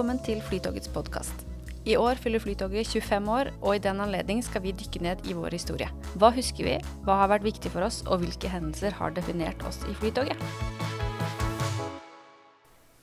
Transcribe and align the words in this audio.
Velkommen 0.00 0.22
til 0.24 0.38
Flytogets 0.40 0.88
podkast. 0.88 1.42
I 1.84 1.92
år 2.00 2.16
fyller 2.16 2.40
Flytoget 2.40 2.88
25 2.88 3.26
år, 3.28 3.50
og 3.60 3.74
i 3.76 3.80
den 3.84 3.98
anledning 4.00 4.38
skal 4.40 4.62
vi 4.64 4.70
dykke 4.72 5.02
ned 5.04 5.26
i 5.28 5.34
vår 5.36 5.52
historie. 5.52 5.90
Hva 6.16 6.30
husker 6.32 6.64
vi, 6.64 6.76
hva 7.04 7.18
har 7.20 7.28
vært 7.28 7.44
viktig 7.44 7.68
for 7.74 7.84
oss, 7.84 7.98
og 8.06 8.22
hvilke 8.22 8.48
hendelser 8.48 8.96
har 8.96 9.12
definert 9.12 9.60
oss 9.68 9.82
i 9.84 9.96
Flytoget? 10.00 10.40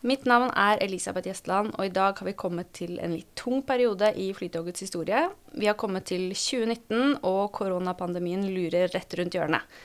Mitt 0.09 0.25
navn 0.25 0.49
er 0.57 0.81
Elisabeth 0.87 1.29
Gjestland, 1.29 1.75
og 1.77 1.85
i 1.85 1.93
dag 1.93 2.17
har 2.17 2.31
vi 2.31 2.33
kommet 2.33 2.73
til 2.73 2.97
en 2.97 3.13
litt 3.13 3.29
tung 3.37 3.61
periode 3.61 4.09
i 4.17 4.31
Flytogets 4.33 4.87
historie. 4.87 5.21
Vi 5.53 5.69
har 5.69 5.77
kommet 5.77 6.09
til 6.09 6.31
2019, 6.33 7.19
og 7.21 7.53
koronapandemien 7.61 8.49
lurer 8.49 8.89
rett 8.97 9.19
rundt 9.21 9.37
hjørnet. 9.37 9.79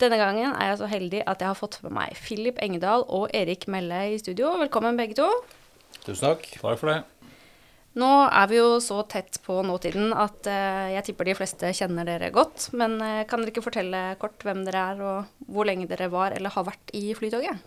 Denne 0.00 0.16
gangen 0.16 0.56
er 0.56 0.72
jeg 0.72 0.80
så 0.80 0.88
heldig 0.96 1.26
at 1.28 1.44
jeg 1.44 1.52
har 1.52 1.60
fått 1.60 1.82
med 1.84 1.98
meg 2.00 2.16
Philip 2.16 2.64
Engedal 2.64 3.04
og 3.04 3.28
Erik 3.36 3.68
Melle 3.68 4.06
i 4.14 4.20
studio. 4.24 4.56
Velkommen 4.64 4.96
begge 4.96 5.20
to. 5.20 5.28
Tusen 6.08 6.24
takk. 6.30 6.48
Takk 6.56 6.80
for 6.80 6.88
det. 6.94 6.98
Nå 7.98 8.08
er 8.30 8.46
vi 8.50 8.58
jo 8.60 8.76
så 8.84 9.00
tett 9.10 9.40
på 9.42 9.56
nåtiden 9.66 10.12
at 10.14 10.46
eh, 10.46 10.92
jeg 10.94 11.08
tipper 11.08 11.26
de 11.26 11.34
fleste 11.38 11.70
kjenner 11.74 12.06
dere 12.06 12.28
godt. 12.34 12.68
Men 12.78 12.94
eh, 13.02 13.24
kan 13.28 13.42
dere 13.42 13.50
ikke 13.52 13.64
fortelle 13.64 14.02
kort 14.20 14.44
hvem 14.46 14.62
dere 14.66 14.84
er, 14.92 15.00
og 15.02 15.48
hvor 15.50 15.66
lenge 15.66 15.88
dere 15.90 16.10
var 16.12 16.36
eller 16.36 16.54
har 16.54 16.66
vært 16.68 16.92
i 16.96 17.10
Flytoget? 17.18 17.58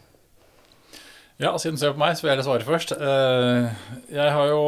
Ja, 1.41 1.55
siden 1.57 1.75
du 1.75 1.81
ser 1.81 1.95
på 1.95 1.99
meg, 2.03 2.13
så 2.15 2.27
vil 2.27 2.35
jeg 2.35 2.45
svare 2.45 2.67
først. 2.67 2.93
Eh, 2.95 3.83
Jeg 4.13 4.33
har 4.37 4.51
jo 4.51 4.61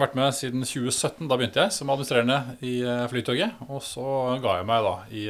vært 0.00 0.16
med 0.16 0.38
siden 0.38 0.62
2017. 0.64 1.26
Da 1.28 1.36
begynte 1.36 1.64
jeg 1.66 1.74
som 1.76 1.90
administrerende 1.90 2.56
i 2.64 2.78
Flytoget. 3.10 3.58
Og 3.68 3.82
så 3.84 4.06
ga 4.40 4.60
jeg 4.60 4.70
meg 4.70 4.86
da 4.86 4.94
i, 5.10 5.26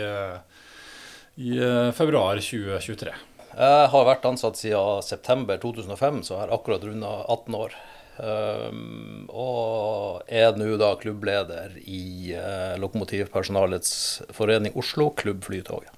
i 1.49 1.57
februar 1.97 2.39
2023. 2.45 3.17
Jeg 3.51 3.87
har 3.93 4.05
vært 4.07 4.27
ansatt 4.29 4.59
siden 4.61 5.03
september 5.03 5.59
2005, 5.59 6.23
så 6.27 6.37
jeg 6.37 6.43
har 6.45 6.53
akkurat 6.55 6.85
runda 6.87 7.15
18 7.27 7.57
år. 7.59 7.75
Um, 8.21 9.25
og 9.33 10.27
er 10.29 10.53
nå 10.61 10.75
da 10.79 10.91
klubbleder 11.01 11.79
i 11.81 12.35
uh, 12.37 12.77
Lokomotivpersonalets 12.83 13.95
forening 14.37 14.77
Oslo, 14.79 15.09
Klubb 15.17 15.47
Flytoget. 15.47 15.91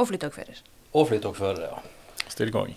Og 0.00 0.08
flytogfører. 0.08 0.62
Og 0.96 1.06
flytogfører, 1.10 1.68
ja. 1.68 2.24
Stillgang. 2.32 2.72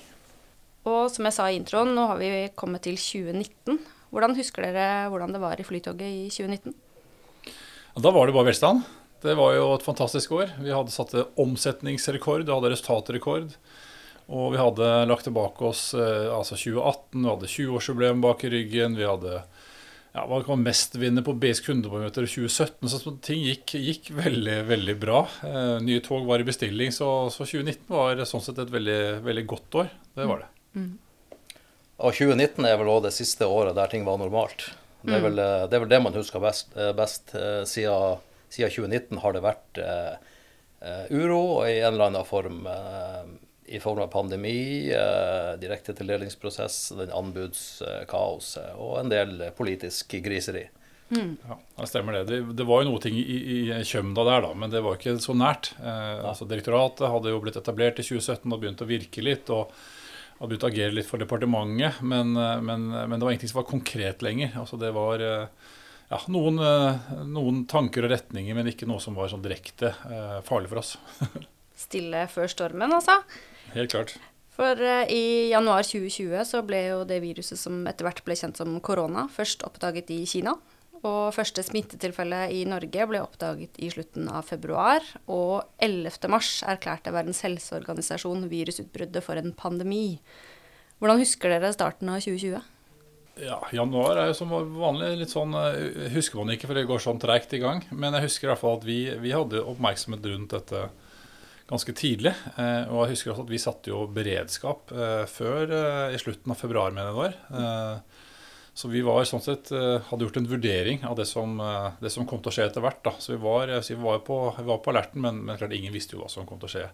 Og 0.88 1.10
som 1.12 1.28
jeg 1.28 1.36
sa 1.36 1.48
i 1.50 1.58
introen, 1.60 1.94
nå 1.96 2.06
har 2.12 2.20
vi 2.20 2.30
kommet 2.60 2.84
til 2.86 3.00
2019. 3.00 3.80
Hvordan 4.14 4.36
husker 4.38 4.66
dere 4.66 5.10
hvordan 5.12 5.34
det 5.36 5.42
var 5.42 5.60
i 5.60 5.66
Flytoget 5.68 6.06
i 6.06 6.30
2019? 6.32 6.76
Da 8.00 8.14
var 8.16 8.28
det 8.28 8.36
bare 8.36 8.52
velstand. 8.52 8.86
Det 9.24 9.36
var 9.36 9.56
jo 9.58 9.74
et 9.74 9.84
fantastisk 9.84 10.32
år. 10.38 10.54
Vi 10.64 10.72
hadde 10.72 10.94
satt 10.94 11.16
omsetningsrekord, 11.40 12.46
vi 12.48 12.54
hadde 12.56 12.72
resultatrekord. 12.72 13.52
Og 14.30 14.54
vi 14.54 14.60
hadde 14.62 14.88
lagt 15.10 15.26
tilbake 15.26 15.66
oss 15.66 15.90
eh, 15.98 16.28
altså 16.30 16.58
2018, 16.60 17.24
vi 17.24 17.30
hadde 17.32 17.50
20-årsjubileum 17.50 18.22
bak 18.22 18.44
i 18.46 18.52
ryggen. 18.54 18.98
Vi 19.00 19.08
hadde 19.08 19.40
ja, 20.14 20.26
hva 20.30 20.40
kan 20.46 20.62
mestvinner 20.62 21.26
på 21.26 21.34
BS 21.38 21.64
kundebarometer 21.66 22.26
i 22.26 22.30
2017. 22.30 22.92
Så 22.94 23.16
ting 23.26 23.42
gikk, 23.46 23.74
gikk 23.78 24.12
veldig 24.18 24.60
veldig 24.70 24.96
bra. 25.02 25.24
Eh, 25.46 25.76
nye 25.86 26.04
tog 26.06 26.30
var 26.30 26.42
i 26.42 26.48
bestilling, 26.48 26.94
så, 26.94 27.30
så 27.34 27.46
2019 27.46 27.90
var 27.94 28.24
sånn 28.30 28.46
sett 28.46 28.62
et 28.62 28.74
veldig, 28.74 29.02
veldig 29.26 29.46
godt 29.50 29.82
år. 29.82 29.92
Det 30.18 30.30
var 30.30 30.46
det. 30.46 30.52
Og 32.00 32.16
2019 32.16 32.70
er 32.70 32.78
vel 32.80 32.94
òg 32.94 33.04
det 33.08 33.16
siste 33.18 33.50
året 33.50 33.76
der 33.78 33.90
ting 33.92 34.06
var 34.08 34.22
normalt. 34.22 34.70
Det 35.02 35.16
er 35.16 35.24
vel 35.24 35.40
eh, 35.42 35.66
det, 35.66 35.78
er 35.78 35.86
vel 35.86 35.94
det 35.94 36.04
man 36.06 36.18
husker 36.18 36.44
best. 36.44 36.74
best. 36.98 37.34
Eh, 37.34 37.64
Siden, 37.70 38.22
siden 38.54 38.74
2019 38.78 39.22
har 39.24 39.36
det 39.36 39.46
vært 39.46 39.82
eh, 39.84 40.16
eh, 40.86 41.06
uro 41.14 41.64
i 41.66 41.80
en 41.80 41.94
eller 41.94 42.12
annen 42.12 42.28
form. 42.28 42.66
Eh, 42.70 43.38
I 43.70 43.80
form 43.80 44.02
av 44.04 44.10
pandemi, 44.14 44.90
eh, 44.94 45.54
direktetildelingsprosess, 45.62 46.78
den 46.98 47.14
anbudskaoset 47.14 48.76
og 48.78 49.00
en 49.04 49.12
del 49.14 49.50
politisk 49.58 50.18
griseri. 50.26 50.66
Ja, 51.10 51.56
det 51.80 51.88
stemmer 51.90 52.14
det. 52.14 52.24
det. 52.30 52.40
Det 52.54 52.66
var 52.70 52.84
jo 52.84 52.92
noe 52.92 53.02
ting 53.02 53.16
i, 53.18 53.38
i 53.56 53.60
Kjømda 53.86 54.26
der, 54.28 54.44
da, 54.46 54.52
men 54.54 54.74
det 54.74 54.84
var 54.86 54.98
ikke 54.98 55.16
så 55.22 55.34
nært. 55.38 55.72
Eh, 55.82 56.20
altså 56.22 56.46
Direktoratet 56.50 57.10
hadde 57.10 57.34
jo 57.34 57.42
blitt 57.42 57.58
etablert 57.58 58.02
i 58.02 58.06
2017 58.06 58.46
og 58.46 58.62
begynt 58.62 58.86
å 58.86 58.90
virke 58.90 59.26
litt. 59.26 59.50
og 59.50 59.74
hadde 60.40 60.54
begynt 60.54 60.64
å 60.64 60.70
agere 60.70 60.96
litt 60.96 61.10
for 61.10 61.22
departementet, 61.22 62.00
men, 62.06 62.38
eh, 62.38 62.62
men, 62.62 62.90
men 62.94 63.18
det 63.18 63.26
var 63.26 63.34
ingenting 63.34 63.52
som 63.52 63.62
var 63.64 63.70
konkret 63.72 64.22
lenger. 64.26 64.54
Altså 64.62 64.78
Det 64.80 64.94
var 64.96 65.26
eh, 65.26 65.70
ja, 66.10 66.20
noen, 66.32 66.60
eh, 66.64 67.14
noen 67.30 67.64
tanker 67.70 68.06
og 68.06 68.14
retninger, 68.14 68.58
men 68.58 68.72
ikke 68.72 68.90
noe 68.90 69.02
som 69.04 69.18
var 69.18 69.32
sånn 69.32 69.46
direkte 69.46 69.94
eh, 70.10 70.40
farlig 70.46 70.72
for 70.72 70.82
oss. 70.82 70.96
Stille 71.90 72.26
før 72.32 72.50
stormen, 72.52 72.94
altså. 72.98 73.20
Helt 73.76 73.94
klart. 73.94 74.18
For 74.60 74.82
eh, 74.84 75.12
i 75.14 75.24
januar 75.54 75.86
2020 75.88 76.44
så 76.48 76.64
ble 76.68 76.82
jo 76.90 77.06
det 77.08 77.22
viruset 77.24 77.60
som 77.60 77.86
etter 77.88 78.08
hvert 78.08 78.26
ble 78.28 78.36
kjent 78.36 78.60
som 78.60 78.76
korona, 78.84 79.30
først 79.32 79.64
oppdaget 79.68 80.12
i 80.12 80.26
Kina. 80.28 80.58
Og 81.00 81.32
første 81.32 81.64
smittetilfelle 81.64 82.42
i 82.52 82.66
Norge 82.68 83.06
ble 83.08 83.22
oppdaget 83.24 83.78
i 83.80 83.88
slutten 83.94 84.28
av 84.36 84.50
februar. 84.50 85.06
Og 85.32 85.64
11. 85.80 86.28
mars 86.32 86.58
erklærte 86.68 87.14
Verdens 87.16 87.40
helseorganisasjon 87.46 88.50
virusutbruddet 88.52 89.24
for 89.24 89.40
en 89.40 89.56
pandemi. 89.56 90.20
Hvordan 91.00 91.22
husker 91.22 91.56
dere 91.56 91.72
starten 91.72 92.12
av 92.12 92.20
2020? 92.26 92.60
Ja, 93.40 93.62
Januar 93.72 94.20
er 94.20 94.34
jo 94.34 94.36
som 94.36 94.52
vanlig 94.52 95.14
litt 95.22 95.32
sånn 95.32 95.54
eh, 95.56 96.10
Husker 96.12 96.42
man 96.42 96.52
ikke, 96.52 96.68
for 96.68 96.76
det 96.76 96.90
går 96.90 97.00
sånn 97.00 97.22
treigt 97.24 97.56
i 97.56 97.62
gang. 97.64 97.86
Men 97.96 98.18
jeg 98.18 98.28
husker 98.28 98.50
i 98.50 98.52
hvert 98.52 98.64
fall 98.66 98.82
at 98.82 98.88
vi, 98.88 99.06
vi 99.24 99.32
hadde 99.32 99.64
oppmerksomhet 99.64 100.28
rundt 100.28 100.58
dette 100.58 100.90
ganske 101.70 101.94
tidlig. 101.94 102.34
Eh, 102.58 102.90
og 102.90 103.04
jeg 103.04 103.16
husker 103.16 103.34
også 103.34 103.46
at 103.46 103.54
vi 103.54 103.62
satte 103.62 103.92
jo 103.92 104.06
beredskap 104.14 104.94
eh, 104.96 105.24
før 105.30 105.76
eh, 105.76 106.16
i 106.16 106.22
slutten 106.22 106.54
av 106.54 106.60
februar, 106.60 106.96
mener 106.96 107.14
jeg 107.14 107.38
det 107.54 108.02
så 108.80 108.88
vi 108.88 109.02
var 109.04 109.26
sånn 109.28 109.42
sett, 109.44 109.74
hadde 110.08 110.24
gjort 110.24 110.38
en 110.40 110.46
vurdering 110.48 111.02
av 111.04 111.18
det 111.18 111.26
som, 111.28 111.58
det 112.00 112.12
som 112.14 112.24
kom 112.30 112.40
til 112.40 112.48
å 112.48 112.54
skje 112.56 112.68
etter 112.70 112.84
hvert. 112.86 113.02
Da. 113.04 113.12
Så 113.20 113.34
vi 113.34 113.40
var, 113.44 113.68
vi 113.68 113.98
var, 114.00 114.22
på, 114.24 114.38
vi 114.56 114.64
var 114.70 114.78
på 114.86 114.94
alerten, 114.94 115.20
men, 115.26 115.42
men 115.44 115.60
klart 115.60 115.74
ingen 115.76 115.92
visste 115.92 116.16
jo 116.16 116.22
hva 116.22 116.30
som 116.32 116.48
kom 116.48 116.62
til 116.62 116.70
å 116.70 116.72
skje 116.78 116.86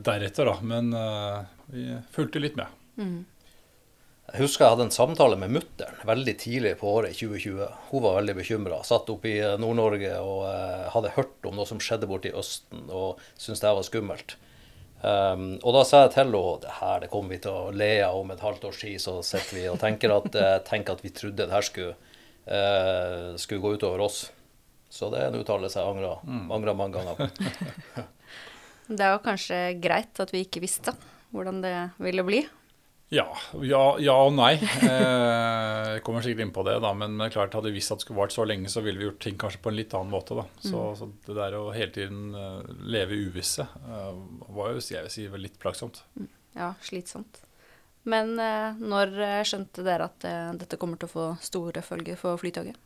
deretter. 0.00 0.48
da. 0.48 0.54
Men 0.64 0.88
vi 1.68 1.90
fulgte 2.14 2.40
litt 2.40 2.56
med. 2.56 2.72
Jeg 4.28 4.42
husker 4.44 4.66
jeg 4.66 4.74
hadde 4.74 4.84
en 4.90 4.92
samtale 4.92 5.38
med 5.40 5.54
mutter'n 5.56 6.02
veldig 6.04 6.34
tidlig 6.42 6.74
på 6.82 6.90
året 6.98 7.16
2020. 7.16 7.62
Hun 7.88 8.02
var 8.04 8.18
veldig 8.18 8.34
bekymra. 8.36 8.82
Satt 8.84 9.08
oppe 9.08 9.30
i 9.30 9.38
Nord-Norge 9.60 10.10
og 10.20 10.42
eh, 10.50 10.84
hadde 10.92 11.14
hørt 11.14 11.48
om 11.48 11.56
noe 11.56 11.64
som 11.68 11.80
skjedde 11.80 12.10
borte 12.10 12.28
i 12.28 12.36
Østen, 12.36 12.84
og 12.92 13.22
syntes 13.40 13.62
det 13.64 13.72
var 13.78 13.86
skummelt. 13.88 14.36
Um, 14.98 15.52
og 15.62 15.76
da 15.76 15.84
sa 15.86 16.00
jeg 16.02 16.10
til 16.10 16.24
henne 16.24 16.38
det 16.64 16.72
her 16.80 17.04
det 17.04 17.08
kommer 17.12 17.36
vi 17.36 17.38
til 17.44 17.54
å 17.54 17.70
le 17.70 17.90
av 18.02 18.16
om 18.18 18.32
et 18.34 18.42
halvt 18.42 18.64
års 18.66 18.80
tid, 18.82 18.98
så 19.00 19.20
sitter 19.22 19.60
vi 19.60 19.64
og 19.70 19.78
tenker 19.78 20.10
at, 20.10 20.28
eh, 20.34 20.56
tenker 20.66 20.98
at 20.98 21.04
vi 21.06 21.14
trodde 21.14 21.46
det 21.46 21.54
her 21.54 21.64
skulle, 21.64 21.94
eh, 22.50 23.36
skulle 23.38 23.62
gå 23.62 23.76
utover 23.78 24.02
oss. 24.04 24.26
Så 24.90 25.08
det 25.12 25.22
er 25.22 25.30
en 25.30 25.38
uttalelse 25.38 25.78
jeg 25.78 25.88
angrer, 25.88 26.20
angrer 26.50 26.76
mange 26.76 26.98
ganger 26.98 27.16
på. 27.16 28.04
Det 28.88 29.04
var 29.04 29.18
kanskje 29.20 29.56
greit 29.84 30.16
at 30.16 30.30
vi 30.32 30.46
ikke 30.46 30.62
visste 30.64 30.94
hvordan 31.28 31.58
det 31.60 31.74
ville 32.00 32.22
bli. 32.24 32.38
Ja, 33.08 33.24
ja, 33.64 33.82
ja 34.04 34.14
og 34.20 34.34
nei. 34.36 34.54
Eh, 34.58 35.94
jeg 35.94 36.02
kommer 36.04 36.24
sikkert 36.24 36.44
inn 36.44 36.52
på 36.54 36.62
det, 36.68 36.76
da, 36.84 36.90
men 36.96 37.16
klart 37.32 37.54
hadde 37.56 37.70
vi 37.70 37.78
visst 37.78 37.92
at 37.94 38.02
det 38.02 38.06
skulle 38.06 38.20
vart 38.20 38.34
så 38.34 38.44
lenge, 38.46 38.68
så 38.68 38.82
ville 38.84 39.00
vi 39.00 39.06
gjort 39.08 39.22
ting 39.24 39.38
kanskje 39.40 39.62
på 39.64 39.72
en 39.72 39.78
litt 39.78 39.94
annen 39.96 40.12
måte. 40.12 40.36
da. 40.36 40.44
Så, 40.60 40.82
så 40.98 41.08
det 41.26 41.36
der 41.38 41.56
å 41.56 41.70
hele 41.72 41.94
tiden 41.94 42.36
eh, 42.36 42.72
leve 42.96 43.16
i 43.16 43.28
uvisse 43.28 43.64
eh, 43.64 44.10
var 44.52 44.74
jo 44.74 44.84
jeg 44.84 45.06
vil 45.06 45.14
si, 45.14 45.28
litt 45.40 45.56
plagsomt. 45.62 46.02
Ja, 46.58 46.74
slitsomt. 46.84 47.42
Men 48.08 48.38
når 48.38 49.10
skjønte 49.44 49.82
dere 49.84 50.06
at 50.08 50.24
dette 50.56 50.78
kommer 50.80 50.96
til 50.96 51.10
å 51.10 51.12
få 51.12 51.24
store 51.44 51.82
følger 51.84 52.16
for 52.16 52.40
Flytoget? 52.40 52.78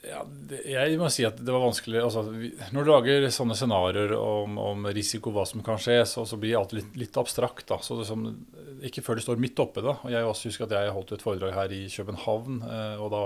Ja, 0.00 0.22
det, 0.24 0.62
jeg 0.64 0.96
må 0.96 1.10
si 1.12 1.26
at 1.28 1.36
det 1.44 1.52
var 1.52 1.60
vanskelig 1.60 1.98
altså, 2.00 2.22
vi, 2.32 2.48
Når 2.72 2.86
du 2.86 2.90
lager 2.90 3.26
sånne 3.36 3.52
scenarioer 3.58 4.14
om, 4.16 4.54
om 4.56 4.86
risiko, 4.96 5.32
hva 5.34 5.44
som 5.44 5.60
kan 5.64 5.76
skje, 5.80 5.98
så, 6.08 6.24
så 6.24 6.38
blir 6.40 6.56
alt 6.56 6.72
litt, 6.72 6.94
litt 6.96 7.18
abstrakt. 7.20 7.66
da, 7.68 7.76
så 7.84 7.98
det 7.98 8.06
som, 8.08 8.22
Ikke 8.86 9.04
før 9.04 9.20
du 9.20 9.24
står 9.26 9.42
midt 9.42 9.60
oppe. 9.60 9.84
da, 9.84 9.98
og 10.00 10.14
Jeg 10.14 10.24
også 10.24 10.48
husker 10.48 10.64
at 10.64 10.72
jeg 10.78 10.94
holdt 10.96 11.12
et 11.18 11.26
foredrag 11.26 11.52
her 11.52 11.74
i 11.76 11.82
København. 11.92 12.62
Eh, 12.64 12.96
og 13.04 13.12
da 13.12 13.22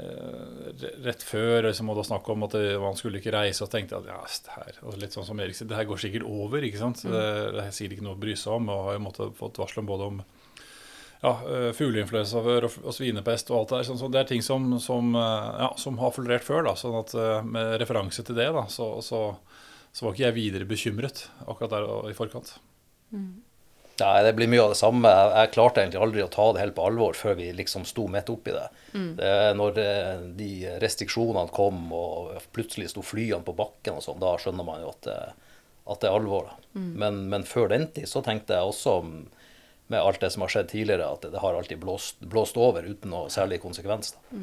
eh, 0.00 0.88
Rett 1.04 1.22
før 1.28 1.68
liksom, 1.68 1.92
og 1.92 2.00
da 2.00 2.06
snakk 2.08 2.32
om 2.32 2.48
at 2.48 2.56
man 2.82 2.96
skulle 2.96 3.20
ikke 3.20 3.36
reise, 3.36 3.60
og 3.66 3.70
tenkte 3.72 3.98
jeg 3.98 4.08
at 4.08 4.14
ja, 4.14 4.22
det 4.48 4.56
her, 4.56 4.80
og 4.88 4.96
litt 5.02 5.12
sånn 5.14 5.28
som 5.28 5.44
Erik 5.44 5.60
sier, 5.60 5.68
det 5.68 5.76
her 5.76 5.88
går 5.92 6.00
sikkert 6.06 6.24
over. 6.24 6.64
ikke 6.64 6.80
sant, 6.80 7.04
Det, 7.04 7.26
det 7.52 7.66
er 7.68 7.76
sikkert 7.76 7.98
ikke 7.98 8.08
noe 8.08 8.16
å 8.16 8.24
bry 8.24 8.34
seg 8.38 8.56
om. 8.56 8.72
og 8.72 8.88
har 8.88 8.96
jo 8.96 9.04
måttet 9.10 9.36
fått 9.44 9.60
varsel 9.60 9.84
om 9.84 9.92
både 9.92 10.08
om 10.14 10.24
ja, 11.22 11.32
eh, 11.50 11.70
fugleinfluensa 11.76 12.42
før 12.44 12.68
og, 12.68 12.76
og 12.84 12.94
svinepest 12.96 13.50
og 13.52 13.60
alt 13.60 13.72
det 13.72 13.78
der. 13.78 13.88
Sånn, 13.90 14.00
så 14.00 14.10
det 14.12 14.22
er 14.22 14.30
ting 14.30 14.44
som, 14.44 14.68
som, 14.82 15.14
eh, 15.16 15.48
ja, 15.64 15.72
som 15.80 15.98
har 16.02 16.14
florert 16.14 16.46
før. 16.46 16.66
da, 16.68 16.76
sånn 16.78 16.98
at 17.00 17.16
eh, 17.16 17.40
Med 17.56 17.76
referanse 17.82 18.24
til 18.26 18.38
det, 18.38 18.50
da, 18.56 18.66
så, 18.72 18.92
så, 19.04 19.24
så 19.92 20.06
var 20.06 20.14
ikke 20.14 20.28
jeg 20.28 20.38
videre 20.38 20.68
bekymret 20.68 21.26
akkurat 21.46 21.76
der 21.76 21.88
og 21.88 22.10
i 22.10 22.16
forkant. 22.16 22.56
Nei, 23.96 24.16
det 24.26 24.34
blir 24.36 24.50
mye 24.52 24.60
av 24.60 24.74
det 24.74 24.76
samme. 24.76 25.08
Jeg, 25.08 25.28
jeg 25.40 25.52
klarte 25.54 25.80
egentlig 25.80 26.02
aldri 26.04 26.24
å 26.26 26.32
ta 26.32 26.50
det 26.52 26.60
helt 26.60 26.76
på 26.76 26.84
alvor 26.84 27.16
før 27.16 27.38
vi 27.38 27.48
liksom 27.56 27.86
sto 27.88 28.04
midt 28.12 28.28
oppi 28.28 28.52
det. 28.52 28.66
det 29.16 29.30
er 29.48 29.56
når 29.56 29.78
de 30.36 30.50
restriksjonene 30.82 31.48
kom 31.54 31.86
og 31.96 32.34
plutselig 32.52 32.90
sto 32.92 33.00
flyene 33.06 33.40
på 33.46 33.56
bakken 33.56 33.96
og 33.96 34.04
sånn, 34.04 34.20
da 34.20 34.34
skjønner 34.42 34.68
man 34.68 34.84
jo 34.84 34.92
at 34.92 35.08
det, 35.08 35.16
at 35.86 36.02
det 36.02 36.10
er 36.10 36.18
alvor. 36.18 36.50
da. 36.50 36.60
Men, 37.00 37.22
men 37.32 37.48
før 37.48 37.72
den 37.72 37.88
tid 37.96 38.10
så 38.10 38.20
tenkte 38.26 38.58
jeg 38.58 38.68
også 38.68 38.98
med 39.88 40.00
alt 40.02 40.20
det 40.20 40.32
som 40.34 40.42
har 40.42 40.50
skjedd 40.50 40.68
tidligere, 40.72 41.06
at 41.14 41.22
det, 41.30 41.38
har 41.42 41.54
alltid 41.54 41.78
blåst, 41.82 42.20
blåst 42.26 42.56
over 42.58 42.82
uten 42.88 43.10
noe 43.12 43.28
særlig 43.30 43.60
konsekvens. 43.62 44.14
Da. 44.16 44.40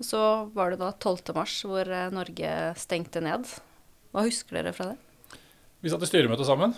Så 0.00 0.20
var 0.54 0.70
det 0.70 0.78
da 0.80 0.92
12. 0.94 1.34
mars 1.34 1.56
hvor 1.66 1.88
eh, 1.90 2.08
Norge 2.14 2.52
stengte 2.78 3.20
ned. 3.24 3.48
Hva 4.14 4.22
husker 4.28 4.60
dere 4.60 4.72
fra 4.76 4.92
det? 4.92 5.38
Vi 5.82 5.90
satt 5.92 6.02
i 6.06 6.08
styremøte 6.10 6.46
sammen, 6.46 6.72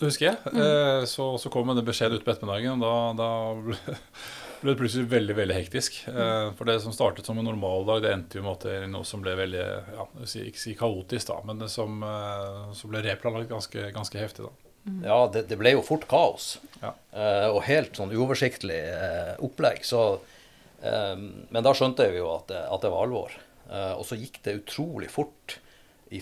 det 0.00 0.08
husker 0.10 0.30
jeg. 0.32 0.54
Eh, 0.58 1.04
Så, 1.08 1.30
så 1.40 1.50
kom 1.52 1.70
en 1.72 1.80
beskjed 1.86 2.12
ut 2.18 2.24
på 2.26 2.32
ettermiddagen, 2.34 2.82
og 2.82 2.84
da, 2.84 3.22
da 3.22 3.30
ble, 3.62 3.76
ble 4.60 4.74
det 4.74 4.78
plutselig 4.82 5.08
veldig 5.12 5.36
veldig 5.38 5.56
hektisk. 5.60 6.00
Eh, 6.10 6.50
For 6.58 6.68
det 6.68 6.80
som 6.84 6.92
startet 6.94 7.26
som 7.30 7.38
en 7.40 7.46
normaldag, 7.48 8.02
det 8.04 8.12
endte 8.16 8.40
jo 8.40 8.44
måte 8.46 8.80
i 8.82 8.90
noe 8.90 9.06
som 9.08 9.22
ble 9.24 9.36
veldig 9.38 9.62
ja, 9.64 10.04
jeg 10.04 10.24
vil 10.24 10.32
si- 10.34 10.46
Ikke 10.50 10.62
si 10.66 10.74
kaotisk, 10.78 11.30
da, 11.32 11.38
men 11.48 11.62
det 11.62 11.70
som, 11.72 12.02
eh, 12.02 12.72
som 12.76 12.90
ble 12.92 13.02
replanlagt 13.06 13.50
ganske, 13.54 13.88
ganske 13.96 14.18
heftig. 14.26 14.50
da. 14.50 14.69
Ja, 15.04 15.26
det, 15.32 15.44
det 15.50 15.58
ble 15.60 15.74
jo 15.74 15.84
fort 15.84 16.06
kaos. 16.10 16.54
Ja. 16.80 16.94
Eh, 17.12 17.48
og 17.52 17.62
helt 17.66 17.98
sånn 17.98 18.12
uoversiktlig 18.16 18.80
eh, 18.80 19.34
opplegg. 19.44 19.84
Så, 19.86 20.02
eh, 20.82 21.16
men 21.20 21.66
da 21.66 21.74
skjønte 21.76 22.08
vi 22.12 22.20
jo 22.22 22.30
at 22.32 22.48
det, 22.52 22.62
at 22.64 22.84
det 22.84 22.92
var 22.92 23.06
alvor. 23.06 23.34
Eh, 23.70 23.92
og 23.94 24.06
så 24.08 24.18
gikk 24.18 24.40
det 24.46 24.60
utrolig 24.62 25.10
fort 25.12 25.58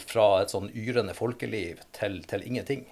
fra 0.04 0.42
et 0.42 0.52
sånn 0.52 0.68
yrende 0.76 1.14
folkeliv 1.16 1.78
til, 1.96 2.18
til 2.28 2.42
ingenting. 2.44 2.82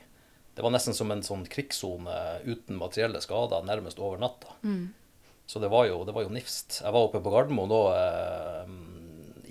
Det 0.56 0.64
var 0.64 0.72
nesten 0.72 0.96
som 0.96 1.10
en 1.12 1.20
sånn 1.26 1.42
krigssone 1.52 2.14
uten 2.46 2.78
materielle 2.80 3.20
skader 3.20 3.66
nærmest 3.68 3.98
over 4.00 4.22
natta. 4.22 4.54
Så 5.46 5.60
det 5.60 5.68
var, 5.68 5.84
jo, 5.86 5.98
det 6.08 6.14
var 6.16 6.24
jo 6.24 6.32
nifst. 6.32 6.80
Jeg 6.80 6.94
var 6.94 7.04
oppe 7.06 7.20
på 7.22 7.30
Gardermoen 7.34 7.70
da 7.70 7.82
eh, 8.00 8.70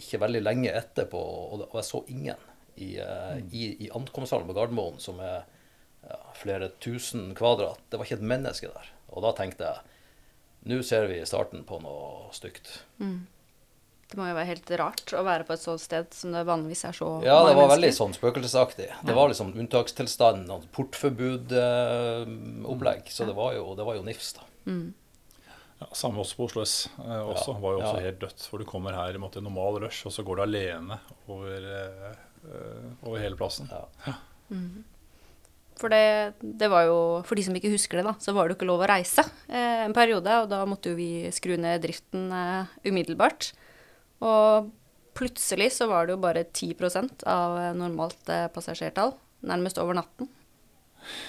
ikke 0.02 0.20
veldig 0.26 0.42
lenge 0.42 0.74
etterpå, 0.76 1.22
og, 1.22 1.68
og 1.70 1.78
jeg 1.78 1.88
så 1.88 2.02
ingen 2.12 2.42
i, 2.82 2.96
eh, 3.00 3.38
i, 3.54 3.68
i 3.86 3.92
ankomsthallen 3.96 4.50
på 4.50 4.58
Gardermoen, 4.58 4.98
som 5.00 5.22
er 5.24 5.46
ja, 6.10 6.20
flere 6.38 6.68
tusen 6.84 7.24
kvadrat. 7.38 7.80
Det 7.90 7.96
var 8.00 8.06
ikke 8.08 8.20
et 8.22 8.32
menneske 8.34 8.68
der. 8.72 8.88
Og 9.14 9.20
da 9.26 9.32
tenkte 9.38 9.64
jeg 9.70 9.78
nå 10.66 10.80
ser 10.82 11.06
vi 11.12 11.20
starten 11.30 11.62
på 11.68 11.76
noe 11.84 12.32
stygt. 12.34 12.68
Det 12.98 14.18
må 14.18 14.24
jo 14.30 14.36
være 14.38 14.50
helt 14.50 14.70
rart 14.82 15.14
å 15.18 15.24
være 15.26 15.44
på 15.46 15.54
et 15.54 15.62
sånt 15.62 15.82
sted 15.82 16.06
som 16.14 16.32
det 16.34 16.48
vanligvis 16.48 16.86
er 16.90 16.94
så 16.98 17.08
Ja, 17.26 17.46
det 17.46 17.56
var 17.58 17.68
veldig 17.74 17.94
sånn 17.94 18.14
spøkelsesaktig. 18.18 18.90
Det 19.06 19.14
var 19.18 19.26
liksom 19.30 19.50
unntakstilstand, 19.54 20.44
og 20.54 20.62
portforbud-opplegg. 20.74 23.04
så 23.14 23.22
det 23.30 23.36
var 23.38 23.50
jo, 23.58 23.64
det 23.78 23.86
var 23.86 23.94
jo 23.98 24.04
nifs, 24.06 24.30
da. 24.38 24.42
Ja, 25.76 25.88
samme 25.92 26.24
også 26.24 26.38
på 26.40 26.46
Oslo 26.48 26.62
S. 26.64 26.88
Eh, 26.98 27.20
også, 27.20 27.52
Ja, 27.52 27.60
var 27.60 27.72
jo 27.74 27.80
også 27.82 27.98
ja. 28.00 28.04
helt 28.08 28.22
dødt. 28.22 28.42
For 28.50 28.58
du 28.58 28.66
kommer 28.66 28.94
her 28.96 29.14
i 29.14 29.18
måte, 29.22 29.42
normal 29.44 29.80
rush, 29.84 30.06
og 30.08 30.12
så 30.16 30.24
går 30.26 30.36
du 30.40 30.44
alene 30.46 31.00
over, 31.28 31.58
eh, 31.82 32.16
eh, 32.48 32.86
over 33.04 33.18
hele 33.20 33.36
plassen. 33.36 33.68
Ja. 33.70 33.84
For 35.76 35.92
det, 35.92 36.38
det 36.40 36.70
jo, 36.72 37.00
for 37.28 37.36
de 37.36 37.44
som 37.44 37.56
ikke 37.58 37.74
husker 37.74 38.00
det, 38.00 38.06
da, 38.08 38.16
så 38.24 38.32
var 38.36 38.48
det 38.48 38.56
jo 38.56 38.60
ikke 38.62 38.70
lov 38.70 38.86
å 38.86 38.90
reise 38.90 39.26
eh, 39.50 39.84
en 39.84 39.96
periode. 39.96 40.40
Og 40.46 40.50
da 40.52 40.62
måtte 40.70 40.94
jo 40.94 41.00
vi 41.00 41.28
skru 41.36 41.58
ned 41.60 41.84
driften 41.84 42.30
eh, 42.32 42.72
umiddelbart. 42.88 43.52
Og 44.24 44.72
plutselig 45.16 45.74
så 45.76 45.90
var 45.92 46.08
det 46.08 46.16
jo 46.16 46.24
bare 46.24 46.46
10 46.48 47.28
av 47.28 47.60
eh, 47.60 47.76
normalt 47.76 48.32
eh, 48.32 48.48
passasjertall. 48.56 49.16
Nærmest 49.46 49.80
over 49.84 50.00
natten. 50.00 50.32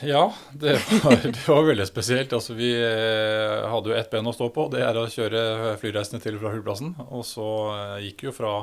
Ja, 0.00 0.32
det 0.52 0.78
var, 1.02 1.18
det 1.22 1.48
var 1.48 1.66
veldig 1.66 1.86
spesielt. 1.88 2.32
Altså, 2.32 2.54
vi 2.56 2.70
eh, 2.78 3.66
hadde 3.70 3.92
jo 3.92 3.96
ett 3.96 4.10
ben 4.12 4.28
å 4.30 4.34
stå 4.34 4.48
på. 4.54 4.68
Det 4.72 4.82
er 4.84 4.98
å 4.98 5.08
kjøre 5.10 5.74
flyreisende 5.80 6.22
til 6.22 6.38
fra 6.40 6.52
flyplassen. 6.54 6.94
Og 7.10 7.26
så 7.28 7.48
eh, 7.74 8.04
gikk 8.08 8.28
jo 8.28 8.36
fra 8.36 8.54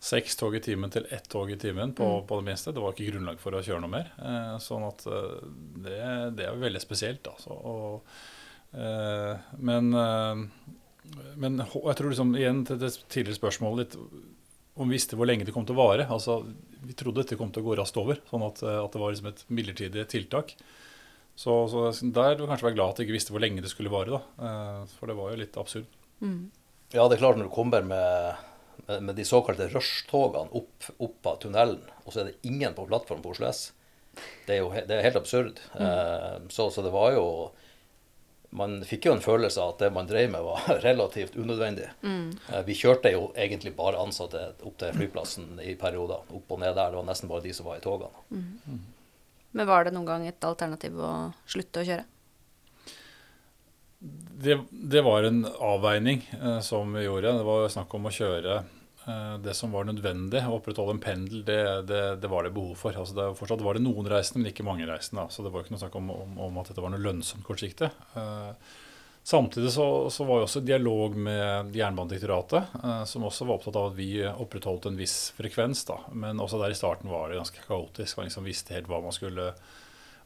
seks 0.00 0.36
tog 0.36 0.56
i 0.56 0.60
timen 0.64 0.90
til 0.92 1.06
ett 1.14 1.28
tog 1.32 1.50
i 1.52 1.56
timen 1.60 1.92
på, 1.96 2.06
på 2.28 2.38
det 2.40 2.46
minste. 2.50 2.72
Det 2.74 2.82
var 2.82 2.92
ikke 2.92 3.10
grunnlag 3.12 3.38
for 3.40 3.56
å 3.56 3.62
kjøre 3.64 3.80
noe 3.84 3.92
mer. 3.94 4.10
Eh, 4.18 4.54
sånn 4.60 4.84
at 4.88 5.04
eh, 5.06 5.42
det, 5.86 5.98
det 6.38 6.48
er 6.48 6.60
veldig 6.60 6.82
spesielt, 6.82 7.26
altså. 7.30 7.56
Og, 7.56 8.14
eh, 8.76 9.34
men, 9.64 9.90
eh, 9.96 10.44
men 11.40 11.60
jeg 11.64 11.98
tror 11.98 12.10
liksom 12.12 12.34
igjen 12.36 12.64
til 12.68 12.80
det 12.82 12.92
tidligere 13.08 13.40
spørsmålet 13.40 13.84
litt 13.84 13.98
om 14.74 14.90
vi 14.90 14.96
visste 14.96 15.14
hvor 15.14 15.28
lenge 15.30 15.46
det 15.46 15.52
kom 15.54 15.64
til 15.68 15.76
å 15.76 15.84
vare. 15.86 16.08
Altså, 16.10 16.40
vi 16.84 16.96
trodde 16.98 17.22
dette 17.22 17.38
kom 17.38 17.52
til 17.54 17.62
å 17.62 17.68
gå 17.68 17.76
raskt 17.78 17.96
over, 18.00 18.18
sånn 18.30 18.42
at, 18.48 18.60
eh, 18.66 18.80
at 18.82 18.92
det 18.92 19.00
var 19.04 19.14
liksom 19.14 19.30
et 19.30 19.44
midlertidig 19.54 20.08
tiltak. 20.10 20.56
Så, 21.34 21.50
så 21.70 21.88
der 22.14 22.36
du 22.38 22.44
kanskje 22.46 22.68
være 22.68 22.76
glad 22.76 22.92
at 22.92 22.98
du 23.00 23.06
ikke 23.06 23.16
visste 23.16 23.32
hvor 23.34 23.42
lenge 23.42 23.62
det 23.64 23.70
skulle 23.72 23.90
vare, 23.90 24.18
da. 24.20 24.20
Eh, 24.46 24.92
For 24.98 25.10
det 25.10 25.16
var 25.18 25.32
jo 25.32 25.40
litt 25.40 25.56
absurd. 25.58 25.88
Ja, 26.94 27.06
det 27.10 27.16
er 27.16 27.22
klart 27.24 27.38
når 27.40 27.48
du 27.48 27.54
kommer 27.54 27.82
med, 27.86 28.44
med, 28.86 29.02
med 29.02 29.16
de 29.18 29.24
såkalte 29.24 29.68
rushtogene 29.72 30.52
opp, 30.56 30.88
opp 30.98 31.26
av 31.30 31.40
tunnelen, 31.42 31.82
og 32.04 32.12
så 32.12 32.22
er 32.22 32.30
det 32.30 32.50
ingen 32.50 32.76
på 32.76 32.86
plattform 32.88 33.22
på 33.24 33.34
Oslo 33.34 33.48
S. 33.50 33.68
Det 34.46 34.56
er 34.56 34.62
jo 34.62 34.70
det 34.72 34.94
er 34.94 35.06
helt 35.06 35.18
absurd. 35.18 35.60
Mm. 35.74 36.50
så, 36.50 36.68
så 36.70 36.82
det 36.84 36.92
var 36.94 37.16
jo 37.16 37.26
Man 38.54 38.76
fikk 38.86 39.08
jo 39.08 39.16
en 39.16 39.22
følelse 39.22 39.58
av 39.58 39.72
at 39.72 39.80
det 39.82 39.88
man 39.90 40.06
drev 40.06 40.28
med, 40.30 40.44
var 40.46 40.68
relativt 40.86 41.34
unødvendig. 41.34 41.88
Mm. 42.06 42.36
vi 42.68 42.76
kjørte 42.78 43.10
jo 43.10 43.32
egentlig 43.34 43.72
bare 43.74 43.98
ansatte 43.98 44.44
opp 44.62 44.76
til 44.78 44.94
flyplassen 44.94 45.58
i 45.58 45.74
perioder. 45.74 46.22
Opp 46.30 46.54
og 46.54 46.60
ned 46.62 46.76
der. 46.76 46.92
Det 46.92 47.00
var 47.00 47.08
nesten 47.08 47.32
bare 47.32 47.42
de 47.42 47.54
som 47.56 47.66
var 47.66 47.80
i 47.80 47.82
togene. 47.82 48.22
Men 49.58 49.66
var 49.66 49.86
det 49.86 49.96
noen 49.96 50.06
gang 50.06 50.26
et 50.28 50.46
alternativ 50.46 51.02
å 51.02 51.10
slutte 51.50 51.82
å 51.82 51.88
kjøre? 51.88 52.06
Det, 54.44 54.58
det 54.70 55.00
var 55.00 55.22
en 55.22 55.46
avveining 55.46 56.24
eh, 56.42 56.60
som 56.60 56.92
vi 56.92 57.04
gjorde. 57.04 57.32
Det 57.38 57.46
var 57.46 57.68
snakk 57.72 57.94
om 57.96 58.08
å 58.08 58.12
kjøre 58.12 58.56
eh, 58.60 59.34
det 59.40 59.54
som 59.56 59.72
var 59.72 59.86
nødvendig. 59.88 60.42
Å 60.44 60.58
opprettholde 60.58 60.96
en 60.96 61.02
pendel, 61.02 61.44
det, 61.46 61.60
det, 61.88 62.02
det 62.20 62.30
var 62.30 62.44
det 62.44 62.52
behov 62.56 62.74
for. 62.76 62.96
Altså 62.98 63.16
det, 63.16 63.28
fortsatt 63.38 63.64
var 63.64 63.78
det 63.78 63.84
noen 63.86 64.08
reisende, 64.10 64.42
men 64.42 64.52
ikke 64.52 64.66
mange 64.66 64.88
reisende. 64.90 65.24
Så 65.32 65.44
det 65.44 65.52
var 65.54 65.64
ikke 65.64 65.76
noe 65.76 65.84
snakk 65.84 65.96
om, 66.00 66.10
om, 66.12 66.34
om 66.48 66.58
at 66.60 66.72
dette 66.72 66.84
var 66.84 66.92
noe 66.92 67.04
lønnsomt 67.04 67.46
kortsiktig. 67.46 67.88
Eh, 68.20 68.50
samtidig 69.24 69.72
så, 69.72 69.86
så 70.12 70.26
var 70.28 70.42
det 70.42 70.50
også 70.50 70.64
dialog 70.66 71.16
med 71.16 71.72
Jernbanedirektoratet, 71.78 72.76
eh, 72.82 73.00
som 73.08 73.24
også 73.24 73.48
var 73.48 73.56
opptatt 73.56 73.80
av 73.80 73.94
at 73.94 73.96
vi 73.96 74.10
opprettholdt 74.28 74.90
en 74.90 75.00
viss 75.00 75.30
frekvens. 75.38 75.86
da. 75.88 76.02
Men 76.12 76.42
også 76.42 76.60
der 76.60 76.74
i 76.74 76.78
starten 76.82 77.08
var 77.12 77.32
det 77.32 77.40
ganske 77.40 77.64
kaotisk. 77.64 78.18
Man 78.18 78.28
liksom 78.28 78.44
visste 78.50 78.76
helt 78.76 78.92
hva 78.92 79.00
man 79.06 79.16
skulle 79.16 79.54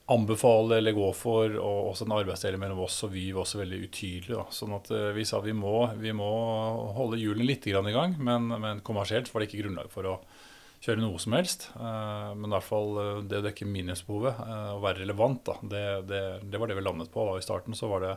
anbefale 0.08 0.78
eller 0.78 0.96
gå 0.96 1.08
for, 1.12 1.52
og 1.60 1.90
også 1.90 2.06
en 2.06 2.14
arbeidsdeling 2.16 2.62
mellom 2.62 2.84
oss 2.86 2.96
og 3.04 3.12
Vy 3.12 3.26
var 3.36 3.44
også 3.44 3.60
veldig 3.60 3.80
utydelig. 3.84 4.34
Da. 4.34 4.46
Sånn 4.54 4.76
at 4.76 4.88
eh, 4.94 5.10
vi 5.16 5.26
sa 5.28 5.42
vi 5.44 5.56
må, 5.56 5.74
vi 6.00 6.14
må 6.16 6.28
holde 6.96 7.20
hjulene 7.20 7.48
litt 7.48 7.68
i 7.68 7.74
gang, 7.76 8.16
men, 8.16 8.48
men 8.60 8.84
kommersielt 8.86 9.28
var 9.32 9.44
det 9.44 9.50
ikke 9.50 9.66
grunnlag 9.66 9.92
for 9.92 10.08
å 10.08 10.20
kjøre 10.84 11.02
noe 11.02 11.18
som 11.22 11.34
helst. 11.36 11.68
Eh, 11.74 12.30
men 12.38 12.48
i 12.48 12.54
hvert 12.54 12.66
fall 12.66 12.98
eh, 13.02 13.22
det 13.28 13.42
å 13.42 13.46
dekke 13.46 13.68
minimumsbehovet 13.68 14.42
eh, 14.46 14.72
og 14.76 14.82
være 14.86 15.02
relevant, 15.02 15.44
da, 15.48 15.58
det, 15.74 15.84
det, 16.10 16.24
det 16.50 16.60
var 16.60 16.70
det 16.70 16.78
vi 16.78 16.86
landet 16.86 17.12
på. 17.14 17.26
Da. 17.26 17.38
I 17.38 17.46
starten 17.46 17.78
så 17.78 17.90
var 17.92 18.06
det 18.06 18.16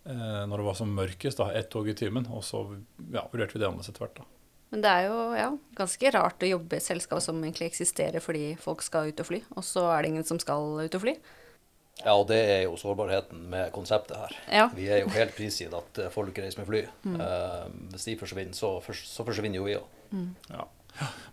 når 0.00 0.56
det 0.56 0.64
var 0.64 0.76
som 0.78 0.94
mørkest, 0.96 1.36
da, 1.36 1.50
ett 1.52 1.66
tog 1.70 1.84
i 1.92 1.94
timen, 1.94 2.24
og 2.32 2.40
så 2.40 2.62
ja, 3.12 3.26
vurderte 3.28 3.52
vi 3.52 3.60
det 3.60 3.66
annerledes 3.68 3.92
etter 3.92 4.06
hvert. 4.06 4.22
da. 4.22 4.39
Men 4.70 4.84
det 4.84 4.90
er 4.90 5.06
jo 5.08 5.18
ja, 5.34 5.48
ganske 5.74 6.10
rart 6.14 6.44
å 6.46 6.50
jobbe 6.52 6.76
i 6.76 6.78
et 6.78 6.86
selskap 6.86 7.18
som 7.24 7.38
egentlig 7.42 7.66
eksisterer 7.72 8.22
fordi 8.22 8.52
folk 8.62 8.84
skal 8.86 9.10
ut 9.10 9.20
og 9.24 9.26
fly, 9.26 9.40
og 9.58 9.64
så 9.66 9.88
er 9.90 10.02
det 10.06 10.12
ingen 10.12 10.26
som 10.28 10.38
skal 10.42 10.76
ut 10.84 10.94
og 10.94 11.02
fly. 11.02 11.14
Ja, 12.00 12.14
og 12.14 12.28
det 12.30 12.38
er 12.48 12.60
jo 12.64 12.76
sårbarheten 12.80 13.42
med 13.52 13.72
konseptet 13.74 14.16
her. 14.16 14.36
Ja. 14.48 14.68
Vi 14.72 14.86
er 14.88 15.02
jo 15.02 15.10
helt 15.12 15.34
prisgitt 15.36 15.74
at 15.76 15.98
eh, 16.00 16.06
folk 16.14 16.38
reiser 16.40 16.62
med 16.62 16.68
fly. 16.70 16.84
Eh, 17.12 17.64
hvis 17.92 18.06
de 18.08 18.14
forsvinner, 18.22 18.54
så, 18.56 18.76
fors- 18.86 19.02
så 19.10 19.26
forsvinner 19.26 19.58
jo 19.60 19.66
vi 19.66 19.74
òg. 19.76 19.98
Ja. 20.54 20.64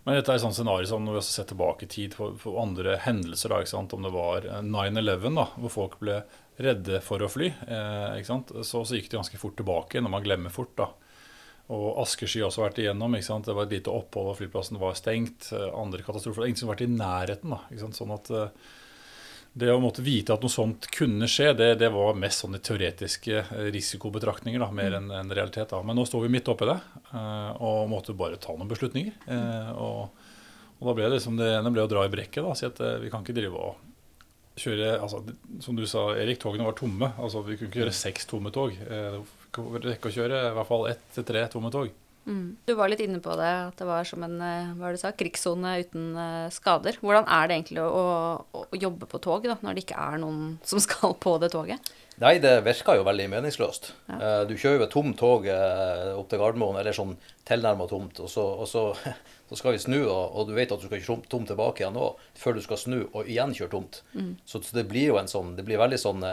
Men 0.04 0.14
dette 0.18 0.30
er 0.30 0.36
et 0.38 0.42
sånt 0.44 0.54
scenario 0.58 0.86
som 0.90 1.02
når 1.06 1.16
vi 1.16 1.20
også 1.22 1.38
ser 1.38 1.48
tilbake 1.50 1.86
i 1.86 1.90
tid 1.94 2.12
for, 2.18 2.36
for 2.42 2.60
andre 2.62 2.98
hendelser, 3.06 3.50
da, 3.54 3.62
ikke 3.64 3.72
sant? 3.72 3.94
om 3.96 4.04
det 4.04 4.12
var 4.14 4.44
eh, 4.50 4.60
9-11, 4.66 5.30
da, 5.40 5.46
hvor 5.62 5.72
folk 5.78 5.96
ble 6.02 6.18
redde 6.58 7.00
for 7.06 7.22
å 7.24 7.30
fly, 7.32 7.48
eh, 7.70 8.18
ikke 8.18 8.28
sant? 8.34 8.52
Så, 8.66 8.82
så 8.84 8.98
gikk 8.98 9.08
det 9.14 9.22
ganske 9.22 9.40
fort 9.40 9.56
tilbake 9.62 10.02
når 10.04 10.14
man 10.18 10.26
glemmer 10.26 10.52
fort. 10.52 10.74
da. 10.82 10.90
Og 11.68 11.98
Askesky 12.00 12.40
også 12.40 12.62
vært 12.64 12.78
igjennom. 12.80 13.12
ikke 13.18 13.26
sant? 13.28 13.44
Det 13.44 13.54
var 13.56 13.66
et 13.68 13.74
lite 13.76 13.92
opphold, 13.92 14.30
og 14.32 14.38
flyplassen 14.38 14.78
var 14.80 14.94
stengt. 14.96 15.50
eh, 15.52 15.68
Andre 15.76 16.00
katastrofer. 16.06 16.42
Er 16.42 16.48
ingen 16.48 16.56
som 16.62 16.70
har 16.70 16.76
vært 16.78 16.86
i 16.86 16.92
nærheten. 16.94 17.50
da, 17.52 17.58
ikke 17.68 17.82
sant? 17.82 17.98
Sånn 17.98 18.14
at 18.14 18.30
eh, 18.32 18.48
det 19.58 19.68
å 19.72 19.80
måtte 19.82 20.04
vite 20.04 20.32
at 20.32 20.40
noe 20.44 20.52
sånt 20.52 20.86
kunne 20.94 21.26
skje, 21.28 21.50
det, 21.58 21.68
det 21.80 21.90
var 21.92 22.14
mest 22.16 22.44
sånne 22.44 22.60
teoretiske 22.64 23.36
eh, 23.42 23.68
risikobetraktninger, 23.74 24.60
da, 24.64 24.70
mer 24.72 24.96
enn 24.96 25.10
en 25.12 25.34
realitet. 25.34 25.68
da. 25.74 25.82
Men 25.84 25.98
nå 26.00 26.06
står 26.08 26.24
vi 26.24 26.32
midt 26.38 26.48
oppi 26.48 26.68
det 26.70 26.78
og 27.12 27.88
måtte 27.92 28.16
bare 28.16 28.38
ta 28.40 28.54
noen 28.56 28.68
beslutninger. 28.70 29.14
Og, 29.76 30.08
og 30.78 30.88
da 30.88 30.94
ble 30.94 31.04
det 31.08 31.18
liksom 31.18 31.36
det 31.40 31.48
ene 31.58 31.72
ble 31.74 31.84
å 31.84 31.90
dra 31.90 32.04
i 32.06 32.12
brekket. 32.12 32.44
da, 32.44 32.54
Si 32.56 32.64
at 32.68 32.80
vi 33.02 33.10
kan 33.12 33.24
ikke 33.24 33.36
drive 33.36 33.56
og 33.60 33.76
kjøre 34.58 34.94
altså, 35.00 35.20
Som 35.64 35.76
du 35.78 35.84
sa, 35.86 36.08
Erik, 36.18 36.40
togene 36.42 36.64
var 36.66 36.76
tomme. 36.78 37.12
altså 37.18 37.42
Vi 37.46 37.56
kunne 37.58 37.68
ikke 37.72 37.82
kjøre 37.84 37.96
seks 37.96 38.26
tomme 38.30 38.52
tog. 38.54 38.72
Eh, 39.56 39.80
rekke 39.84 40.10
å 40.10 40.14
kjøre 40.14 40.44
i 40.50 40.52
hvert 40.56 40.68
fall 40.68 40.86
ett 40.92 41.08
til 41.14 41.26
tre 41.26 41.46
tomme 41.52 41.72
tog. 41.74 41.90
Mm. 42.28 42.58
Du 42.68 42.74
var 42.76 42.90
litt 42.92 43.00
inne 43.00 43.22
på 43.24 43.32
det, 43.40 43.52
at 43.70 43.78
det 43.80 43.86
var 43.88 44.04
som 44.04 44.24
en 44.26 44.34
eh, 44.44 44.72
hva 44.76 44.90
du 44.92 44.98
sa, 45.00 45.14
krigssone 45.16 45.78
uten 45.80 46.10
uh, 46.12 46.50
skader. 46.52 46.98
Hvordan 47.00 47.24
er 47.24 47.48
det 47.48 47.56
egentlig 47.56 47.80
å, 47.80 47.88
å, 47.88 48.64
å, 48.66 48.66
jobbe 48.76 49.08
på 49.08 49.20
tog 49.24 49.46
da, 49.48 49.56
når 49.64 49.78
det 49.78 49.86
ikke 49.86 50.02
er 50.10 50.20
noen 50.20 50.58
som 50.68 50.82
skal 50.82 51.16
på 51.16 51.38
det 51.40 51.48
toget? 51.54 51.88
Nei, 52.20 52.34
det 52.42 52.58
virker 52.66 52.98
jo 52.98 53.06
veldig 53.06 53.30
meningsløst. 53.32 53.92
Ja. 54.10 54.18
Uh, 54.18 54.42
du 54.50 54.58
kjører 54.58 54.82
jo 54.82 54.88
et 54.88 54.92
tomt 54.92 55.16
tog 55.16 55.48
opp 55.48 56.28
til 56.28 56.42
Gardermoen, 56.42 56.76
eller 56.82 56.96
sånn 56.96 57.16
tilnærma 57.48 57.86
tomt, 57.88 58.20
og, 58.20 58.28
så, 58.28 58.44
og 58.60 58.68
så, 58.68 58.84
så, 59.48 59.56
skal 59.56 59.78
vi 59.78 59.80
snu, 59.86 60.02
og, 60.02 60.24
og, 60.34 60.50
du 60.50 60.52
vet 60.58 60.74
at 60.74 60.84
du 60.84 60.90
skal 60.90 61.00
kjøre 61.00 61.32
tomt 61.32 61.48
tilbake 61.48 61.86
igjen 61.86 61.96
nå, 61.96 62.10
før 62.36 62.58
du 62.58 62.66
skal 62.66 62.82
snu 62.82 62.98
og 63.06 63.22
igjen 63.24 63.56
kjøre 63.56 63.72
tomt. 63.78 64.02
Mm. 64.12 64.34
Så, 64.44 64.60
så, 64.60 64.76
det 64.76 64.84
blir 64.90 65.14
jo 65.14 65.16
en 65.22 65.32
sånn 65.32 65.56
Det 65.56 65.64
blir 65.64 65.80
veldig 65.80 66.02
sånn 66.02 66.28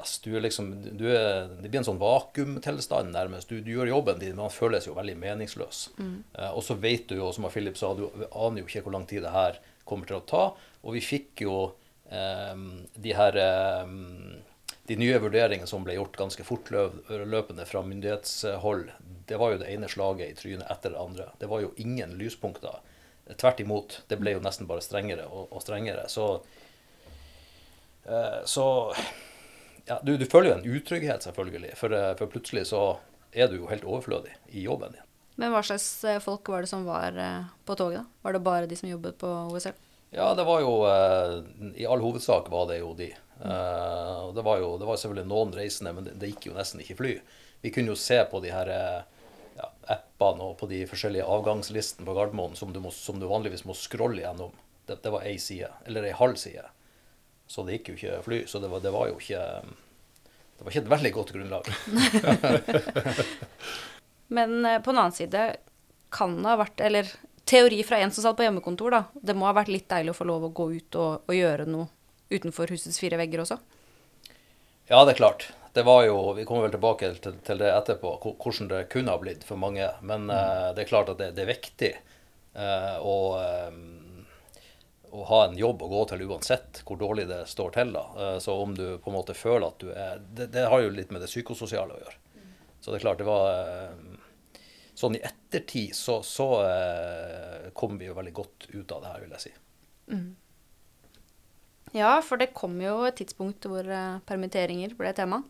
altså, 0.00 0.20
du 0.24 0.36
er 0.36 0.44
liksom, 0.44 0.70
du 0.98 1.06
er, 1.10 1.48
Det 1.60 1.68
blir 1.68 1.80
en 1.80 1.86
sånn 1.86 2.00
vakuumtilstand 2.00 3.14
nærmest. 3.14 3.50
Du, 3.50 3.60
du, 3.60 3.70
gjør 3.74 3.92
jobben 3.92 4.18
din, 4.22 4.34
men 4.34 4.46
man 4.46 4.54
føles 4.54 4.88
jo 4.88 4.96
veldig 4.96 5.16
meningsløs. 5.20 5.86
Mm. 5.98 6.16
Uh, 6.38 6.50
og 6.50 6.64
så 6.66 6.78
vet 6.80 7.06
du 7.10 7.18
jo, 7.20 7.30
som 7.34 7.46
Philip 7.52 7.78
sa, 7.78 7.94
du 7.96 8.08
aner 8.30 8.62
jo 8.62 8.68
ikke 8.68 8.84
hvor 8.86 8.96
lang 8.96 9.06
tid 9.10 9.24
det 9.26 9.34
her 9.34 9.60
kommer 9.88 10.10
til 10.10 10.20
å 10.20 10.26
ta. 10.28 10.44
Og 10.84 10.96
vi 10.96 11.04
fikk 11.04 11.44
jo 11.46 11.58
um, 12.10 12.66
de 12.98 13.14
her 13.16 13.38
um, 13.84 14.42
de 14.84 14.96
nye 15.00 15.20
vurderingene 15.20 15.68
som 15.68 15.84
ble 15.84 15.96
gjort 15.96 16.18
ganske 16.18 16.44
fortløpende 16.44 17.64
fra 17.64 17.80
myndighetshold, 17.86 18.90
det 19.24 19.38
var 19.40 19.54
jo 19.54 19.60
det 19.62 19.70
ene 19.72 19.88
slaget 19.88 20.34
i 20.34 20.36
trynet 20.36 20.68
etter 20.72 20.92
det 20.92 21.00
andre. 21.00 21.30
Det 21.40 21.48
var 21.48 21.62
jo 21.64 21.70
ingen 21.80 22.18
lyspunkter. 22.20 22.82
Tvert 23.40 23.62
imot. 23.64 24.02
Det 24.10 24.18
ble 24.20 24.34
jo 24.34 24.42
nesten 24.44 24.68
bare 24.68 24.84
strengere 24.84 25.24
og, 25.30 25.46
og 25.48 25.64
strengere. 25.64 26.04
Så, 26.12 26.26
så 28.44 28.66
ja, 29.84 30.00
du, 30.02 30.16
du, 30.16 30.24
føler 30.26 30.50
jo 30.50 30.56
en 30.58 30.76
utrygghet, 30.78 31.26
selvfølgelig. 31.26 31.74
For, 31.76 31.92
eh, 31.92 32.12
for, 32.18 32.30
plutselig 32.32 32.68
så 32.70 32.84
er 33.32 33.50
du 33.50 33.58
jo 33.58 33.68
helt 33.68 33.84
overflødig 33.84 34.32
i 34.56 34.64
jobben 34.64 34.94
din. 34.96 35.10
Men 35.40 35.52
hva 35.52 35.64
slags 35.66 35.86
eh, 36.08 36.20
folk 36.22 36.48
var 36.48 36.64
det 36.64 36.70
som 36.70 36.86
var 36.86 37.16
eh, 37.20 37.50
på 37.66 37.76
toget, 37.76 38.00
da? 38.00 38.22
Var 38.24 38.36
det 38.36 38.44
bare 38.46 38.70
de 38.70 38.78
som 38.78 38.88
jobbet 38.88 39.18
på 39.20 39.30
OSL? 39.52 39.76
Ja, 40.14 40.30
det 40.38 40.44
var 40.46 40.60
jo 40.62 40.74
I 41.74 41.88
all 41.90 41.98
hovedsak 41.98 42.46
var 42.46 42.68
det 42.68 42.76
jo 42.78 42.92
de. 42.94 43.08
Det 43.34 44.44
var 44.46 44.60
jo 44.62 44.68
det 44.78 44.86
var 44.86 45.00
selvfølgelig 45.00 45.26
noen 45.26 45.54
reisende, 45.56 45.90
men 45.96 46.06
det, 46.06 46.12
det, 46.22 46.28
gikk 46.30 46.46
jo 46.52 46.54
nesten 46.54 46.84
ikke 46.84 46.94
fly. 47.00 47.14
Vi 47.64 47.72
kunne 47.74 47.90
jo 47.90 47.98
se 47.98 48.20
på 48.30 48.38
de 48.44 48.52
her 48.54 48.70
ja, 48.70 49.66
appene 49.90 50.52
og 50.52 50.54
på 50.60 50.68
de 50.70 50.84
forskjellige 50.86 51.26
avgangslistene 51.26 52.06
på 52.06 52.14
Gardermoen 52.14 52.54
som 52.54 52.70
du, 52.70 52.78
må, 52.84 52.94
som 52.94 53.18
du 53.18 53.26
vanligvis 53.26 53.66
må 53.66 53.74
scrolle 53.74 54.22
gjennom. 54.22 54.54
Det, 54.86 55.00
det 55.02 55.10
var 55.16 55.26
ei 55.26 55.34
side, 55.42 55.72
eller 55.82 56.06
ei 56.06 56.14
halv 56.14 56.38
side. 56.38 56.62
Så 57.46 57.64
det 57.66 57.78
gikk 57.78 57.92
jo 57.92 57.98
ikke 57.98 58.22
fly. 58.24 58.40
Så 58.50 58.60
det 58.62 58.70
var, 58.72 58.82
det 58.84 58.92
var 58.94 59.10
jo 59.10 59.18
ikke 59.20 59.42
Det 60.54 60.64
var 60.64 60.72
ikke 60.72 60.84
et 60.84 60.94
veldig 60.94 61.12
godt 61.12 61.34
grunnlag. 61.36 61.70
Men 64.36 64.64
eh, 64.64 64.80
på 64.80 64.92
den 64.92 65.02
annen 65.02 65.16
side 65.16 65.44
kan 66.14 66.38
det 66.40 66.48
ha 66.48 66.60
vært 66.62 66.80
Eller 66.80 67.10
teori 67.44 67.82
fra 67.84 67.98
en 68.00 68.12
som 68.14 68.24
satt 68.24 68.38
på 68.38 68.46
hjemmekontor, 68.46 68.94
da. 68.94 69.02
Det 69.14 69.36
må 69.36 69.48
ha 69.48 69.56
vært 69.56 69.72
litt 69.72 69.88
deilig 69.90 70.14
å 70.14 70.16
få 70.16 70.26
lov 70.28 70.48
å 70.48 70.54
gå 70.56 70.70
ut 70.72 70.96
og, 70.96 71.28
og 71.28 71.36
gjøre 71.36 71.68
noe 71.68 71.90
utenfor 72.32 72.72
husets 72.72 72.96
fire 73.02 73.18
vegger 73.20 73.44
også? 73.44 73.58
Ja, 74.88 75.04
det 75.04 75.14
er 75.14 75.20
klart. 75.20 75.46
Det 75.74 75.82
var 75.82 76.04
jo, 76.06 76.32
Vi 76.32 76.44
kommer 76.48 76.66
vel 76.66 76.74
tilbake 76.74 77.10
til, 77.18 77.36
til 77.44 77.60
det 77.60 77.70
etterpå, 77.72 78.14
hvordan 78.22 78.70
det 78.70 78.86
kunne 78.92 79.12
ha 79.12 79.20
blitt 79.20 79.44
for 79.44 79.60
mange. 79.60 79.88
Men 80.02 80.28
mm. 80.28 80.32
uh, 80.32 80.68
det 80.76 80.84
er 80.84 80.90
klart 80.90 81.10
at 81.12 81.20
det, 81.20 81.32
det 81.36 81.44
er 81.44 81.50
viktig. 81.50 81.92
Uh, 82.54 82.96
og 83.02 83.26
um, 83.72 84.03
å 85.14 85.24
ha 85.28 85.40
en 85.46 85.56
jobb 85.58 85.82
å 85.84 85.90
gå 85.90 86.02
til 86.10 86.24
uansett 86.26 86.82
hvor 86.86 86.98
dårlig 86.98 87.28
det 87.30 87.44
står 87.50 87.74
til. 87.76 87.92
da. 87.94 88.04
Eh, 88.18 88.38
så 88.42 88.56
om 88.58 88.74
du 88.74 88.98
på 88.98 89.10
en 89.10 89.18
måte 89.18 89.36
føler 89.38 89.68
at 89.68 89.80
du 89.82 89.90
er 89.92 90.18
Det, 90.18 90.50
det 90.54 90.66
har 90.70 90.82
jo 90.82 90.92
litt 90.94 91.12
med 91.14 91.22
det 91.22 91.30
psykososiale 91.30 91.94
å 91.94 92.02
gjøre. 92.02 92.20
Så 92.80 92.90
det 92.90 92.98
er 92.98 93.04
klart, 93.06 93.22
det 93.22 93.28
var 93.28 93.50
eh, 93.54 94.20
Sånn 94.94 95.16
i 95.18 95.24
ettertid 95.26 95.90
så, 95.98 96.20
så 96.22 96.46
eh, 96.62 97.70
kom 97.74 97.96
vi 97.98 98.06
jo 98.06 98.14
veldig 98.14 98.32
godt 98.34 98.68
ut 98.70 98.92
av 98.94 99.00
det 99.02 99.08
her, 99.10 99.22
vil 99.24 99.32
jeg 99.34 99.42
si. 99.42 99.50
Mm. 100.14 100.28
Ja, 101.98 102.12
for 102.22 102.38
det 102.38 102.52
kom 102.54 102.76
jo 102.78 103.00
et 103.06 103.16
tidspunkt 103.18 103.66
hvor 103.66 103.88
permitteringer 104.28 104.94
ble 104.98 105.10
tema. 105.14 105.40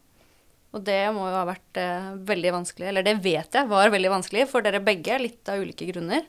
Og 0.73 0.81
det 0.89 1.03
må 1.13 1.27
jo 1.29 1.37
ha 1.37 1.45
vært 1.49 1.77
veldig 2.25 2.55
vanskelig, 2.57 2.89
eller 2.89 3.05
det 3.05 3.19
vet 3.25 3.61
jeg 3.61 3.69
var 3.69 3.93
veldig 3.93 4.15
vanskelig 4.17 4.47
for 4.49 4.65
dere 4.65 4.81
begge, 4.85 5.21
litt 5.21 5.53
av 5.53 5.61
ulike 5.61 5.91
grunner. 5.93 6.25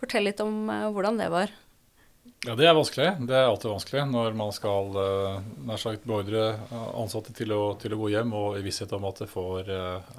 Fortell 0.00 0.24
litt 0.30 0.40
om 0.44 0.64
hvordan 0.96 1.20
det 1.20 1.28
var. 1.32 1.52
Ja, 2.44 2.54
Det 2.54 2.66
er 2.68 2.74
vanskelig. 2.76 3.06
Det 3.24 3.36
er 3.36 3.46
alltid 3.48 3.70
vanskelig 3.72 4.02
når 4.10 4.34
man 4.36 4.50
skal 4.52 4.96
uh, 4.96 5.44
nær 5.64 5.80
sagt 5.80 6.04
beordre 6.08 6.58
ansatte 6.92 7.32
til 7.36 7.54
å, 7.56 7.62
til 7.80 7.94
å, 7.96 8.00
gå 8.02 8.10
hjem, 8.12 8.34
og 8.36 8.58
i 8.58 8.64
visshet 8.64 8.92
om 8.96 9.06
at 9.08 9.22
det 9.22 9.30
får 9.32 9.70
uh, 9.72 10.10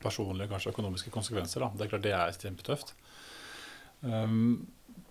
personlige, 0.00 0.48
kanskje 0.52 0.72
økonomiske 0.72 1.12
konsekvenser. 1.12 1.66
Da. 1.66 1.68
Det 1.76 1.84
er 1.84 1.92
klart 1.92 2.06
det 2.06 2.14
er 2.16 2.40
kjempetøft. 2.40 2.94
Um, 4.00 4.64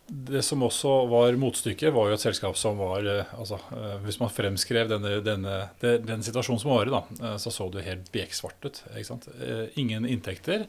det 0.06 0.42
som 0.46 0.62
også 0.66 0.96
var 1.10 1.38
motstykket, 1.42 1.94
var 1.94 2.10
jo 2.10 2.18
et 2.18 2.25
selskap 2.25 2.58
som 2.58 2.82
var 2.82 3.06
uh, 3.06 3.38
altså, 3.38 3.62
Hvis 4.06 4.20
man 4.22 4.34
fremskrev 4.34 4.90
denne, 4.90 5.20
denne, 5.25 5.56
den 5.82 6.25
situasjonen 6.25 6.62
som 6.62 6.74
var 6.74 6.90
i, 6.90 6.96
da, 6.98 7.38
så 7.42 7.54
så 7.54 7.70
det 7.74 7.86
helt 7.86 8.10
beksvart 8.14 8.66
ut. 8.66 8.84
ingen 9.78 10.06
inntekter. 10.06 10.66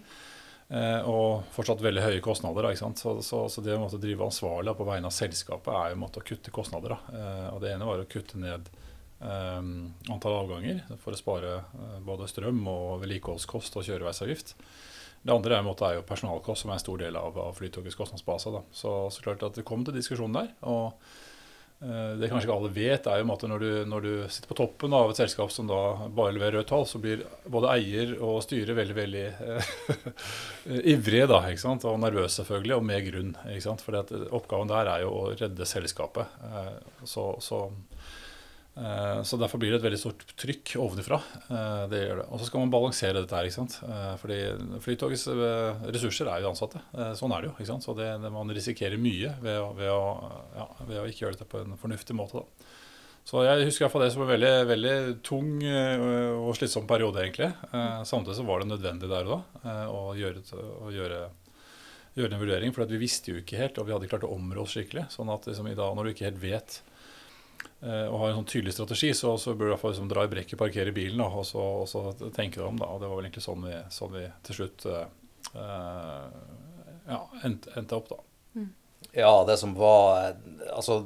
Eh, 0.67 1.07
og 1.07 1.47
fortsatt 1.55 1.83
veldig 1.85 2.03
høye 2.03 2.25
kostnader. 2.25 2.69
Så, 2.75 2.91
så, 3.23 3.45
så, 3.49 3.63
det 3.63 3.77
å 3.79 3.87
drive 4.03 4.27
ansvarlig 4.27 4.75
på 4.75 4.89
vegne 4.89 5.11
av 5.11 5.15
selskapet 5.15 5.71
er 5.71 5.95
jo 5.95 6.09
å 6.09 6.27
kutte 6.27 6.55
kostnader. 6.55 6.97
Eh, 7.13 7.47
og 7.53 7.63
Det 7.63 7.73
ene 7.75 7.87
var 7.87 8.03
å 8.03 8.09
kutte 8.11 8.41
ned 8.43 8.71
eh, 9.23 9.63
antall 10.11 10.41
avganger 10.41 10.83
for 11.03 11.15
å 11.15 11.21
spare 11.21 11.61
både 12.07 12.29
strøm 12.31 12.65
og 12.73 13.05
vedlikeholdskost 13.05 13.79
og 13.79 13.87
kjøreveisavgift. 13.87 14.57
Det 15.27 15.35
andre 15.35 15.59
er, 15.59 15.95
jo 15.97 16.07
personalkost, 16.07 16.63
som 16.63 16.71
er 16.71 16.79
en 16.79 16.83
stor 16.83 17.01
del 17.03 17.17
av, 17.19 17.39
av 17.49 17.57
Flytogets 17.59 17.99
kostnadsbase. 17.99 18.53
Så, 18.71 18.93
så 19.11 19.25
klart 19.25 19.43
at 19.47 19.57
det 19.59 19.67
kom 19.67 19.83
til 19.87 19.97
diskusjon 19.97 20.35
der. 20.35 20.53
og 20.67 20.95
det 21.77 22.31
kanskje 22.31 22.47
ikke 22.47 22.55
alle 22.57 22.71
vet, 22.73 23.07
er 23.07 23.21
jo 23.21 23.27
at 23.35 23.43
når 23.51 23.63
du, 23.63 23.71
når 23.91 24.05
du, 24.07 24.13
sitter 24.33 24.49
på 24.49 24.57
toppen 24.57 24.95
av 24.97 25.11
et 25.13 25.19
selskap 25.21 25.51
som 25.53 25.69
da 25.69 26.09
bare 26.09 26.33
leverer 26.33 26.57
rødt 26.61 26.71
tall, 26.73 26.87
så 26.89 27.01
blir 27.03 27.25
både 27.53 27.75
eier 27.75 28.15
og 28.17 28.39
styre 28.47 28.77
veldig 28.79 28.97
veldig 28.97 29.25
eh, 29.27 29.73
ivrige 30.95 31.29
da, 31.29 31.43
ikke 31.51 31.65
sant? 31.67 31.85
og 31.85 32.01
nervøse, 32.01 32.39
selvfølgelig, 32.39 32.79
og 32.79 32.87
med 32.89 33.11
grunn. 33.11 33.35
For 33.85 34.01
oppgaven 34.41 34.73
der 34.73 34.93
er 34.95 35.05
jo 35.05 35.13
å 35.19 35.27
redde 35.37 35.69
selskapet. 35.69 36.39
Eh, 36.49 37.05
så, 37.05 37.35
så 37.45 37.67
Eh, 37.69 38.26
så 39.25 39.39
Derfor 39.41 39.61
blir 39.61 39.73
det 39.73 39.79
et 39.79 39.87
veldig 39.87 39.99
stort 39.99 40.23
trykk 40.37 40.75
ovenifra. 40.85 41.17
Eh, 41.49 41.85
det 41.89 42.01
gjør 42.03 42.19
det. 42.21 42.25
Og 42.29 42.41
så 42.41 42.49
skal 42.49 42.61
man 42.61 42.73
balansere 42.75 43.23
dette 43.23 43.37
her. 43.37 43.49
ikke 43.49 43.57
sant? 43.57 43.77
Eh, 43.87 44.11
fordi 44.21 44.41
Flytogets 44.85 45.25
ressurser 45.95 46.29
er 46.29 46.43
jo 46.45 46.51
ansatte. 46.51 46.83
Sånn 47.17 47.33
er 47.33 47.41
det 47.41 47.49
jo. 47.49 47.55
ikke 47.57 47.71
sant? 47.71 47.87
Så 47.87 47.95
det, 47.97 48.11
man 48.21 48.53
risikerer 48.53 49.01
mye 49.01 49.33
ved 49.41 49.61
å, 49.63 49.71
ved, 49.79 49.93
å, 49.93 50.35
ja, 50.59 50.67
ved 50.83 51.01
å, 51.01 51.07
ikke 51.09 51.25
gjøre 51.25 51.39
dette 51.39 51.49
på 51.49 51.63
en 51.65 51.79
fornuftig 51.81 52.17
måte. 52.19 52.43
da. 52.43 52.75
Så 53.27 53.43
jeg 53.43 53.65
husker 53.67 53.87
iallfall 53.87 54.05
det 54.05 54.13
som 54.15 54.23
en 54.23 54.29
veldig, 54.31 54.53
veldig 54.69 54.97
tung 55.27 55.49
og 55.67 56.53
slitsom 56.55 56.85
periode, 56.87 57.25
egentlig. 57.25 57.49
Samtidig 58.07 58.37
så 58.39 58.45
var 58.47 58.63
det 58.63 58.69
nødvendig 58.71 59.09
der 59.11 59.27
og 59.27 59.33
da 59.65 59.73
å 59.91 60.13
gjøre, 60.15 60.45
å 60.55 60.93
gjøre, 60.95 61.19
gjøre 62.15 62.37
en 62.37 62.45
vurdering. 62.45 62.77
For 62.77 62.87
vi 62.93 63.01
visste 63.03 63.33
jo 63.33 63.41
ikke 63.41 63.59
helt, 63.59 63.81
og 63.83 63.89
vi 63.89 63.97
hadde 63.97 64.13
klart 64.13 64.29
å 64.29 64.31
områ 64.37 64.63
oss 64.63 64.77
skikkelig. 64.77 65.09
sånn 65.17 65.33
at 65.35 65.49
liksom, 65.51 65.67
i 65.73 65.75
dag, 65.75 65.97
når 65.99 66.07
du 66.07 66.13
ikke 66.13 66.29
helt 66.29 66.45
vet 66.45 66.79
Eh, 66.79 66.96
og 67.85 68.17
har 68.21 68.31
en 68.31 68.39
sånn 68.41 68.49
tydelig 68.49 68.73
strategi, 68.73 69.13
så, 69.15 69.35
så 69.39 69.53
bør 69.55 69.67
du 69.67 69.71
i 69.71 69.73
hvert 69.75 69.83
fall 69.83 69.93
liksom 69.93 70.09
dra 70.11 70.25
i 70.25 70.31
brekket, 70.33 70.59
parkere 70.59 70.95
bilen 70.97 71.21
og, 71.23 71.43
så, 71.47 71.65
og 71.83 71.89
så 71.91 72.03
tenke 72.35 72.61
deg 72.61 72.65
om. 72.67 72.79
Da. 72.81 72.89
Og 72.95 73.03
det 73.03 73.11
var 73.11 73.19
vel 73.19 73.29
egentlig 73.29 73.45
sånn 73.45 73.67
vi, 73.67 73.75
sånn 73.93 74.15
vi 74.15 74.25
til 74.49 74.59
slutt 74.61 74.87
uh, 74.89 75.05
ja, 77.07 77.21
endte, 77.47 77.75
endte, 77.77 78.01
opp, 78.01 78.09
da. 78.11 78.21
Mm. 78.57 78.71
Ja, 79.13 79.33
det 79.47 79.59
som 79.61 79.77
var 79.77 80.35
Altså, 80.73 81.05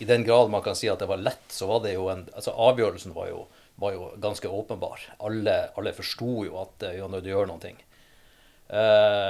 i 0.00 0.06
den 0.08 0.24
grad 0.24 0.50
man 0.54 0.62
kan 0.64 0.78
si 0.78 0.88
at 0.88 1.02
det 1.02 1.10
var 1.10 1.20
lett, 1.20 1.48
så 1.52 1.68
var 1.68 1.82
det 1.84 1.96
jo 1.96 2.06
en 2.12 2.24
altså 2.30 2.54
Avgjørelsen 2.70 3.14
var 3.18 3.28
jo, 3.32 3.44
var 3.82 3.96
jo 3.96 4.12
ganske 4.22 4.48
åpenbar. 4.48 5.02
Alle, 5.18 5.56
alle 5.76 5.96
forsto 5.98 6.46
jo 6.46 6.60
at 6.62 6.86
ja, 6.94 7.10
når 7.10 7.26
du 7.26 7.32
gjør 7.34 7.50
noen 7.50 7.62
Eh, 7.62 7.91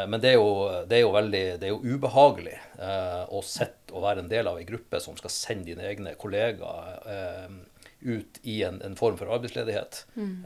men 0.06 0.20
det 0.22 0.30
er, 0.30 0.38
jo, 0.38 0.50
det 0.86 0.98
er 0.98 1.02
jo, 1.02 1.12
veldig 1.16 1.42
det 1.58 1.66
er 1.66 1.72
jo 1.72 1.96
ubehagelig 1.96 2.54
eh, 2.78 3.22
å 3.26 3.40
sitte 3.42 3.90
og 3.90 4.04
være 4.04 4.22
en 4.22 4.30
del 4.30 4.46
av 4.46 4.60
en 4.60 4.68
gruppe 4.68 5.00
som 5.02 5.16
skal 5.18 5.32
sende 5.34 5.72
dine 5.72 5.88
egne 5.88 6.12
kollegaer 6.20 7.08
eh, 7.10 7.56
ut 8.02 8.38
i 8.46 8.60
en, 8.66 8.78
en, 8.86 8.94
form 8.98 9.18
for 9.18 9.30
arbeidsledighet. 9.34 10.00
Mm. 10.18 10.42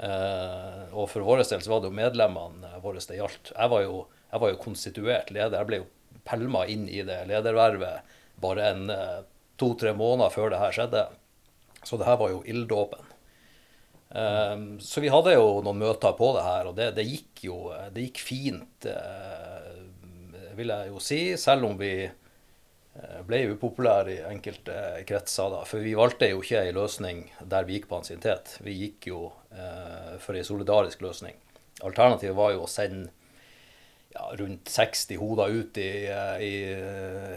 og 0.93 1.07
for 1.09 1.25
vår 1.25 1.41
del 1.41 1.62
så 1.65 1.71
var 1.73 1.81
det 1.81 1.88
jo 1.88 1.97
medlemmene 1.97 2.73
våre 2.83 3.00
det 3.00 3.17
gjaldt. 3.17 3.53
Jeg 3.55 3.73
var 3.73 3.85
jo, 3.85 4.03
jeg 4.33 4.43
var 4.43 4.53
jo 4.53 4.59
konstituert 4.61 5.33
leder. 5.33 5.57
Jeg 5.57 5.71
ble 5.71 5.79
jo 5.81 6.21
pælma 6.29 6.67
inn 6.69 6.85
i 6.93 7.00
det 7.09 7.23
ledervervet 7.31 8.12
bare 8.45 8.69
en 8.75 8.93
to-tre 9.57 9.95
måneder 9.97 10.37
før 10.37 10.53
det 10.53 10.61
her 10.61 10.76
skjedde. 10.76 11.07
Så 11.81 11.97
det 11.97 12.09
her 12.09 12.21
var 12.21 12.35
jo 12.35 12.45
ilddåpen. 12.45 13.06
Um, 14.09 14.79
så 14.81 15.03
vi 15.03 15.11
hadde 15.11 15.35
jo 15.35 15.63
noen 15.67 15.81
møter 15.81 16.15
på 16.15 16.31
det 16.37 16.45
her, 16.47 16.69
og 16.71 16.77
det, 16.79 16.93
det 16.95 17.07
gikk 17.09 17.43
jo 17.49 17.57
det 17.93 18.05
gikk 18.07 18.21
fint, 18.23 18.87
uh, 18.87 20.53
vil 20.57 20.73
jeg 20.73 20.93
jo 20.93 21.03
si. 21.03 21.21
Selv 21.41 21.67
om 21.69 21.75
vi 21.81 21.93
uh, 22.07 23.19
ble 23.27 23.43
upopulære 23.55 24.15
i 24.15 24.23
enkelte 24.31 24.79
kretser. 25.09 25.51
da, 25.53 25.65
For 25.69 25.83
vi 25.83 25.97
valgte 25.99 26.31
jo 26.31 26.45
ikke 26.45 26.63
ei 26.63 26.77
løsning 26.77 27.27
der 27.43 27.67
vi 27.67 27.81
gikk 27.81 27.91
på 27.91 27.99
ansiennitet. 27.99 28.59
Vi 28.63 28.79
gikk 28.85 29.11
jo 29.11 29.27
uh, 29.33 30.15
for 30.23 30.39
ei 30.39 30.47
solidarisk 30.47 31.03
løsning. 31.05 31.43
alternativet 31.83 32.37
var 32.37 32.55
jo 32.55 32.65
å 32.65 32.71
sende 32.71 33.11
ja, 34.17 34.31
rundt 34.41 34.69
60 34.73 35.19
hoder 35.21 35.53
ut 35.53 35.79
i, 35.79 35.91
i 36.41 36.53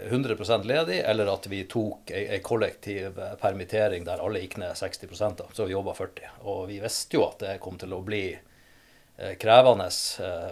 100% 0.09 0.67
ledig, 0.69 0.99
eller 0.99 1.31
at 1.33 1.47
vi 1.51 1.63
tok 1.67 2.11
ei, 2.15 2.25
ei 2.35 2.39
kollektiv 2.45 3.19
permittering 3.41 4.07
der 4.07 4.23
alle 4.23 4.43
gikk 4.43 4.59
ned 4.61 4.77
60 4.79 5.11
da, 5.41 5.49
så 5.53 5.67
vi 5.67 5.75
jobba 5.75 5.95
40 5.97 6.45
Og 6.47 6.61
vi 6.71 6.79
visste 6.79 7.19
jo 7.19 7.25
at 7.27 7.43
det 7.43 7.57
kom 7.63 7.79
til 7.81 7.95
å 7.95 8.03
bli 8.05 8.23
krevende 9.39 9.89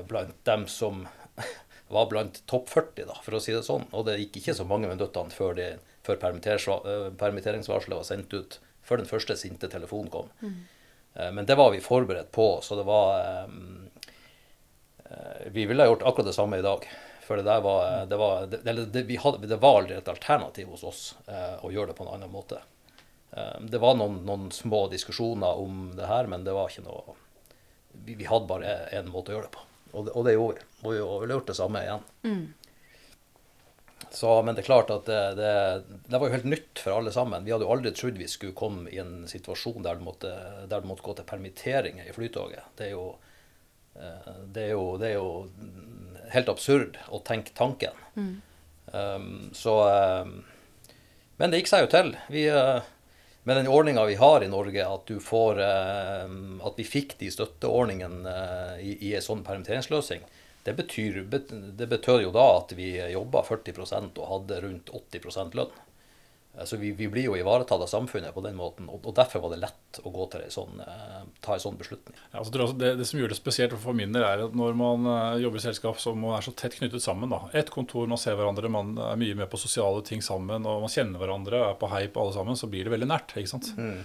blant 0.07 0.43
dem 0.43 0.67
som 0.67 1.05
var 1.95 2.09
blant 2.11 2.41
topp 2.45 2.69
40, 2.69 3.05
da, 3.07 3.15
for 3.23 3.37
å 3.37 3.43
si 3.43 3.55
det 3.55 3.63
sånn. 3.63 3.87
Og 3.95 4.07
det 4.07 4.17
gikk 4.19 4.41
ikke 4.41 4.57
så 4.57 4.67
mange 4.67 4.89
minuttene 4.91 5.31
før, 5.31 5.55
de, 5.55 5.69
før 6.03 6.19
permitteringsvarselet 6.19 7.95
var 7.95 8.07
sendt 8.07 8.35
ut, 8.35 8.59
før 8.83 8.99
den 8.99 9.07
første 9.09 9.37
sinte 9.39 9.69
telefonen 9.71 10.11
kom. 10.11 10.33
Mm. 10.43 10.57
Men 11.33 11.47
det 11.49 11.55
var 11.57 11.71
vi 11.73 11.79
forberedt 11.81 12.29
på, 12.35 12.59
så 12.61 12.75
det 12.77 12.83
var 12.85 13.47
Vi 15.53 15.65
ville 15.65 15.83
ha 15.83 15.91
gjort 15.91 16.03
akkurat 16.03 16.31
det 16.31 16.35
samme 16.35 16.57
i 16.59 16.65
dag. 16.65 16.87
For 17.27 17.37
det 17.37 17.43
der 17.43 17.61
var 17.61 18.05
Det 18.05 18.17
var, 18.17 18.47
det, 18.47 19.17
hadde, 19.19 19.47
det 19.47 19.59
var 19.59 19.81
aldri 19.81 19.97
et 19.97 20.07
alternativ 20.07 20.67
hos 20.71 20.83
oss 20.87 21.01
eh, 21.27 21.57
å 21.59 21.71
gjøre 21.71 21.91
det 21.91 21.97
på 21.97 22.05
en 22.05 22.13
annen 22.15 22.31
måte. 22.31 22.61
Eh, 23.35 23.57
det 23.67 23.81
var 23.83 23.97
noen, 23.99 24.21
noen, 24.27 24.47
små 24.55 24.85
diskusjoner 24.87 25.59
om 25.59 25.89
det 25.97 26.07
her, 26.07 26.29
men 26.31 26.45
det 26.47 26.55
var 26.55 26.71
ikke 26.71 26.85
noe 26.87 27.17
Vi, 27.91 28.15
vi 28.15 28.29
hadde 28.29 28.47
bare 28.47 28.77
én 28.95 29.11
måte 29.11 29.33
å 29.33 29.35
gjøre 29.35 29.49
det 29.49 29.55
på. 29.57 29.65
Og 29.91 30.07
det, 30.07 30.15
og 30.15 30.25
det 30.27 30.37
gjorde 30.37 30.61
vi. 30.61 30.65
Og 30.83 30.93
vi 30.93 31.03
ville 31.25 31.37
gjort 31.39 31.51
det 31.51 31.59
samme 31.59 31.83
igjen. 31.83 32.07
Mm. 32.23 32.45
Så, 34.13 34.31
men 34.45 34.55
det 34.55 34.63
er 34.63 34.69
klart 34.69 34.91
at 34.93 35.09
det, 35.09 35.53
var 36.13 36.27
jo 36.29 36.35
helt 36.35 36.47
nytt 36.47 36.79
for 36.79 36.95
alle 36.95 37.11
sammen. 37.11 37.43
Vi 37.43 37.51
hadde 37.51 37.67
jo 37.67 37.73
aldri 37.73 37.91
trodd 37.97 38.19
vi 38.21 38.27
skulle 38.31 38.55
komme 38.55 38.87
i 38.93 39.01
en 39.03 39.25
situasjon 39.27 39.83
der 39.83 39.99
det 39.99 40.05
måtte, 40.05 40.31
der 40.63 40.79
det 40.79 40.87
måtte 40.87 41.03
gå 41.03 41.17
til 41.17 41.27
permitteringer 41.27 42.07
i 42.07 42.13
Flytoget. 42.15 42.69
Det 42.79 42.87
er, 42.87 42.93
jo, 42.93 43.17
eh, 43.17 43.26
det 44.53 44.67
er 44.67 44.73
jo, 44.75 44.83
det 45.01 45.09
er 45.09 45.15
jo 45.17 45.29
helt 46.33 46.51
absurd 46.51 46.99
å 47.09 47.21
tenke 47.25 47.55
tanken. 47.57 47.95
Mm. 48.15 48.35
Um, 48.91 49.49
så 49.53 49.73
um, 50.23 50.45
Men 51.37 51.51
det 51.51 51.61
gikk 51.61 51.71
seg 51.71 51.85
jo 51.85 51.91
til. 51.91 52.13
Vi, 52.33 52.45
uh, 52.51 52.79
med 53.47 53.59
den 53.59 53.69
ordninga 53.71 54.05
vi 54.07 54.17
har 54.19 54.43
i 54.43 54.51
Norge, 54.51 54.83
at, 54.83 55.13
får, 55.23 55.61
uh, 55.61 56.37
at 56.67 56.79
vi 56.79 56.87
fikk 56.87 57.17
de 57.21 57.31
støtteordningene 57.33 58.33
uh, 58.33 58.75
i, 58.81 58.97
i 59.09 59.15
en 59.17 59.25
sånn 59.25 59.45
permitteringsløsning, 59.47 60.25
det, 60.67 60.75
betyr, 60.75 61.21
det 61.79 61.87
betød 61.87 62.25
jo 62.25 62.31
da 62.35 62.47
at 62.57 62.73
vi 62.75 62.89
jobba 63.13 63.45
40% 63.47 64.17
og 64.19 64.31
hadde 64.33 64.63
rundt 64.65 64.89
80% 64.91 65.55
lønn. 65.55 65.75
Så 66.65 66.77
vi, 66.77 66.91
vi, 66.91 67.05
blir 67.07 67.27
jo 67.27 67.35
ivaretatt 67.37 67.83
av 67.83 67.89
samfunnet 67.89 68.33
på 68.33 68.41
den 68.41 68.55
måten, 68.57 68.87
og, 68.89 69.03
og 69.05 69.13
derfor 69.17 69.43
var 69.43 69.53
det 69.53 69.59
lett 69.61 69.99
å 70.01 70.09
gå 70.13 70.25
til 70.33 70.41
en 70.41 70.53
sånn, 70.53 70.79
eh, 70.81 71.19
ta 71.45 71.53
en 71.53 71.61
sånn 71.61 71.77
beslutning. 71.77 72.17
Ja, 72.31 72.41
altså, 72.41 72.73
det, 72.73 72.95
det, 72.97 73.05
som 73.05 73.21
gjør 73.21 73.33
det 73.33 73.37
spesielt 73.37 73.75
for 73.83 73.97
min 73.97 74.15
del, 74.15 74.25
er 74.25 74.47
at 74.47 74.57
når 74.57 74.77
man 74.79 75.05
uh, 75.05 75.37
jobber 75.37 75.61
i 75.61 75.65
selskap 75.67 76.01
så 76.01 76.15
man 76.17 76.33
er 76.39 76.47
så 76.47 76.55
tett 76.57 76.79
knyttet 76.79 77.05
sammen. 77.05 77.29
da. 77.29 77.43
Et 77.57 77.69
kontor, 77.73 78.09
man 78.09 78.21
ser 78.21 78.39
hverandre, 78.39 78.73
man 78.73 78.95
er 78.97 79.21
mye 79.21 79.37
med 79.37 79.51
på 79.51 79.61
sosiale 79.61 80.01
ting 80.07 80.25
sammen, 80.25 80.65
og 80.65 80.87
man 80.87 80.93
kjenner 80.93 81.21
hverandre, 81.21 81.61
er 81.69 81.77
på 81.77 81.91
på 81.91 82.23
alle 82.23 82.33
sammen, 82.33 82.57
så 82.57 82.71
blir 82.71 82.87
det 82.87 82.95
veldig 82.95 83.11
nært. 83.13 83.37
ikke 83.37 83.53
sant? 83.53 83.71
Mm. 83.77 84.01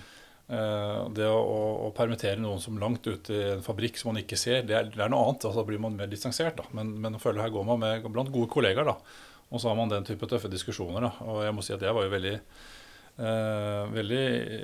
Uh, 0.52 1.08
det 1.16 1.32
å, 1.32 1.40
å, 1.88 1.90
permittere 1.96 2.36
noen 2.42 2.60
som 2.60 2.76
langt 2.76 3.06
ute 3.06 3.32
i 3.32 3.42
en 3.54 3.64
fabrikk 3.64 3.96
som 3.96 4.12
man 4.12 4.20
ikke 4.20 4.36
ser, 4.36 4.66
det 4.68 4.76
er, 4.76 4.92
det 4.92 5.00
er 5.00 5.12
noe 5.12 5.24
annet. 5.24 5.48
altså 5.48 5.62
Da 5.62 5.68
blir 5.72 5.80
man 5.80 5.96
mer 5.96 6.12
distansert. 6.12 6.60
da. 6.60 6.68
Men, 6.76 6.98
men 7.00 7.16
jeg 7.16 7.24
føler 7.24 7.46
her 7.46 7.54
går 7.54 7.70
man 7.72 7.80
med 7.80 8.12
blant 8.12 8.34
gode 8.34 8.52
kollegaer. 8.52 8.92
da. 8.92 9.30
Og 9.52 9.60
så 9.60 9.68
har 9.68 9.76
man 9.76 9.90
den 9.92 10.06
type 10.08 10.26
tøffe 10.28 10.50
diskusjoner. 10.52 11.04
Da. 11.04 11.12
Og 11.28 11.42
jeg 11.44 11.54
må 11.54 11.64
si 11.64 11.74
at 11.74 11.84
jeg 11.84 11.92
var 11.92 12.06
jo 12.06 12.12
veldig, 12.14 12.34
eh, 13.20 13.82
veldig 13.92 14.22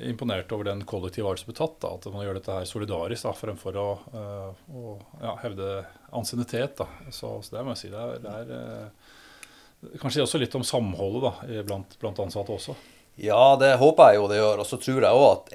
imponert 0.09 0.53
over 0.57 0.71
den 0.71 0.85
kollektive 0.89 1.29
art 1.29 1.43
som 1.43 1.51
ble 1.51 1.59
tatt. 1.59 1.77
Da. 1.85 1.93
At 1.99 2.09
man 2.15 2.25
gjør 2.25 2.41
dette 2.41 2.57
her 2.57 2.69
solidarisk 2.69 3.29
da, 3.29 3.35
fremfor 3.37 3.77
å, 3.77 3.89
eh, 4.17 4.63
å 4.73 4.97
ja, 5.21 5.35
hevde 5.45 5.69
ansiennitet. 6.17 6.81
Så, 7.11 7.37
så, 7.43 7.57
det 7.57 7.67
må 7.67 7.77
jeg 7.77 7.83
si. 7.85 7.93
Det 7.93 8.07
er, 8.07 8.25
det 8.25 8.39
er 8.41 8.55
eh, 8.57 10.01
kanskje 10.01 10.25
også 10.25 10.41
litt 10.41 10.57
om 10.57 10.65
samholdet 10.65 11.29
da, 11.29 11.63
blant, 11.69 12.01
blant, 12.01 12.25
ansatte 12.25 12.57
også. 12.57 12.79
Ja, 13.21 13.59
det 13.61 13.75
håper 13.83 14.13
jeg 14.13 14.23
jo 14.23 14.27
det 14.33 14.41
gjør. 14.41 14.65
Og 14.65 14.73
så 14.73 14.81
tror 14.81 15.05
jeg 15.05 15.21
òg 15.21 15.31
at 15.35 15.55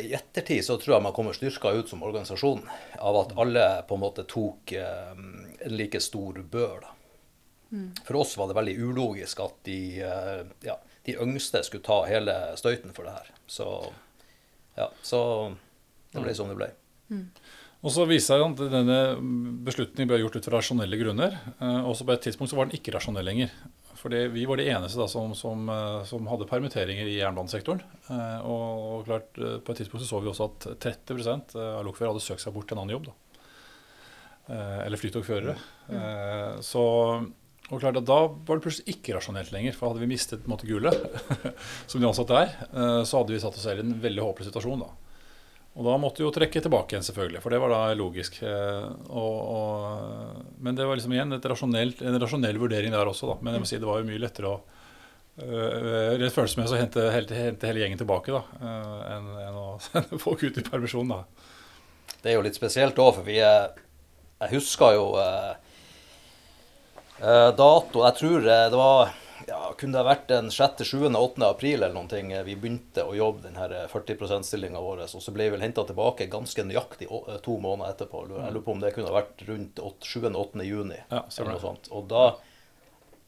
i 0.00 0.14
ettertid 0.16 0.64
så 0.64 0.78
tror 0.80 0.96
jeg 0.96 1.04
man 1.04 1.12
kommer 1.12 1.36
styrka 1.36 1.74
ut 1.76 1.90
som 1.90 2.04
organisasjon 2.06 2.62
av 2.96 3.18
at 3.20 3.34
alle 3.36 3.66
på 3.88 3.98
en 3.98 4.06
måte 4.06 4.24
tok 4.24 4.72
eh, 4.72 5.10
en 5.12 5.76
like 5.76 6.00
stor 6.00 6.40
bør. 6.40 6.78
da. 6.80 6.95
For 8.06 8.20
oss 8.20 8.36
var 8.38 8.50
det 8.50 8.56
veldig 8.58 8.76
ulogisk 8.88 9.42
at 9.44 9.60
de, 9.68 9.78
eh, 10.04 10.42
ja, 10.66 10.76
de 11.06 11.16
yngste 11.22 11.62
skulle 11.66 11.86
ta 11.86 12.02
hele 12.08 12.34
støyten 12.58 12.94
for 12.96 13.06
det 13.06 13.14
her. 13.16 13.30
Så, 13.46 13.68
ja, 14.78 14.90
så 15.02 15.20
det 16.12 16.24
ble 16.24 16.34
som 16.34 16.50
det 16.50 16.58
ble. 16.58 16.70
Mm. 17.10 17.28
Og 17.86 17.92
så 17.94 18.06
viser 18.08 18.40
det 18.40 18.46
at 18.46 18.72
denne 18.72 19.00
beslutningen 19.66 20.10
ble 20.10 20.22
gjort 20.22 20.38
ut 20.38 20.48
fra 20.48 20.58
rasjonelle 20.58 20.98
grunner. 20.98 21.36
Eh, 21.60 21.82
og 21.84 21.94
så 21.96 22.06
på 22.06 22.16
et 22.16 22.24
tidspunkt 22.26 22.52
så 22.52 22.58
var 22.58 22.68
den 22.68 22.78
ikke 22.78 22.94
rasjonell 22.96 23.26
lenger. 23.26 23.52
Fordi 23.96 24.26
vi 24.28 24.44
var 24.48 24.60
de 24.60 24.66
eneste 24.68 25.00
da, 25.00 25.06
som, 25.08 25.30
som, 25.38 25.68
eh, 25.72 26.00
som, 26.08 26.26
hadde 26.30 26.48
permitteringer 26.50 27.08
i 27.08 27.18
jernbanesektoren. 27.20 27.84
Og, 28.46 29.06
klart, 29.06 29.30
på 29.36 29.72
et 29.72 29.82
tidspunkt 29.82 30.04
så, 30.04 30.10
så 30.10 30.22
vi 30.24 30.32
også 30.32 30.50
at 30.50 30.68
30% 30.82 31.56
av 31.62 31.86
lokførere 31.86 32.14
hadde 32.14 32.26
søkt 32.26 32.44
seg 32.44 32.54
bort 32.56 32.68
til 32.70 32.76
en 32.76 32.84
annen 32.84 32.96
jobb. 32.98 33.08
Da. 33.10 33.16
Eller 34.84 35.00
flytogførere. 35.00 35.56
Mm. 35.90 36.60
Så 36.62 36.82
og 37.66 37.80
klart 37.82 37.98
at 37.98 38.06
Da 38.06 38.18
var 38.30 38.58
det 38.58 38.62
plutselig 38.62 38.94
ikke 38.94 39.16
rasjonelt 39.16 39.50
lenger. 39.54 39.74
For 39.74 39.90
hadde 39.90 40.02
vi 40.04 40.10
mistet 40.10 40.44
på 40.44 40.50
en 40.50 40.54
måte 40.54 40.68
gullet, 40.68 40.94
som 41.90 42.02
de 42.02 42.06
ansatte 42.06 42.38
er, 42.38 42.54
eh, 42.70 43.00
så 43.02 43.20
hadde 43.20 43.34
vi 43.34 43.42
satt 43.42 43.58
oss 43.58 43.66
selv 43.66 43.82
i 43.82 43.86
en 43.86 43.98
veldig 44.04 44.22
håpløs 44.22 44.50
situasjon. 44.52 44.84
da. 44.84 44.92
Og 45.76 45.84
da 45.84 45.96
måtte 46.00 46.22
vi 46.22 46.24
jo 46.24 46.32
trekke 46.32 46.62
tilbake 46.62 46.94
igjen, 46.94 47.04
selvfølgelig, 47.04 47.42
for 47.44 47.52
det 47.52 47.60
var 47.60 47.74
da 47.74 47.80
logisk. 47.98 48.38
Eh, 48.46 48.86
og, 49.10 49.34
og, 49.56 50.54
men 50.62 50.78
det 50.78 50.86
var 50.86 50.98
liksom 50.98 51.16
igjen 51.16 51.36
en 51.36 52.22
rasjonell 52.22 52.62
vurdering 52.62 52.94
der 52.94 53.10
også, 53.10 53.32
da. 53.34 53.38
Men 53.42 53.58
jeg 53.58 53.64
må 53.64 53.70
si 53.72 53.82
det 53.82 53.90
var 53.90 54.00
jo 54.00 54.10
mye 54.10 54.24
lettere 54.24 54.54
å 54.54 54.58
Rett 55.36 56.16
Rent 56.16 56.32
følelsesmessig 56.32 56.72
å 56.72 56.78
hente, 56.80 57.02
hente, 57.12 57.36
hente, 57.36 57.68
hele 57.68 57.82
gjengen 57.82 57.98
tilbake 58.00 58.32
da, 58.32 58.38
enn, 59.12 59.26
enn 59.42 59.58
å 59.60 59.66
sende 59.84 60.16
folk 60.16 60.46
ut 60.46 60.56
i 60.56 60.64
permisjon. 60.64 61.12
da. 61.12 61.18
Det 62.22 62.30
er 62.30 62.38
jo 62.38 62.46
litt 62.46 62.56
spesielt 62.56 62.96
òg, 62.96 63.18
for 63.18 63.26
vi 63.26 63.36
Jeg 63.36 64.48
husker 64.54 64.96
jo 64.96 65.10
Eh, 65.20 65.65
dato 67.20 68.02
Jeg 68.04 68.16
tror 68.18 68.44
eh, 68.44 68.66
det 68.70 68.76
var 68.76 69.14
ja, 69.46 69.60
kunne 69.78 69.94
det 69.94 70.04
vært 70.08 70.26
den 70.28 70.50
6., 70.50 70.82
7., 70.84 71.06
8. 71.14 71.44
april 71.46 71.78
eller 71.78 71.94
noen 71.94 72.08
ting 72.10 72.32
vi 72.44 72.56
begynte 72.58 73.04
å 73.06 73.14
jobbe 73.14 73.44
denne 73.46 73.84
40 73.92 74.18
%-stillinga 74.18 74.80
vår. 74.82 75.04
Og 75.06 75.22
så 75.22 75.34
ble 75.34 75.46
vi 75.46 75.54
vel 75.54 75.62
henta 75.62 75.84
tilbake 75.86 76.26
ganske 76.32 76.64
nøyaktig 76.66 77.06
to 77.44 77.54
måneder 77.62 77.94
etterpå. 77.94 78.24
Jeg 78.32 78.54
lurer 78.56 78.64
på 78.66 78.74
om 78.74 78.82
det 78.82 78.90
kunne 78.96 79.14
vært 79.14 79.44
rundt 79.46 79.78
7. 80.02 80.26
8. 80.32 80.64
juni. 80.66 80.98
Ja, 81.12 81.22
eller 81.22 81.52
noe 81.52 81.62
sånt. 81.62 81.86
Og 81.94 82.08
da 82.10 82.24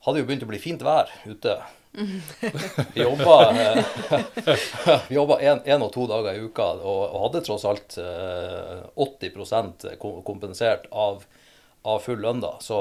hadde 0.09 0.23
jo 0.25 0.27
begynt 0.27 0.43
å 0.43 0.51
bli 0.51 0.63
fint 0.63 0.83
vær 0.83 1.13
ute. 1.29 1.61
Vi 2.95 3.01
jobba, 3.01 3.37
vi 5.09 5.17
jobba 5.17 5.39
en, 5.41 5.63
en, 5.65 5.83
og 5.83 5.89
to 5.95 6.05
dager 6.07 6.37
i 6.37 6.43
uka 6.45 6.67
og, 6.77 7.01
og 7.09 7.23
hadde 7.25 7.41
tross 7.47 7.65
alt 7.67 7.97
80% 7.99 9.87
kompensert 9.99 10.85
av, 10.93 11.25
av 11.89 12.03
full 12.05 12.21
lønn. 12.23 12.45
da, 12.45 12.53
så 12.63 12.79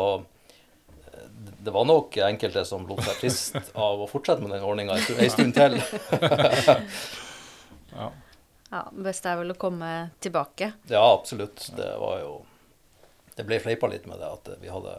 det 1.64 1.72
var 1.72 1.86
nok 1.86 2.18
enkelte 2.18 2.66
som 2.66 2.88
lot 2.88 3.04
seg 3.04 3.20
friste 3.22 3.62
av 3.74 4.04
å 4.04 4.08
fortsette 4.10 4.44
med 4.44 4.56
den 4.56 4.64
ordninga 4.64 4.98
en 4.98 5.34
stund 5.34 5.58
til. 5.58 5.78
ja. 7.98 8.12
ja. 8.72 8.84
Best 8.92 9.28
er 9.28 9.42
vel 9.42 9.52
å 9.52 9.60
komme 9.60 9.92
tilbake. 10.24 10.72
Ja, 10.88 11.04
absolutt. 11.12 11.68
Det 11.78 11.92
var 12.00 12.22
jo 12.24 12.40
Det 13.36 13.46
ble 13.46 13.60
fleipa 13.62 13.90
litt 13.92 14.08
med 14.10 14.18
det 14.18 14.32
at 14.32 14.50
vi 14.62 14.72
hadde, 14.72 14.96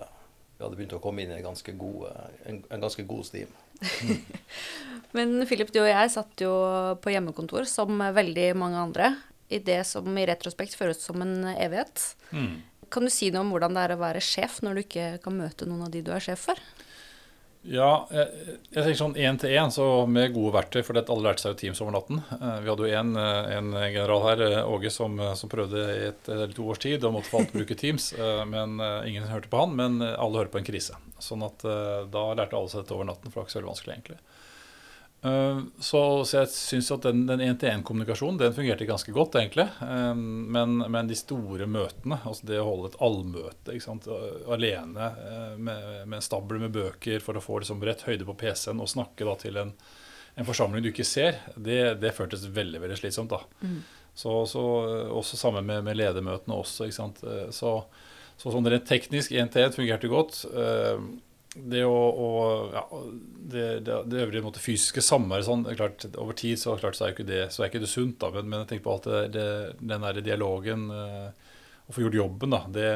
vi 0.59 0.66
hadde 0.66 0.78
begynt 0.78 0.94
å 0.94 1.00
komme 1.02 1.24
inn 1.24 1.33
i 1.33 1.40
en 1.40 1.48
ganske 1.48 1.72
god, 1.81 2.12
en, 2.46 2.61
en 2.68 2.85
ganske 2.85 3.02
god 3.09 3.26
stim. 3.26 3.57
Men 5.16 5.40
Philip, 5.48 5.72
du 5.72 5.81
og 5.81 5.90
jeg 5.90 6.14
satt 6.14 6.44
jo 6.44 6.52
på 7.02 7.14
hjemmekontor 7.14 7.66
som 7.70 7.98
veldig 7.98 8.52
mange 8.59 8.83
andre 8.83 9.12
i 9.48 9.61
det 9.64 9.81
som 9.88 10.18
i 10.18 10.26
retrospekt 10.28 10.76
føles 10.76 11.00
som 11.00 11.22
en 11.24 11.40
evighet. 11.54 12.02
Mm. 12.31 12.61
Kan 12.90 13.07
du 13.07 13.12
si 13.12 13.31
noe 13.33 13.44
om 13.44 13.55
hvordan 13.55 13.77
det 13.77 13.87
er 13.87 13.96
å 13.96 14.03
være 14.03 14.22
sjef 14.24 14.61
når 14.64 14.79
du 14.79 14.85
ikke 14.85 15.09
kan 15.24 15.37
møte 15.37 15.68
noen 15.68 15.87
av 15.87 15.92
de 15.94 16.05
du 16.05 16.12
er 16.14 16.24
sjef 16.24 16.48
for? 16.51 16.62
Ja, 17.68 18.07
jeg, 18.14 18.55
jeg 18.70 18.77
tenker 18.79 18.98
sånn 19.01 19.16
én 19.18 19.38
til 19.40 19.53
én, 19.59 19.72
så 19.74 19.85
med 20.09 20.31
gode 20.33 20.55
verktøy, 20.55 20.79
for 20.87 20.96
alle 21.01 21.24
lærte 21.24 21.42
seg 21.42 21.53
jo 21.53 21.59
Teams 21.59 21.83
over 21.83 21.96
natten. 21.96 22.20
Eh, 22.38 22.61
vi 22.62 22.70
hadde 22.70 22.87
jo 22.87 23.01
en, 23.01 23.11
eh, 23.18 23.51
en 23.59 23.72
general 23.74 24.22
her, 24.24 24.42
eh, 24.46 24.70
Åge, 24.70 24.92
som, 24.94 25.18
som 25.37 25.51
prøvde 25.53 25.83
i 25.83 26.07
et 26.12 26.31
eller 26.31 26.55
to 26.55 26.68
års 26.70 26.81
tid 26.85 27.05
og 27.05 27.16
måtte 27.18 27.33
få 27.33 27.42
alt 27.42 27.53
bruke 27.57 27.77
Teams. 27.79 28.12
Men 28.48 28.79
ingen 29.09 29.27
hørte 29.29 29.51
på 29.51 29.61
han, 29.61 29.74
men 29.77 30.01
alle 30.01 30.40
hører 30.40 30.53
på 30.53 30.62
en 30.62 30.68
krise. 30.68 30.96
Sånn 31.20 31.42
at 31.44 31.64
da 32.12 32.24
lærte 32.38 32.57
alle 32.57 32.70
seg 32.70 32.85
dette 32.85 32.94
over 32.96 33.11
natten, 33.11 33.29
for 33.29 33.40
det 33.40 33.42
var 33.42 33.48
ikke 33.48 33.57
så 33.57 33.61
veldig 33.61 33.72
vanskelig 33.72 33.96
egentlig. 33.96 34.18
Eh, 35.22 35.61
så, 35.78 36.24
så, 36.24 36.37
jeg 36.38 36.50
syns 36.52 36.90
at 36.94 37.07
den 37.09 37.40
én-til-én-kommunikasjonen 37.42 38.38
den 38.38 38.54
fungerte 38.54 38.87
ganske 38.87 39.12
godt, 39.14 39.38
egentlig. 39.40 39.66
Eh, 39.83 40.14
men, 40.14 40.78
men, 40.78 41.11
de 41.11 41.18
store 41.18 41.66
møtene, 41.70 42.20
altså 42.22 42.46
det 42.50 42.61
å 42.62 42.68
holde 42.68 42.92
et 42.92 43.00
allmøte 43.02 43.78
alene 44.54 45.11
eh, 45.11 45.54
med, 45.57 45.87
med 46.07 46.20
en 46.20 46.26
stabel 46.26 46.62
med 46.62 46.74
bøker 46.76 47.24
for 47.24 47.38
å 47.38 47.42
få 47.42 47.62
liksom 47.62 47.83
rett 47.87 48.07
høyde 48.07 48.28
på 48.28 48.37
PC-en 48.44 48.85
og 48.85 48.92
snakke 48.94 49.26
da 49.26 49.35
til 49.40 49.59
en, 49.64 49.74
en, 50.35 50.46
forsamling 50.46 50.87
du 50.87 50.92
ikke 50.92 51.09
ser, 51.09 51.42
det, 51.57 51.98
det 52.02 52.14
føltes 52.16 52.46
veldig 52.54 52.85
veldig 52.87 53.00
slitsomt. 53.02 53.35
da. 53.35 53.42
Mm. 53.66 53.81
Så, 54.18 54.35
så 54.50 54.62
også 55.14 55.38
sammen 55.38 55.66
med, 55.66 55.83
med 55.87 55.98
ledermøtene 55.98 56.54
også. 56.59 56.87
ikke 56.87 56.96
sant? 56.96 57.20
Så, 57.54 57.74
så 58.38 58.50
sånn 58.50 58.66
rent 58.66 58.87
teknisk, 58.87 59.31
én 59.31 59.50
til 59.50 59.66
én 59.66 59.74
fungerte 59.74 60.11
godt. 60.11 60.40
Det 61.56 61.80
å, 61.88 61.96
og, 61.96 62.74
ja, 62.76 62.82
det, 63.48 63.64
det, 63.87 63.94
det, 64.12 64.20
øvrige 64.26 64.44
måte, 64.44 64.61
fysiske 64.61 65.00
samværet 65.04 65.46
sånn, 65.46 65.64
klart, 65.78 66.04
Over 66.20 66.37
tid 66.37 66.61
så, 66.61 66.74
klart, 66.80 66.98
så, 66.98 67.06
er 67.06 67.14
ikke 67.14 67.28
det, 67.28 67.46
så 67.54 67.64
er 67.64 67.70
ikke 67.70 67.80
det 67.80 67.88
sunt, 67.90 68.18
da, 68.20 68.28
men, 68.34 68.50
men 68.50 68.62
jeg 68.62 68.74
tenker 68.74 68.84
på 68.84 68.94
alt 68.94 69.08
det, 69.32 69.48
den 69.80 70.04
der 70.04 70.20
dialogen 70.24 70.88
eh, 70.92 71.54
Å 71.88 71.96
få 71.96 72.04
gjort 72.04 72.18
jobben, 72.18 72.52
da, 72.52 72.61
det, 72.74 72.90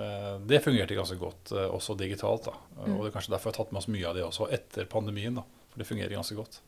eh, 0.00 0.30
det 0.48 0.62
fungerte 0.64 0.96
ganske 0.96 1.18
godt 1.20 1.52
eh, 1.52 1.68
også 1.68 1.98
digitalt. 2.00 2.48
da, 2.48 2.56
mm. 2.80 2.94
og 2.94 3.02
Det 3.04 3.10
er 3.10 3.16
kanskje 3.18 3.36
derfor 3.36 3.52
jeg 3.52 3.58
har 3.58 3.60
tatt 3.60 3.76
med 3.76 3.82
oss 3.82 3.92
mye 3.92 4.08
av 4.08 4.16
det 4.16 4.24
også 4.30 4.48
etter 4.56 4.88
pandemien. 4.88 5.36
da, 5.42 5.44
for 5.68 5.84
Det 5.84 5.90
fungerer 5.90 6.16
ganske 6.16 6.38
godt. 6.40 6.62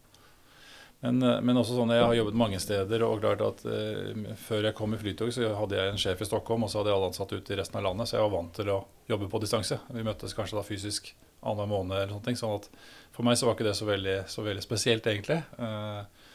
Men, 1.00 1.20
eh, 1.22 1.40
men, 1.40 1.58
også 1.60 1.76
sånn, 1.76 1.92
jeg 1.92 2.04
har 2.04 2.14
jobbet 2.16 2.38
mange 2.38 2.60
steder. 2.62 3.04
og 3.04 3.20
klart 3.20 3.44
at 3.44 3.64
eh, 3.68 4.34
Før 4.40 4.68
jeg 4.68 4.76
kom 4.78 4.94
i 4.94 5.00
Flytog, 5.00 5.32
så 5.34 5.52
hadde 5.58 5.78
jeg 5.78 5.92
en 5.92 6.00
sjef 6.00 6.24
i 6.24 6.28
Stockholm, 6.28 6.64
og 6.64 6.72
så 6.72 6.80
hadde 6.80 6.92
jeg 6.92 6.98
alle 6.98 7.10
ansatte 7.12 7.40
ute 7.40 7.54
i 7.54 7.60
resten 7.60 7.80
av 7.80 7.88
landet. 7.88 8.08
Så 8.08 8.18
jeg 8.18 8.26
var 8.26 8.34
vant 8.36 8.54
til 8.56 8.72
å 8.72 8.82
jobbe 9.10 9.30
på 9.32 9.42
distanse. 9.42 9.80
Vi 9.92 10.06
møttes 10.06 10.36
kanskje 10.36 10.58
da 10.58 10.66
fysisk 10.66 11.12
annenhver 11.40 11.72
måned. 11.72 11.96
eller 11.96 12.14
sånne 12.14 12.28
ting, 12.30 12.38
sånn 12.40 12.56
at 12.60 12.70
For 13.16 13.24
meg 13.24 13.38
så 13.38 13.46
var 13.48 13.54
ikke 13.56 13.64
det 13.64 13.76
så 13.78 13.86
veldig, 13.88 14.16
så 14.28 14.42
veldig 14.44 14.62
spesielt, 14.64 15.06
egentlig. 15.08 15.42
Eh, 15.58 16.32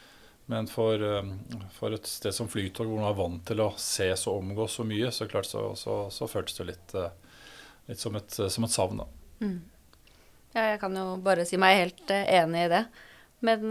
men 0.50 0.66
for, 0.66 0.98
eh, 0.98 1.28
for, 1.76 1.94
et 1.94 2.06
sted 2.10 2.34
som 2.34 2.48
Flytog, 2.50 2.86
hvor 2.86 2.98
man 2.98 3.10
er 3.10 3.18
vant 3.18 3.44
til 3.46 3.62
å 3.62 3.72
ses 3.78 4.26
og 4.26 4.40
omgås 4.40 4.78
så 4.78 4.86
mye, 4.86 5.12
så 5.14 5.28
klart 5.30 5.46
så, 5.46 5.68
så, 5.78 6.08
så 6.10 6.26
føltes 6.26 6.58
det 6.58 6.66
litt, 6.72 6.94
uh, 6.98 7.12
litt 7.86 8.02
som, 8.02 8.18
et, 8.18 8.34
som 8.50 8.66
et 8.66 8.74
savn. 8.74 9.04
da. 9.04 9.06
Mm. 9.46 9.60
Ja, 10.52 10.64
jeg 10.72 10.80
kan 10.82 10.98
jo 10.98 11.06
bare 11.22 11.46
si 11.46 11.60
meg 11.60 11.78
helt 11.78 12.10
enig 12.10 12.66
i 12.66 12.72
det. 12.72 12.82
Men 13.46 13.70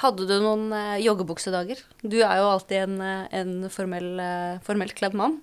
hadde 0.00 0.26
du 0.28 0.34
noen 0.40 0.70
eh, 0.72 1.00
joggebuksedager? 1.04 1.80
Du 2.00 2.18
er 2.22 2.40
jo 2.40 2.50
alltid 2.50 2.84
en, 2.86 3.00
uh, 3.04 3.24
en 3.34 3.56
formell, 3.72 4.12
uh, 4.16 4.60
formelt 4.64 4.94
kledd 4.98 5.16
mann. 5.18 5.40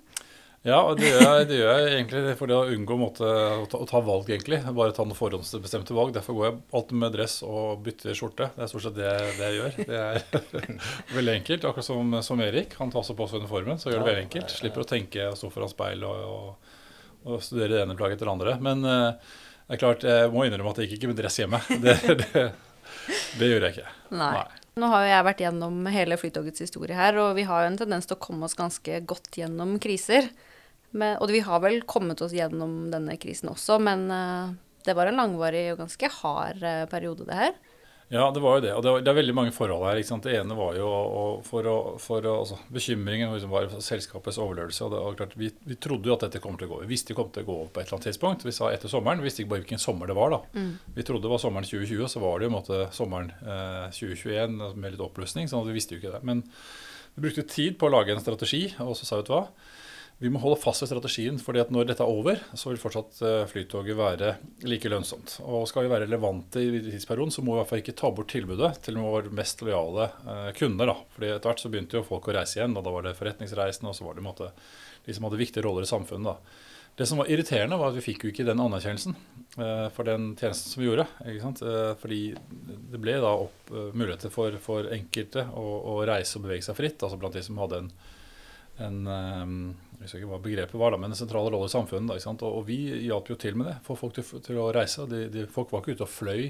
Ja, 0.66 0.80
det 0.92 1.08
gjør, 1.08 1.22
jeg, 1.24 1.44
det 1.48 1.56
gjør 1.56 1.70
jeg 1.72 1.92
egentlig 1.94 2.32
for 2.36 2.52
å 2.52 2.58
unngå 2.68 2.96
måte, 3.00 3.24
å, 3.24 3.62
ta, 3.70 3.78
å, 3.80 3.86
ta, 3.88 4.02
valg, 4.04 4.26
egentlig. 4.28 4.58
Bare 4.76 4.92
ta 4.92 5.06
noen 5.06 5.16
forhåndsbestemte 5.16 5.96
valg. 5.96 6.12
Derfor 6.12 6.36
går 6.36 6.46
jeg 6.46 6.58
alltid 6.76 7.00
med 7.00 7.14
dress 7.16 7.38
og 7.46 7.80
bytter 7.86 8.18
skjorte. 8.18 8.50
Det 8.58 8.66
er 8.66 8.68
stort 8.68 8.84
sett 8.84 8.98
det, 8.98 9.14
det 9.38 9.46
jeg 9.46 9.56
gjør. 9.56 9.78
Det 9.88 10.02
er 10.02 10.20
veldig 11.16 11.36
enkelt. 11.38 11.64
Akkurat 11.70 11.88
som, 11.88 12.12
som 12.26 12.44
Erik. 12.44 12.76
Han 12.82 12.92
tar 12.92 13.00
også 13.00 13.16
på 13.16 13.30
seg 13.30 13.40
uniformen, 13.40 13.80
så 13.80 13.88
gjør 13.88 14.02
det 14.02 14.10
veldig 14.10 14.26
enkelt. 14.26 14.52
Slipper 14.52 14.84
å 14.84 14.90
tenke 14.90 15.30
og 15.30 15.40
stå 15.40 15.48
foran 15.54 15.72
speil 15.72 16.04
og, 16.10 16.26
og, 16.28 16.74
og, 17.24 17.38
studere 17.46 17.78
det 17.78 17.86
ene 17.86 17.96
plagget 17.96 18.20
etter 18.20 18.28
det 18.28 18.36
andre. 18.36 18.58
Men 18.68 18.84
det 18.84 19.78
er 19.78 19.80
klart, 19.80 20.04
jeg 20.12 20.28
må 20.34 20.44
innrømme 20.44 20.74
at 20.74 20.82
jeg 20.82 20.90
gikk 20.90 21.00
ikke 21.00 21.14
med 21.14 21.22
dress 21.22 21.40
hjemme. 21.40 21.62
Det, 21.86 21.96
det, 22.20 22.44
det 23.38 23.50
gjorde 23.50 23.70
jeg 23.70 23.78
ikke. 23.78 23.92
Nei. 24.16 24.32
Nei. 24.38 24.60
Nå 24.80 24.88
har 24.92 25.04
jo 25.04 25.10
jeg 25.10 25.26
vært 25.26 25.42
gjennom 25.44 25.78
hele 25.92 26.16
Flytogets 26.20 26.62
historie 26.64 26.96
her, 26.96 27.18
og 27.20 27.34
vi 27.36 27.44
har 27.48 27.64
jo 27.64 27.70
en 27.72 27.78
tendens 27.80 28.08
til 28.08 28.16
å 28.16 28.22
komme 28.22 28.46
oss 28.46 28.56
ganske 28.58 29.02
godt 29.08 29.34
gjennom 29.36 29.76
kriser. 29.82 30.30
Men, 30.90 31.18
og 31.20 31.30
vi 31.30 31.42
har 31.46 31.62
vel 31.62 31.82
kommet 31.90 32.22
oss 32.24 32.34
gjennom 32.34 32.88
denne 32.90 33.14
krisen 33.20 33.52
også, 33.52 33.78
men 33.82 34.08
uh, 34.10 34.54
det 34.86 34.96
var 34.98 35.10
en 35.10 35.20
langvarig 35.20 35.68
og 35.74 35.84
ganske 35.84 36.10
hard 36.20 36.64
uh, 36.64 36.86
periode, 36.90 37.26
det 37.28 37.38
her. 37.38 37.52
Ja, 38.12 38.24
det 38.34 38.40
var 38.42 38.56
jo 38.58 38.62
det. 38.64 38.70
Og 38.74 38.82
det, 38.82 38.90
var, 38.90 39.02
det 39.06 39.10
er 39.12 39.16
veldig 39.20 39.34
mange 39.38 39.52
forhold 39.54 39.84
her. 39.86 40.00
Det 40.02 40.32
ene 40.34 40.54
var 40.58 40.74
jo 40.74 40.86
for 41.46 41.66
å, 41.70 41.74
for 42.02 42.24
å, 42.26 42.32
altså, 42.42 42.56
bekymringen 42.74 43.30
liksom 43.30 43.52
var 43.54 43.68
selskapets 43.86 44.40
overlevelse. 44.42 44.82
og 44.82 44.90
det 44.90 45.02
var 45.04 45.18
klart, 45.20 45.36
vi, 45.38 45.52
vi, 45.62 45.76
trodde 45.78 46.10
jo 46.10 46.16
at 46.16 46.24
dette 46.26 46.40
kom 46.42 46.58
til 46.58 46.66
å 46.66 46.72
gå. 46.72 46.80
Vi 46.82 46.90
visste 46.90 47.12
det 47.12 47.18
kom 47.20 47.30
til 47.30 47.46
å 47.46 47.48
gå 47.52 47.58
på 47.68 47.78
et 47.78 47.84
eller 47.84 48.00
annet 48.00 48.08
tidspunkt. 48.10 48.42
Vi 48.48 48.56
sa 48.56 48.72
etter 48.74 48.90
sommeren. 48.90 49.22
Vi 49.22 49.30
visste 49.30 49.44
ikke 49.44 49.52
bare 49.52 49.62
hvilken 49.62 49.82
sommer 49.82 50.10
det 50.10 50.18
var. 50.18 50.34
da. 50.34 50.40
Mm. 50.58 50.72
Vi 50.96 51.06
trodde 51.06 51.28
det 51.28 51.34
var 51.36 51.42
sommeren 51.44 51.70
2020, 51.70 52.02
og 52.02 52.10
så 52.10 52.24
var 52.24 52.34
det 52.40 52.48
jo 52.48 52.54
måte 52.56 52.80
sommeren 52.98 53.30
eh, 53.46 53.86
2021 53.94 54.58
med 54.74 54.96
litt 54.96 55.06
oppblussing. 55.06 55.46
sånn 55.46 55.62
at 55.62 55.70
vi 55.70 55.78
visste 55.78 55.94
jo 55.94 56.02
ikke 56.02 56.16
det. 56.16 56.24
Men 56.26 56.42
vi 57.14 57.28
brukte 57.28 57.46
tid 57.46 57.78
på 57.78 57.86
å 57.86 57.94
lage 57.94 58.16
en 58.16 58.24
strategi, 58.26 58.64
og 58.82 58.96
så 58.98 59.06
sa 59.06 59.20
vi 59.20 59.22
vet 59.22 59.34
hva 59.36 59.44
vi 60.20 60.28
må 60.28 60.40
holde 60.42 60.58
fast 60.60 60.82
ved 60.84 60.90
strategien, 60.90 61.38
fordi 61.40 61.62
at 61.62 61.70
når 61.72 61.86
dette 61.88 62.04
er 62.04 62.12
over, 62.12 62.42
så 62.52 62.68
vil 62.68 62.80
fortsatt 62.82 63.22
eh, 63.24 63.44
Flytoget 63.48 63.96
være 63.96 64.34
like 64.68 64.90
lønnsomt. 64.92 65.38
Og 65.48 65.64
skal 65.68 65.86
vi 65.86 65.92
være 65.94 66.04
relevante 66.04 66.60
i 66.60 66.82
tidsperioden, 66.90 67.32
så 67.32 67.40
må 67.40 67.54
vi 67.54 67.56
i 67.56 67.60
hvert 67.62 67.70
fall 67.70 67.80
ikke 67.80 67.96
ta 67.96 68.10
bort 68.12 68.28
tilbudet 68.28 68.68
til 68.84 69.00
våre 69.00 69.32
mest 69.32 69.64
lojale 69.64 70.10
eh, 70.10 70.50
kunder. 70.58 70.92
da. 70.92 70.98
Fordi 71.16 71.32
etter 71.32 71.48
hvert 71.48 71.64
så 71.64 71.72
begynte 71.72 71.96
jo 71.96 72.04
folk 72.04 72.28
å 72.28 72.36
reise 72.36 72.60
igjen, 72.60 72.76
og 72.76 72.84
da 72.84 72.92
var 72.92 73.08
det 73.08 73.14
forretningsreisende, 73.16 73.94
og 73.94 73.96
så 73.96 74.10
var 74.10 74.20
det 74.20 74.28
måte, 74.28 74.52
de 75.08 75.16
som 75.16 75.24
hadde 75.24 75.40
viktige 75.40 75.64
roller 75.64 75.88
i 75.88 75.92
samfunnet. 75.94 76.34
da. 76.34 76.70
Det 77.00 77.08
som 77.08 77.24
var 77.24 77.32
irriterende, 77.32 77.80
var 77.80 77.88
at 77.88 77.96
vi 77.96 78.04
fikk 78.10 78.26
jo 78.26 78.34
ikke 78.34 78.44
den 78.44 78.60
anerkjennelsen 78.60 79.16
eh, 79.56 79.86
for 79.96 80.04
den 80.04 80.34
tjenesten 80.36 80.74
som 80.74 80.84
vi 80.84 80.90
gjorde. 80.90 81.08
fordi 82.04 82.24
det 82.92 83.00
ble 83.00 83.16
da 83.24 83.38
opp, 83.48 83.70
muligheter 83.72 84.28
for, 84.28 84.60
for 84.60 84.92
enkelte 84.92 85.48
å, 85.48 85.70
å, 85.80 86.00
reise 86.04 86.36
og 86.36 86.44
bevege 86.44 86.68
seg 86.68 86.76
fritt, 86.76 87.00
altså 87.00 87.16
blant 87.16 87.40
de 87.40 87.48
som 87.48 87.64
hadde 87.64 87.86
en, 87.86 87.94
en 88.84 89.78
jeg 90.00 90.08
husker 90.08 90.22
ikke 90.22 90.30
hva 90.30 90.40
begrepet 90.40 90.80
var, 90.80 90.94
da, 90.94 90.96
men 90.96 91.12
den 91.12 91.18
sentrale 91.18 91.50
rolle 91.52 91.66
i 91.68 91.72
samfunnet. 91.72 92.22
Da, 92.24 92.32
og, 92.32 92.54
og, 92.56 92.62
vi 92.64 92.78
hjalp 93.04 93.26
jo 93.28 93.34
til 93.36 93.58
med 93.60 93.66
det, 93.68 93.74
få 93.84 93.98
folk 94.00 94.14
til, 94.16 94.24
til 94.46 94.56
å 94.56 94.70
reise. 94.72 95.04
De, 95.10 95.26
de, 95.28 95.42
folk 95.52 95.74
var 95.74 95.82
ikke 95.82 95.98
ute 95.98 96.06
og 96.06 96.12
fløy 96.14 96.46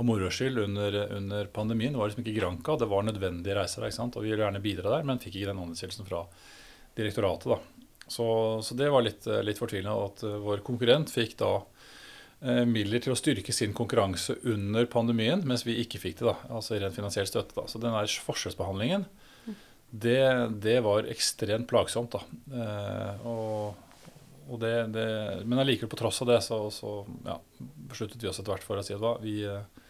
av 0.00 0.06
moro 0.08 0.30
skyld 0.32 0.62
under, 0.62 0.96
under, 1.12 1.50
pandemien. 1.52 1.92
Det 1.92 2.00
var 2.00 2.08
liksom 2.08 2.24
ikke 2.24 2.38
granka, 2.38 2.78
det 2.80 2.88
var 2.88 3.04
nødvendige 3.04 3.58
reiser. 3.58 3.84
Og 3.84 4.16
vi 4.22 4.30
ville 4.32 4.40
gjerne 4.40 4.62
bidra 4.64 4.94
der, 4.96 5.04
men 5.04 5.20
fikk 5.20 5.36
ikke 5.36 5.50
den 5.50 5.60
anerkjennelsen 5.66 6.08
fra 6.08 6.22
direktoratet. 6.96 7.52
da. 7.52 7.84
Så, 8.08 8.26
så 8.64 8.78
det 8.80 8.88
var 8.96 9.04
litt, 9.04 9.28
litt 9.44 9.60
fortvilende 9.60 10.08
at 10.08 10.24
uh, 10.24 10.40
vår 10.40 10.64
konkurrent 10.64 11.12
fikk 11.12 11.36
da 11.44 11.52
uh, 11.60 12.64
midler 12.68 13.04
til 13.04 13.12
å 13.12 13.18
styrke 13.20 13.52
sin 13.52 13.76
konkurranse 13.76 14.38
under 14.48 14.88
pandemien, 14.88 15.44
mens 15.44 15.66
vi 15.68 15.76
ikke 15.84 16.00
fikk 16.00 16.22
det. 16.22 16.32
da, 16.32 16.56
Altså 16.56 16.80
rent 16.80 16.96
finansiell 16.96 17.28
støtte. 17.28 17.52
da. 17.60 17.68
Så 17.68 17.84
den 17.84 17.92
der 17.92 18.16
forskjellsbehandlingen 18.28 19.04
det, 19.94 20.48
det, 20.48 20.80
var 20.80 21.06
ekstremt 21.06 21.68
plagsomt. 21.70 22.16
da. 22.16 22.22
Eh, 22.58 23.26
og, 23.30 24.08
og 24.50 24.60
det, 24.60 24.74
det, 24.94 25.06
men 25.46 25.62
allikevel, 25.62 25.92
på 25.92 26.00
tross 26.00 26.18
av 26.24 26.32
det, 26.32 26.40
så, 26.42 26.58
så 26.74 26.96
ja, 27.26 27.38
besluttet 27.90 28.22
vi 28.22 28.30
oss 28.30 28.40
etter 28.40 28.56
hvert 28.56 28.66
for 28.66 28.80
å 28.80 28.82
si 28.82 28.96
at 28.96 29.02
hva, 29.02 29.12
vi, 29.22 29.36
eh, 29.46 29.84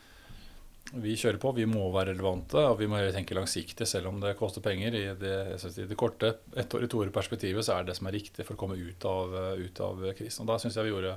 vi 1.00 1.16
kjører 1.16 1.40
på, 1.40 1.54
vi 1.56 1.64
må 1.70 1.86
være 1.94 2.12
relevante 2.12 2.60
og 2.68 2.76
vi 2.82 2.90
må 2.90 3.00
tenke 3.14 3.38
langsiktig, 3.38 3.88
selv 3.88 4.12
om 4.12 4.20
det 4.20 4.34
koster 4.36 4.64
penger. 4.64 4.98
I 4.98 5.06
det, 5.16 5.38
i 5.72 5.88
det 5.88 5.98
korte 5.98 6.34
ett 6.52 6.76
år 6.76 6.84
i 6.84 6.90
toårige 6.92 7.16
perspektivet 7.16 7.64
så 7.64 7.78
er 7.78 7.88
det 7.88 7.96
som 7.96 8.10
er 8.10 8.18
riktig 8.18 8.44
for 8.44 8.58
å 8.58 8.60
komme 8.60 8.76
ut 8.76 9.08
av, 9.08 9.32
ut 9.56 9.84
av 9.88 10.04
krisen. 10.18 10.44
Og 10.44 10.52
Da 10.52 10.60
syns 10.60 10.76
jeg 10.76 10.90
vi 10.90 10.92
gjorde 10.92 11.16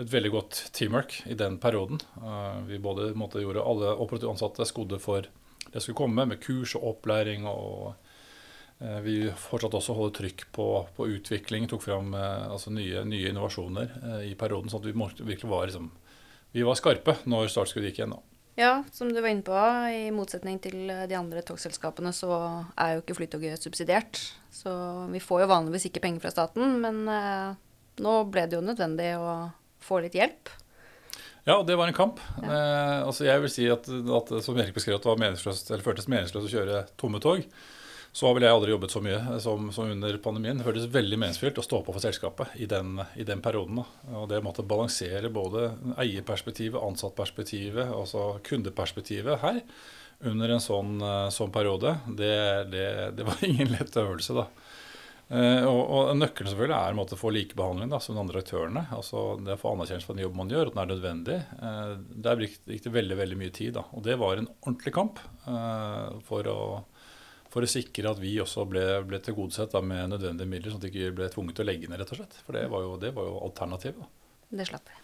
et 0.00 0.10
veldig 0.10 0.32
godt 0.34 0.64
teamwork 0.74 1.20
i 1.30 1.36
den 1.38 1.60
perioden. 1.62 2.02
Uh, 2.18 2.58
vi 2.66 2.82
både 2.82 3.12
måtte, 3.18 3.42
gjorde 3.42 3.62
alle 3.62 3.94
operative 4.00 4.32
ansatte 4.32 4.66
skodde 4.66 4.98
for 5.02 5.28
det 5.72 5.82
skulle 5.82 5.98
komme, 5.98 6.26
med 6.26 6.40
kurs 6.42 6.74
og 6.78 6.86
opplæring. 6.94 7.46
og 7.46 7.94
eh, 8.80 9.00
vi 9.04 9.16
fortsatte 9.36 9.78
også 9.78 9.94
å 9.94 10.00
holde 10.00 10.16
trykk 10.18 10.46
på, 10.54 10.66
på 10.96 11.08
utvikling, 11.16 11.68
tok 11.68 11.84
fram 11.84 12.14
eh, 12.14 12.48
altså 12.50 12.72
nye, 12.74 13.04
nye, 13.08 13.30
innovasjoner 13.30 13.94
eh, 14.02 14.24
i 14.30 14.34
perioden. 14.34 14.70
sånn 14.70 14.82
at 14.82 14.90
vi 14.90 14.96
virkelig 15.32 15.50
var, 15.50 15.70
liksom, 15.70 15.90
vi 16.52 16.66
var 16.66 16.78
skarpe 16.78 17.16
når 17.24 17.52
startskuddet 17.52 17.92
gikk 17.92 18.02
igjen. 18.02 18.16
da. 18.16 18.26
Ja, 18.58 18.72
som 18.92 19.12
du 19.14 19.20
var 19.22 19.30
inne 19.30 19.46
på, 19.46 19.56
i 19.94 20.10
motsetning 20.12 20.58
til 20.60 20.90
de 20.90 21.16
andre 21.16 21.40
togselskapene, 21.46 22.10
så 22.12 22.34
er 22.76 22.96
jo 22.96 23.04
ikke 23.04 23.16
Flytoget 23.16 23.62
subsidiert. 23.62 24.20
Så 24.52 24.72
vi 25.08 25.22
får 25.22 25.44
jo 25.44 25.52
vanligvis 25.54 25.86
ikke 25.88 26.02
penger 26.04 26.26
fra 26.26 26.32
staten, 26.34 26.74
men 26.82 27.06
nå 28.04 28.16
ble 28.28 28.44
det 28.50 28.58
jo 28.58 28.66
nødvendig 28.66 29.14
å 29.16 29.30
få 29.80 30.02
litt 30.04 30.18
hjelp. 30.18 30.50
Ja, 31.50 31.58
det 31.66 31.76
var 31.76 31.90
en 31.90 31.96
kamp. 31.96 32.22
Ja. 32.38 32.46
Eh, 32.46 32.96
altså 33.08 33.26
jeg 33.26 33.42
vil 33.42 33.50
si 33.52 33.66
at, 33.72 33.90
at 33.90 34.32
som 34.46 34.58
Erik 34.60 34.76
beskrev, 34.76 35.00
at 35.00 35.04
det 35.06 35.10
var 35.10 35.20
meningsløst, 35.20 35.70
eller 35.72 35.84
føltes 35.84 36.08
meningsløst 36.10 36.46
å 36.46 36.54
kjøre 36.54 36.82
tomme 37.00 37.20
tog. 37.22 37.42
Så 38.12 38.26
har 38.26 38.34
vel 38.34 38.42
jeg 38.46 38.54
aldri 38.54 38.72
jobbet 38.72 38.90
så 38.90 39.00
mye 39.02 39.38
som, 39.42 39.68
som, 39.74 39.90
under 39.90 40.16
pandemien. 40.22 40.58
Det 40.58 40.66
føltes 40.66 40.88
veldig 40.90 41.18
meningsfylt 41.20 41.60
å 41.62 41.64
stå 41.66 41.78
på 41.86 41.94
for 41.94 42.02
selskapet 42.02 42.56
i 42.58 42.66
den, 42.70 42.98
i 43.14 43.26
den 43.26 43.42
perioden. 43.42 43.82
Da. 43.82 44.14
Og 44.18 44.26
det 44.32 44.42
måtte 44.42 44.66
balansere 44.66 45.30
både 45.30 45.68
eierperspektivet, 45.94 46.80
ansattperspektivet, 46.82 47.92
altså 47.94 48.32
kundeperspektivet 48.46 49.42
her 49.44 49.62
under 50.26 50.52
en 50.52 50.62
sånn, 50.62 50.98
eh, 51.00 51.28
sånn 51.32 51.52
periode, 51.54 51.94
det, 52.18 52.34
det, 52.72 52.88
det, 53.16 53.26
var 53.26 53.44
ingen 53.50 53.70
lett 53.76 53.96
øvelse. 53.96 54.36
da. 54.36 54.48
Eh, 55.30 55.62
og, 55.62 55.80
og 55.94 56.08
Nøkkelen 56.18 56.50
selvfølgelig 56.50 56.76
er 56.76 56.96
å 57.14 57.18
få 57.18 57.30
likebehandling 57.30 57.92
da, 57.92 58.00
som 58.02 58.16
de 58.16 58.22
andre 58.24 58.40
aktørene. 58.42 58.82
altså 58.96 59.36
Det 59.38 59.54
å 59.54 59.60
få 59.60 59.74
anerkjennelse 59.76 60.08
for 60.08 60.18
den 60.18 60.24
jobben 60.24 60.42
man 60.42 60.50
gjør, 60.50 60.70
at 60.70 60.74
den 60.74 60.82
er 60.82 60.90
nødvendig. 60.90 61.36
Eh, 61.62 61.92
der 62.26 62.42
gikk 62.46 62.86
det 62.86 62.94
veldig 62.96 63.18
veldig 63.20 63.38
mye 63.38 63.54
tid. 63.54 63.76
da, 63.78 63.84
Og 63.94 64.02
det 64.06 64.18
var 64.18 64.40
en 64.40 64.50
ordentlig 64.58 64.94
kamp 64.96 65.22
eh, 65.46 66.16
for, 66.26 66.50
å, 66.50 66.64
for 67.52 67.66
å 67.66 67.70
sikre 67.70 68.10
at 68.10 68.22
vi 68.22 68.34
også 68.42 68.66
ble, 68.70 68.84
ble 69.06 69.22
tilgodesett 69.22 69.76
med 69.86 70.16
nødvendige 70.16 70.50
midler, 70.50 70.74
sånn 70.74 70.82
at 70.82 70.88
vi 70.88 70.94
ikke 70.96 71.18
ble 71.20 71.30
tvunget 71.30 71.60
til 71.60 71.66
å 71.66 71.70
legge 71.70 71.92
ned, 71.92 72.02
rett 72.02 72.16
og 72.16 72.22
slett. 72.22 72.40
For 72.46 72.58
det 72.58 72.66
var 72.72 72.88
jo, 72.88 72.96
det 72.98 73.14
var 73.14 73.30
jo 73.30 73.38
alternativet. 73.46 74.18
Det 74.50 74.66
slapp 74.66 74.90
vi. 74.90 74.98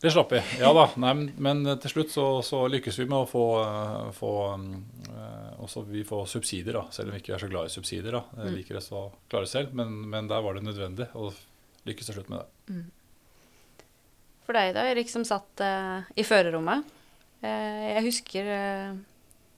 Det 0.00 0.10
slapp 0.14 0.32
vi. 0.32 0.38
Ja 0.60 0.70
da. 0.74 0.84
Nei, 1.02 1.12
men 1.42 1.64
til 1.82 1.90
slutt 1.90 2.12
så, 2.14 2.26
så 2.46 2.60
lykkes 2.70 3.00
vi 3.00 3.06
med 3.10 3.18
å 3.18 3.26
få, 3.26 3.46
eh, 3.64 4.10
få 4.14 4.34
uh, 4.54 5.48
også 5.64 5.82
vi 5.88 6.04
får 6.06 6.28
subsidier, 6.30 6.76
da, 6.78 6.84
selv 6.94 7.10
om 7.10 7.16
vi 7.16 7.22
ikke 7.24 7.34
er 7.34 7.42
så 7.42 7.48
glad 7.50 7.66
i 7.66 7.72
subsidier. 7.72 8.14
da. 8.14 8.22
Jeg 8.38 8.52
mm. 8.52 8.58
liker 8.60 8.78
det 8.78 8.84
så 8.86 9.08
klare 9.30 9.50
selv, 9.50 9.74
men, 9.74 9.96
men, 10.12 10.30
der 10.30 10.44
var 10.44 10.54
det 10.54 10.62
nødvendig 10.68 11.08
å 11.18 11.32
lykkes 11.88 12.10
til 12.10 12.18
slutt 12.18 12.30
med 12.30 12.44
det. 12.44 12.76
Mm. 12.76 12.86
For 14.46 14.60
deg 14.60 14.70
da, 14.78 14.86
Erik, 14.92 15.10
som 15.10 15.26
satt 15.26 15.66
uh, 15.66 16.06
i 16.14 16.26
førerrommet. 16.26 16.94
Uh, 17.42 17.82
jeg 17.96 18.06
husker 18.06 18.48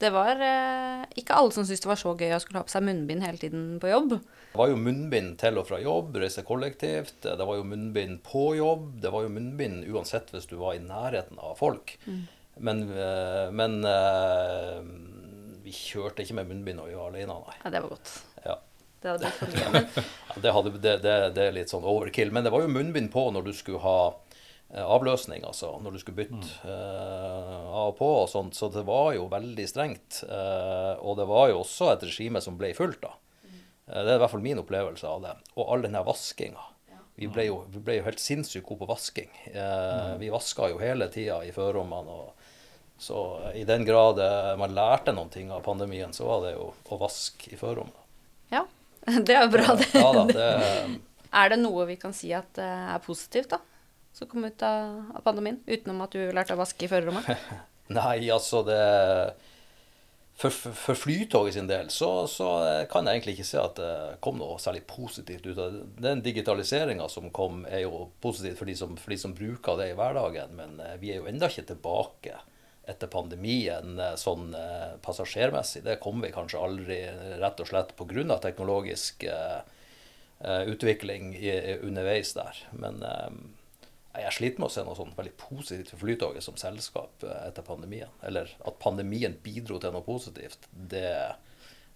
Det 0.01 0.09
var 0.13 0.37
eh, 0.41 1.01
ikke 1.17 1.37
alle 1.37 1.53
som 1.53 1.65
syntes 1.65 1.81
det 1.81 1.89
var 1.89 1.97
så 2.01 2.11
gøy 2.17 2.33
å 2.33 2.39
skulle 2.41 2.61
ha 2.61 2.65
på 2.65 2.73
seg 2.73 2.85
munnbind 2.85 3.21
hele 3.21 3.37
tiden 3.37 3.75
på 3.81 3.89
jobb. 3.91 4.15
Det 4.51 4.59
var 4.59 4.71
jo 4.71 4.79
munnbind 4.79 5.37
til 5.39 5.59
og 5.61 5.67
fra 5.69 5.79
jobb, 5.79 6.17
reise 6.19 6.43
kollektivt. 6.47 7.21
Det 7.23 7.47
var 7.47 7.59
jo 7.59 7.67
munnbind 7.67 8.19
på 8.27 8.49
jobb. 8.57 8.97
Det 9.03 9.11
var 9.13 9.23
jo 9.23 9.31
munnbind 9.31 9.85
uansett 9.87 10.33
hvis 10.33 10.49
du 10.49 10.57
var 10.59 10.75
i 10.75 10.83
nærheten 10.83 11.39
av 11.39 11.55
folk. 11.59 11.95
Mm. 12.05 12.25
Men, 12.67 12.81
eh, 12.91 13.47
men 13.55 13.77
eh, 13.87 14.81
vi 15.63 15.71
kjørte 15.75 16.25
ikke 16.25 16.41
med 16.41 16.51
munnbind 16.51 16.81
når 16.81 16.91
vi 16.91 16.99
var 16.99 17.13
alene, 17.13 17.37
nei. 17.45 17.55
Ja, 17.63 17.71
det 17.71 17.83
var 17.85 17.95
godt. 17.95 18.11
Ja. 18.43 18.57
Det, 19.01 19.09
hadde 19.13 19.29
blitt 19.29 19.39
for 19.39 19.55
mye, 19.55 19.85
ja, 20.27 20.41
det, 20.43 20.51
hadde, 20.57 20.73
det, 20.75 20.97
det, 21.05 21.15
det, 21.37 21.45
er 21.47 21.55
litt 21.55 21.71
sånn 21.71 21.87
overkill. 21.87 22.35
Men 22.35 22.45
det 22.45 22.51
var 22.53 22.67
jo 22.67 22.75
munnbind 22.75 23.09
på 23.15 23.29
når 23.33 23.47
du 23.47 23.55
skulle 23.55 23.81
ha 23.85 23.97
Eh, 24.71 24.85
avløsning, 24.87 25.43
altså 25.43 25.73
når 25.83 25.97
du 25.97 25.99
skulle 25.99 26.21
bytte 26.21 26.37
mm. 26.39 26.59
uh, 26.63 27.63
av 27.75 27.89
og 27.89 27.97
på 27.97 28.07
og 28.21 28.29
sånt. 28.31 28.55
Så 28.55 28.69
det 28.71 28.85
var 28.87 29.11
jo 29.17 29.27
veldig 29.31 29.65
strengt. 29.67 30.21
Uh, 30.23 30.95
og 31.03 31.17
det 31.19 31.27
var 31.27 31.49
jo 31.51 31.59
også 31.59 31.89
et 31.91 32.05
regime 32.07 32.39
som 32.43 32.55
ble 32.59 32.71
fulgt, 32.77 33.03
da. 33.03 33.11
Uh, 33.87 34.01
det 34.01 34.13
er 34.13 34.17
i 34.17 34.21
hvert 34.23 34.33
fall 34.33 34.43
min 34.45 34.61
opplevelse 34.61 35.07
av 35.07 35.23
det. 35.25 35.33
Og 35.55 35.71
all 35.73 35.85
den 35.85 35.97
her 35.97 36.05
vaskinga. 36.07 36.67
Vi 37.21 37.27
ble, 37.29 37.43
jo, 37.49 37.57
vi 37.69 37.81
ble 37.83 37.97
jo 37.99 38.05
helt 38.07 38.21
sinnssykt 38.23 38.65
gode 38.65 38.81
på 38.81 38.87
vasking. 38.89 39.29
Eh, 39.51 40.13
Vi 40.17 40.29
vaska 40.31 40.69
jo 40.71 40.79
hele 40.81 41.05
tida 41.11 41.41
i 41.45 41.51
førrommene. 41.53 42.15
Så 42.97 43.19
i 43.53 43.61
den 43.67 43.83
grad 43.85 44.17
man 44.57 44.73
lærte 44.73 45.13
noen 45.13 45.29
ting 45.29 45.51
av 45.53 45.61
pandemien, 45.61 46.15
så 46.15 46.25
var 46.25 46.47
det 46.47 46.53
jo 46.55 46.71
å 46.89 46.97
vaske 46.97 47.51
i 47.53 47.59
førrommene. 47.59 48.07
Ja, 48.49 48.63
det 49.27 49.37
er 49.37 49.51
bra, 49.53 49.75
det. 49.77 49.91
Ja, 49.93 50.07
da, 50.15 50.23
det 50.31 50.47
er 51.43 51.53
det 51.53 51.59
noe 51.61 51.85
vi 51.91 51.99
kan 52.01 52.15
si 52.15 52.31
at 52.33 52.57
er 52.63 53.03
positivt, 53.05 53.51
da? 53.53 53.59
som 54.13 54.27
kom 54.27 54.45
ut 54.45 54.63
av 54.65 55.21
pandemien? 55.23 55.59
Utenom 55.67 56.01
at 56.07 56.15
du 56.15 56.31
lærte 56.35 56.55
å 56.55 56.59
vaske 56.59 56.87
i 56.87 56.89
førerrommet? 56.91 57.27
Nei, 57.99 58.17
altså 58.31 58.63
det 58.67 58.81
For, 60.41 60.49
for, 60.49 60.97
Flytoget 60.97 61.53
sin 61.53 61.67
del 61.69 61.89
så, 61.93 62.27
så, 62.27 62.47
kan 62.89 63.05
jeg 63.05 63.19
egentlig 63.19 63.35
ikke 63.35 63.45
se 63.45 63.59
at 63.61 63.77
det 63.77 64.21
kom 64.25 64.39
noe 64.39 64.55
særlig 64.61 64.87
positivt 64.89 65.45
ut 65.45 65.59
av 65.59 65.75
det. 65.75 65.81
Den 66.01 66.23
digitaliseringa 66.25 67.05
som 67.13 67.27
kom, 67.29 67.59
er 67.69 67.83
jo 67.83 68.07
positivt 68.25 68.57
for 68.57 68.71
de, 68.71 68.73
som, 68.79 68.95
for 68.97 69.13
de 69.13 69.19
som 69.21 69.35
bruker 69.37 69.77
det 69.77 69.91
i 69.91 69.99
hverdagen, 69.99 70.55
men 70.57 70.79
eh, 70.81 70.95
vi 70.97 71.11
er 71.13 71.21
jo 71.21 71.29
enda 71.29 71.51
ikke 71.51 71.67
tilbake 71.69 72.39
etter 72.89 73.11
pandemien 73.13 74.01
eh, 74.01 74.15
sånn 74.17 74.55
eh, 74.57 74.97
passasjermessig. 75.05 75.83
Det 75.85 75.99
kommer 76.01 76.31
vi 76.31 76.33
kanskje 76.33 76.65
aldri, 76.65 76.99
rett 77.43 77.61
og 77.61 77.69
slett 77.69 77.93
pga. 77.99 78.39
teknologisk 78.41 79.27
uh, 79.29 79.61
utvikling 80.41 81.35
i, 81.37 81.53
underveis 81.85 82.33
der. 82.33 82.65
Men 82.73 83.03
um, 83.05 83.43
jeg 84.19 84.33
sliter 84.35 84.59
med 84.59 84.67
å 84.67 84.73
se 84.73 84.83
noe 84.83 84.97
sånn 84.97 85.13
veldig 85.15 85.33
positivt 85.39 85.93
for 85.93 86.03
Flytoget 86.03 86.43
som 86.43 86.57
selskap 86.59 87.23
eh, 87.23 87.47
etter 87.47 87.65
pandemien. 87.65 88.11
Eller 88.27 88.51
at 88.67 88.79
pandemien 88.83 89.37
bidro 89.43 89.79
til 89.79 89.93
noe 89.95 90.03
positivt. 90.05 90.67
Det 90.71 91.07
er 91.07 91.37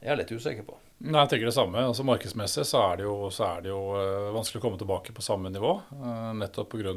jeg 0.06 0.20
litt 0.22 0.32
usikker 0.36 0.68
på. 0.68 0.78
Nei, 1.04 1.26
jeg 1.26 1.34
tenker 1.34 1.50
det 1.50 1.56
samme. 1.58 1.82
Altså 1.84 2.06
Markedsmessig 2.08 2.64
så 2.70 2.84
er 2.86 3.02
det 3.02 3.08
jo, 3.08 3.16
er 3.28 3.64
det 3.66 3.72
jo 3.72 3.82
uh, 3.98 4.30
vanskelig 4.36 4.62
å 4.62 4.64
komme 4.64 4.80
tilbake 4.80 5.16
på 5.16 5.26
samme 5.26 5.52
nivå. 5.52 5.74
Uh, 5.92 6.32
nettopp 6.40 6.72
pga. 6.72 6.94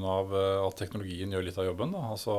At 0.63 0.79
teknologien 0.79 1.35
gjør 1.35 1.49
litt 1.49 1.59
av 1.59 1.67
jobben. 1.67 1.97
Altså, 1.99 2.37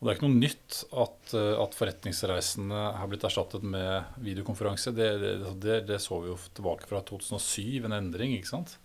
og 0.00 0.02
Det 0.02 0.10
er 0.10 0.18
ikke 0.18 0.30
noe 0.30 0.40
nytt 0.40 0.80
at, 1.04 1.34
at 1.36 1.76
forretningsreisene 1.76 2.84
har 2.96 3.10
blitt 3.10 3.26
erstattet 3.28 3.62
med 3.62 4.16
videokonferanse. 4.24 4.94
Det, 4.96 5.10
det, 5.20 5.34
det, 5.62 5.78
det, 5.92 6.00
så 6.02 6.18
vi 6.24 6.32
jo 6.32 6.38
tilbake 6.56 6.88
fra 6.90 7.04
2007, 7.06 7.84
en 7.84 7.98
endring. 8.00 8.34
ikke 8.38 8.50
sant? 8.50 8.78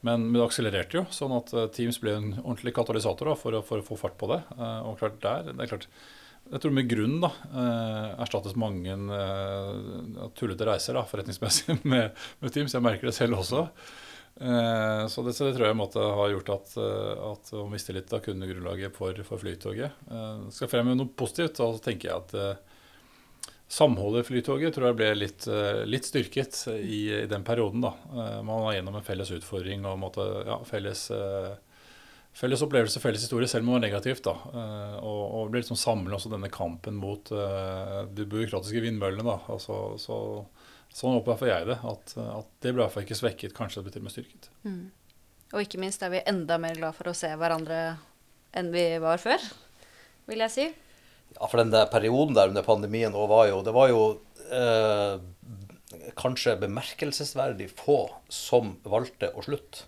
Men, 0.00 0.30
men, 0.30 0.38
det 0.38 0.46
akselererte 0.46 0.96
jo, 0.96 1.04
sånn 1.12 1.34
at 1.36 1.52
eh, 1.52 1.68
Teams 1.76 2.00
ble 2.00 2.16
en 2.16 2.30
ordentlig 2.40 2.72
katalysator 2.76 3.32
da, 3.32 3.36
for, 3.38 3.60
for, 3.66 3.82
å 3.82 3.86
få 3.86 3.98
fart 4.00 4.16
på 4.20 4.30
det. 4.32 4.40
Eh, 4.56 4.78
og 4.88 5.00
klart 5.00 5.20
der, 5.24 5.50
det 5.52 5.66
er 5.66 5.72
klart, 5.74 5.88
Jeg 6.50 6.62
tror 6.64 6.72
med 6.74 6.88
grunn 6.90 7.18
da, 7.22 7.30
eh, 7.52 8.06
erstattes 8.24 8.56
mange 8.58 8.96
tullete 10.38 10.66
reiser 10.66 10.96
da, 10.96 11.04
forretningsmessig 11.08 11.82
med, 11.92 12.16
med, 12.40 12.54
Teams. 12.54 12.74
Jeg 12.74 12.86
merker 12.86 13.10
det 13.10 13.16
selv 13.18 13.42
også. 13.42 13.68
Så 14.40 15.20
det, 15.26 15.34
så 15.36 15.44
det 15.44 15.50
tror 15.52 15.66
jeg 15.66 15.76
måtte 15.76 16.00
ha 16.00 16.26
gjort 16.30 16.48
at, 16.54 16.70
at 16.80 17.50
å 17.58 17.64
miste 17.68 17.92
litt 17.92 18.12
av 18.14 18.22
kundegrunnlaget 18.24 18.94
for, 18.96 19.18
for 19.26 19.42
Flytoget. 19.42 19.98
Skal 20.54 20.70
fremme 20.70 20.94
noe 20.96 21.10
positivt, 21.12 21.58
så 21.60 21.74
tenker 21.82 22.08
jeg 22.08 22.22
at 22.22 22.69
Samholdet 23.70 24.24
i 24.24 24.26
Flytoget 24.26 24.74
tror 24.74 24.88
jeg 24.88 24.96
ble 24.98 25.08
litt, 25.14 25.44
eh, 25.46 25.84
litt 25.86 26.06
styrket 26.08 26.56
i, 26.72 27.04
i, 27.22 27.26
den 27.30 27.44
perioden. 27.46 27.84
da. 27.84 27.92
Eh, 28.10 28.40
man 28.42 28.64
var 28.64 28.74
gjennom 28.74 28.96
en 28.98 29.04
felles 29.06 29.30
utfordring 29.30 29.84
og 29.86 30.00
måtte, 30.02 30.24
ja, 30.48 30.56
felles, 30.66 31.04
eh, 31.14 31.52
felles, 32.34 32.64
opplevelse, 32.66 32.98
felles 32.98 33.22
historie, 33.22 33.46
selv 33.46 33.62
om 33.62 33.70
det 33.70 33.76
var 33.76 33.84
negativt. 33.84 34.24
da. 34.26 34.34
Og, 34.98 35.22
og 35.22 35.54
ble 35.54 35.62
liksom 35.62 35.78
samlet 35.78 36.18
også 36.18 36.34
denne 36.34 36.50
kampen 36.50 36.98
mot 36.98 37.30
de 37.30 38.26
byråkratiske 38.34 38.82
vindmøllene. 38.88 39.28
da. 39.30 39.38
Altså, 39.54 39.78
så, 40.02 40.18
sånn 40.90 41.20
opplever 41.22 41.54
jeg 41.54 41.70
det. 41.70 41.78
At, 41.94 42.18
at, 42.26 42.52
det 42.66 42.74
ble 42.74 42.90
i 42.90 43.06
ikke 43.06 43.22
svekket, 43.22 43.54
kanskje 43.54 43.84
det 43.84 43.86
ble 43.86 43.94
til 43.94 44.02
og 44.02 44.10
med 44.10 44.16
styrket. 44.18 44.52
Mm. 44.66 44.84
Og 45.54 45.62
ikke 45.62 45.84
minst 45.86 46.02
er 46.02 46.10
vi 46.10 46.26
enda 46.26 46.58
mer 46.58 46.74
glad 46.74 46.98
for 46.98 47.14
å 47.14 47.14
se 47.14 47.30
hverandre 47.38 48.00
enn 48.50 48.74
vi 48.74 48.88
var 48.98 49.22
før, 49.22 49.52
vil 50.26 50.48
jeg 50.48 50.58
si 50.58 50.70
for 51.48 51.62
den 51.62 51.72
der 51.72 51.86
perioden 51.92 52.36
der 52.36 52.50
under 52.52 52.66
pandemien 52.66 53.14
var 53.16 53.46
jo 53.48 53.62
Det 53.64 53.72
var 53.72 53.88
jo 53.88 54.02
eh, 54.52 55.22
kanskje 56.20 56.58
bemerkelsesverdig 56.60 57.70
få 57.78 58.02
som 58.28 58.76
valgte 58.84 59.32
å 59.32 59.44
slutte. 59.44 59.86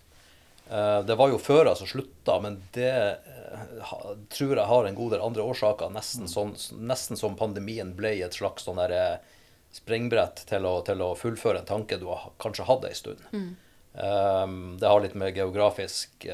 Eh, 0.69 0.99
det 1.05 1.15
var 1.15 1.29
jo 1.29 1.39
før 1.41 1.73
som 1.75 1.87
slutta, 1.87 2.39
men 2.41 2.57
det 2.73 2.93
eh, 2.93 4.05
tror 4.33 4.55
jeg 4.57 4.69
har 4.69 4.87
en 4.87 4.97
god 4.97 5.15
del 5.15 5.25
andre 5.25 5.45
årsaker. 5.53 5.91
Nesten, 5.93 6.29
sånn, 6.31 6.55
nesten 6.79 7.19
som 7.19 7.37
pandemien 7.39 7.93
ble 7.97 8.15
et 8.23 8.37
slags 8.37 8.65
sånn 8.67 8.81
der, 8.81 8.95
eh, 8.97 9.43
sprengbrett 9.73 10.45
til 10.49 10.65
å, 10.69 10.77
til 10.85 11.01
å, 11.01 11.13
fullføre 11.17 11.63
en 11.63 11.69
tanke 11.69 11.97
du 12.01 12.07
har 12.11 12.31
kanskje 12.41 12.67
hadde 12.69 12.91
en 12.91 12.97
stund. 12.97 13.23
Mm. 13.33 13.53
Det 13.93 14.89
har 14.89 15.01
litt 15.03 15.13
med 15.17 15.35
geografisk 15.37 16.25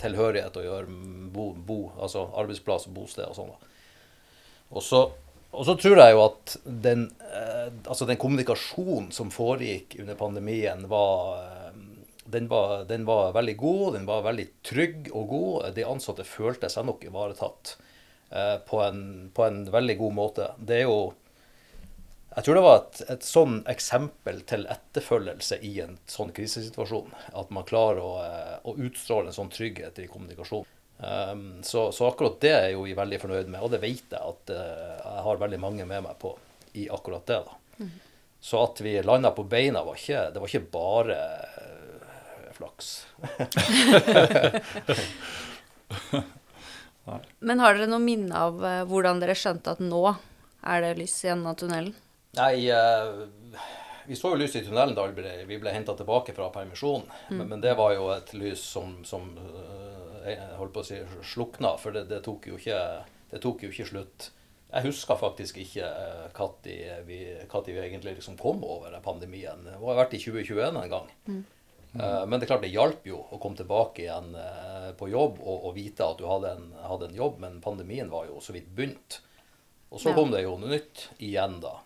tilhørighet 0.00 0.54
å 0.56 0.62
gjøre, 0.64 0.94
bo, 1.32 1.50
bo, 1.52 1.76
altså 2.00 2.22
arbeidsplass 2.40 2.86
og 2.88 2.94
bosted 2.96 3.26
og 3.26 3.36
sånn. 3.36 3.50
Og 4.68 4.82
så, 4.82 5.02
og 5.50 5.64
så, 5.66 5.74
tror 5.80 6.00
jeg 6.02 6.14
jo 6.14 6.24
at 6.26 6.56
den, 6.64 7.06
eh, 7.24 7.68
altså 7.88 8.06
den 8.08 8.20
kommunikasjonen 8.20 9.10
som 9.14 9.32
foregikk 9.32 9.96
under 10.02 10.18
pandemien, 10.18 10.84
var, 10.90 11.38
eh, 11.42 11.78
den 12.28 12.48
var, 12.48 12.84
den 12.84 13.06
var, 13.08 13.32
veldig 13.32 13.56
god. 13.56 13.92
Den 13.94 14.08
var 14.08 14.26
veldig 14.26 14.48
trygg 14.62 15.08
og 15.12 15.28
god. 15.28 15.70
De 15.76 15.86
ansatte 15.88 16.26
følte 16.28 16.68
seg 16.72 16.88
nok 16.88 17.08
ivaretatt 17.08 17.78
eh, 18.30 18.58
på, 18.68 18.82
en, 18.84 19.00
på, 19.34 19.46
en, 19.46 19.64
veldig 19.72 19.96
god 20.02 20.14
måte. 20.20 20.52
Det 20.58 20.82
er 20.82 20.86
jo 20.88 21.00
Jeg 22.36 22.44
tror 22.44 22.54
det 22.54 22.62
var 22.62 22.76
et, 22.78 22.98
et 23.10 23.24
sånn 23.24 23.54
eksempel 23.66 24.42
til 24.46 24.68
etterfølgelse 24.70 25.56
i 25.64 25.78
en 25.82 25.96
sånn 26.06 26.30
krisesituasjon. 26.36 27.08
At 27.32 27.48
man 27.50 27.66
klarer 27.66 28.04
å, 28.04 28.12
eh, 28.22 28.58
å 28.68 28.76
utstråle 28.76 29.32
en 29.32 29.38
sånn 29.40 29.50
trygghet 29.50 30.04
i 30.04 30.10
kommunikasjonen. 30.12 30.68
Um, 31.00 31.62
så, 31.62 31.92
så, 31.92 32.08
akkurat 32.08 32.40
det 32.40 32.50
er 32.50 32.62
jeg 32.66 32.72
jo 32.74 32.82
veldig 32.98 33.20
fornøyd 33.22 33.46
med, 33.52 33.60
og 33.62 33.70
det 33.70 33.78
vet 33.84 34.02
jeg 34.10 34.18
at 34.18 34.50
uh, 34.50 34.98
jeg 34.98 35.22
har 35.28 35.44
veldig 35.44 35.60
mange 35.62 35.84
med 35.86 36.02
meg 36.08 36.16
på 36.18 36.34
i 36.74 36.88
akkurat 36.90 37.26
det. 37.26 37.38
da. 37.46 37.52
Mm. 37.78 37.90
Så 38.40 38.64
at 38.64 38.80
vi 38.82 39.02
landa 39.02 39.30
på 39.34 39.42
beina, 39.46 39.84
var 39.86 39.94
ikke, 39.98 40.30
det 40.34 40.40
var 40.42 40.48
ikke 40.50 40.72
bare 40.74 41.14
uh, 41.14 41.18
flaks. 42.58 43.06
Men 47.38 47.60
har 47.62 47.74
dere 47.78 47.86
noe 47.88 48.02
minne 48.02 48.34
av 48.34 48.58
uh, 48.58 48.82
hvordan 48.90 49.22
dere 49.22 49.38
skjønte 49.38 49.70
at 49.78 49.82
nå 49.82 50.14
er 50.66 50.82
det 50.82 50.98
lys 50.98 51.14
i 51.22 51.30
enden 51.30 51.46
av 51.52 51.56
tunnelen? 51.62 51.94
Nei, 52.38 52.70
vi 54.06 54.16
så 54.18 54.30
jo 54.34 54.38
lys 54.38 54.56
i 54.58 54.66
tunnelen 54.66 54.96
da 54.98 55.06
vi 55.06 55.14
ble, 55.16 55.30
vi 55.46 55.58
ble 55.62 55.70
henta 55.72 55.94
tilbake 55.96 56.34
fra 56.34 56.50
permisjon. 56.52 57.02
Mm. 57.30 57.38
Men, 57.38 57.48
men, 57.54 57.60
det 57.62 57.74
var 57.78 57.94
jo 57.94 58.10
et 58.12 58.34
lys 58.34 58.60
som, 58.74 59.04
som 59.06 59.38
holdt 60.58 60.74
på 60.74 60.82
å 60.82 60.86
si, 60.86 60.98
slukna, 61.34 61.76
for 61.80 61.94
det, 61.94 62.06
det, 62.10 62.22
tok 62.26 62.50
ikke, 62.58 62.80
det, 63.32 63.40
tok 63.44 63.64
jo 63.64 63.70
ikke, 63.72 63.86
slutt. 63.92 64.30
Jeg 64.68 64.84
husker 64.84 65.16
faktisk 65.16 65.60
ikke 65.62 65.86
når 66.36 66.66
eh, 66.68 66.98
vi, 67.06 67.20
vi, 67.48 67.76
egentlig 67.80 68.18
liksom 68.18 68.36
kom 68.40 68.60
over 68.66 68.92
pandemien. 69.04 69.64
Det 69.64 69.78
har 69.80 70.02
vært 70.02 70.18
i 70.18 70.20
2021 70.20 70.82
en 70.82 70.92
gang. 70.92 71.08
Mm. 71.28 71.44
Uh, 71.88 72.26
men 72.28 72.36
det 72.36 72.44
er 72.44 72.50
klart 72.50 72.66
det 72.66 72.68
hjalp 72.74 73.06
jo 73.08 73.16
å 73.32 73.38
komme 73.40 73.56
tilbake 73.56 74.02
igjen 74.04 74.34
uh, 74.36 74.90
på 74.98 75.08
jobb 75.08 75.38
og, 75.40 75.62
og, 75.70 75.70
vite 75.72 76.04
at 76.04 76.18
du 76.20 76.26
hadde 76.28 76.50
en, 76.52 76.66
hadde 76.84 77.08
en, 77.08 77.16
jobb, 77.16 77.38
men 77.40 77.62
pandemien 77.64 78.10
var 78.12 78.28
jo 78.28 78.42
så 78.44 78.52
vidt 78.52 78.68
begynt. 78.76 79.22
Og 79.88 80.02
så 80.02 80.12
ja. 80.12 80.18
kom 80.18 80.28
det 80.34 80.44
jo 80.44 80.58
noe 80.60 80.74
nytt 80.74 81.06
igjen, 81.16 81.56
da. 81.64 81.78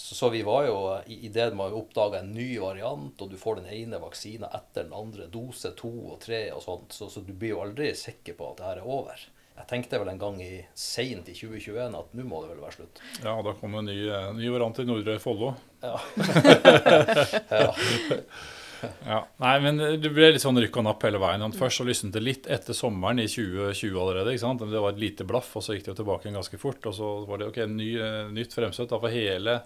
Så, 0.00 0.14
så, 0.14 0.30
vi 0.32 0.42
var 0.46 0.64
jo 0.66 0.76
i, 1.06 1.18
i 1.26 1.32
det 1.32 1.50
man 1.56 1.74
oppdaga 1.76 2.22
en 2.22 2.32
ny 2.32 2.48
variant, 2.62 3.20
og 3.20 3.30
du 3.30 3.36
får 3.40 3.60
den 3.60 3.68
ene 3.74 4.00
vaksina 4.00 4.48
etter 4.56 4.86
den 4.86 4.96
andre, 4.96 5.28
dose 5.32 5.74
to 5.78 5.90
og 6.14 6.22
tre 6.24 6.46
og 6.54 6.62
sånt, 6.64 6.96
så, 6.96 7.10
så, 7.12 7.22
du 7.24 7.34
blir 7.34 7.54
jo 7.54 7.60
aldri 7.66 7.92
sikker 7.98 8.38
på 8.38 8.52
at 8.52 8.60
det 8.62 8.68
her 8.70 8.80
er 8.80 8.88
over. 8.98 9.26
Jeg 9.60 9.68
tenkte 9.68 9.98
vel 10.00 10.08
en 10.08 10.22
gang 10.22 10.38
i 10.40 10.62
seint 10.78 11.28
i 11.28 11.34
2021 11.36 11.98
at 11.98 12.14
nå 12.16 12.24
må 12.24 12.40
det 12.40 12.54
vel 12.54 12.62
være 12.64 12.78
slutt. 12.78 13.02
Ja, 13.20 13.34
da 13.44 13.52
kom 13.60 13.76
en 13.76 13.90
ny, 13.90 13.98
ny 14.38 14.48
variant 14.54 14.80
i 14.80 14.88
Nordre 14.88 15.18
Follo. 15.20 15.52
Ja. 15.84 15.98
ja. 17.60 17.68
Ja. 19.10 19.20
Nei, 19.42 19.54
men 19.64 19.80
det 20.00 20.10
ble 20.12 20.30
litt 20.32 20.42
sånn 20.42 20.58
rykk 20.60 20.80
og 20.80 20.86
napp 20.86 21.04
hele 21.06 21.20
veien. 21.22 21.44
Først 21.56 21.80
så 21.80 21.86
lysnet 21.86 22.16
det 22.16 22.22
litt 22.24 22.48
etter 22.50 22.76
sommeren 22.76 23.22
i 23.22 23.28
2020 23.30 23.96
allerede. 24.00 24.34
ikke 24.34 24.44
sant? 24.44 24.64
Det 24.64 24.82
var 24.84 24.94
et 24.94 25.02
lite 25.02 25.26
blaff, 25.28 25.52
og 25.58 25.64
så 25.64 25.76
gikk 25.76 25.86
det 25.86 25.94
jo 25.94 26.00
tilbake 26.02 26.34
ganske 26.34 26.60
fort. 26.60 26.90
Og 26.90 26.96
så 26.96 27.10
var 27.28 27.40
det 27.40 27.50
ok, 27.50 27.62
ny, 27.70 27.90
eh, 28.00 28.32
nytt 28.34 28.56
fremstøt. 28.56 28.90
da, 28.92 29.00
For 29.02 29.12
hele, 29.12 29.60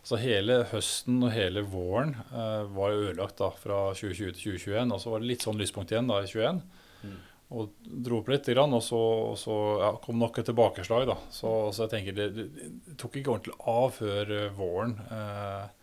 altså 0.00 0.20
hele 0.22 0.60
høsten 0.72 1.22
og 1.22 1.32
hele 1.34 1.64
våren 1.68 2.16
eh, 2.32 2.66
var 2.74 2.96
ødelagt 2.96 3.40
da, 3.42 3.52
fra 3.64 3.80
2020 3.94 4.34
til 4.34 4.58
2021. 4.58 4.94
Og 4.94 5.02
så 5.02 5.14
var 5.14 5.24
det 5.24 5.32
litt 5.32 5.48
sånn 5.48 5.60
lyspunkt 5.60 5.94
igjen 5.94 6.10
da 6.10 6.22
i 6.22 6.28
2021. 6.30 6.62
Mm. 7.04 7.18
Og 7.48 7.70
dro 7.80 8.18
opp 8.20 8.28
litt, 8.28 8.48
og 8.60 8.82
så, 8.84 9.02
så 9.40 9.54
ja, 9.80 9.92
kom 10.04 10.18
nok 10.20 10.38
et 10.38 10.50
tilbakeslag. 10.50 11.06
da. 11.08 11.16
Så, 11.32 11.72
så 11.72 11.86
jeg 11.86 11.94
tenker 11.94 12.16
det, 12.16 12.28
det, 12.36 12.68
tok 13.00 13.16
ikke 13.16 13.32
ordentlig 13.32 13.56
av 13.72 13.94
før 13.96 14.32
eh, 14.36 14.50
våren. 14.56 14.98
Eh, 15.08 15.77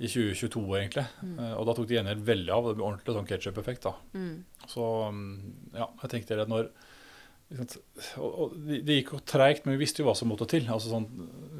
i 0.00 0.08
2022, 0.08 0.62
egentlig. 0.78 1.04
Mm. 1.20 1.34
Uh, 1.38 1.54
og 1.60 1.66
da 1.68 1.74
tok 1.76 1.88
de 1.88 1.98
gjengjeld 1.98 2.22
veldig 2.28 2.54
av. 2.56 2.68
Det 2.68 2.78
ble 2.78 2.86
ordentlig 2.86 3.16
sånn 3.16 3.28
ketsjup-effekt. 3.28 3.88
Mm. 4.16 4.32
Så 4.70 4.86
um, 5.10 5.26
ja, 5.76 5.90
jeg 6.04 6.14
tenkte 6.14 6.40
at 6.40 6.50
når 6.52 6.70
Det 7.50 8.94
gikk 9.00 9.12
jo 9.16 9.20
treigt, 9.26 9.64
men 9.66 9.74
vi 9.74 9.82
visste 9.82 10.00
jo 10.00 10.06
hva 10.08 10.14
som 10.16 10.30
måtte 10.30 10.46
til. 10.48 10.68
Altså 10.70 10.92
sånn, 10.92 11.08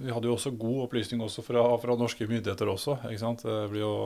vi 0.04 0.14
hadde 0.14 0.30
jo 0.30 0.36
også 0.36 0.54
god 0.54 0.84
opplysning 0.86 1.20
også 1.24 1.44
fra, 1.44 1.64
fra 1.82 1.96
norske 1.98 2.28
myndigheter 2.30 2.70
også. 2.70 3.00
ikke 3.10 3.22
sant? 3.24 3.42
Det 3.42 3.64
blir 3.72 3.82
jo 3.82 3.96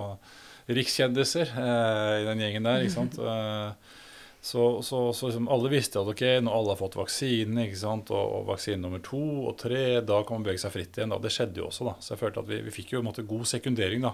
rikskjendiser 0.64 1.52
eh, 1.60 2.22
i 2.22 2.24
den 2.24 2.40
gjengen 2.40 2.70
der. 2.70 2.86
ikke 2.86 2.96
sant? 2.96 3.20
Så, 4.44 4.82
så, 4.82 5.12
så 5.12 5.26
liksom 5.26 5.46
alle 5.48 5.70
visste 5.72 5.96
at 5.96 6.08
ok, 6.12 6.22
når 6.44 6.52
alle 6.52 6.72
har 6.74 6.76
fått 6.76 6.98
vaksinen, 6.98 7.62
ikke 7.62 7.78
sant, 7.80 8.10
og, 8.12 8.24
og 8.28 8.42
vaksine 8.50 8.76
nummer 8.76 9.00
to 9.00 9.20
og 9.48 9.54
tre, 9.62 10.02
da 10.04 10.18
kan 10.20 10.36
man 10.36 10.44
bevege 10.44 10.60
seg 10.60 10.74
fritt 10.74 10.98
igjen. 10.98 11.14
Da. 11.14 11.18
Det 11.24 11.30
skjedde 11.32 11.62
jo 11.62 11.70
også. 11.70 11.86
da. 11.88 11.94
Så 12.04 12.12
jeg 12.12 12.20
følte 12.20 12.42
at 12.42 12.50
vi, 12.50 12.58
vi 12.66 12.74
fikk 12.74 12.92
jo 12.92 13.00
en 13.00 13.06
måte, 13.06 13.24
god 13.24 13.48
sekundering 13.48 14.04
da, 14.04 14.10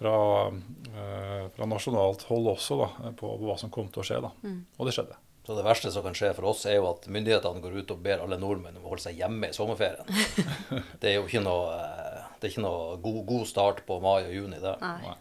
fra, 0.00 0.16
eh, 0.50 1.44
fra, 1.54 1.68
nasjonalt 1.70 2.26
hold 2.26 2.50
også 2.56 2.80
da, 2.80 2.88
på, 3.06 3.22
på, 3.22 3.46
hva 3.46 3.54
som 3.62 3.70
kom 3.70 3.86
til 3.94 4.02
å 4.02 4.08
skje. 4.08 4.18
da. 4.26 4.32
Mm. 4.42 4.58
Og 4.80 4.90
det 4.90 4.96
skjedde. 4.96 5.20
Så 5.46 5.54
Det 5.60 5.66
verste 5.68 5.94
som 5.94 6.02
kan 6.02 6.18
skje 6.18 6.32
for 6.34 6.50
oss, 6.50 6.64
er 6.66 6.80
jo 6.80 6.90
at 6.90 7.06
myndighetene 7.06 7.62
går 7.62 7.78
ut 7.78 7.94
og 7.94 8.02
ber 8.02 8.26
alle 8.26 8.40
nordmenn 8.42 8.80
om 8.80 8.90
å 8.90 8.96
holde 8.96 9.06
seg 9.06 9.22
hjemme 9.22 9.52
i 9.52 9.54
sommerferien. 9.54 10.10
det 11.04 11.12
er 11.12 11.20
jo 11.20 11.30
ikke 11.30 11.46
noe, 11.46 11.70
eh, 11.70 12.26
det 12.34 12.50
er 12.50 12.56
ikke 12.56 12.66
noe 12.66 12.98
god, 12.98 13.22
god 13.30 13.46
start 13.54 13.86
på 13.86 14.02
mai 14.02 14.24
og 14.24 14.34
juni. 14.40 14.58
det. 14.58 14.74
Nei. 14.82 15.14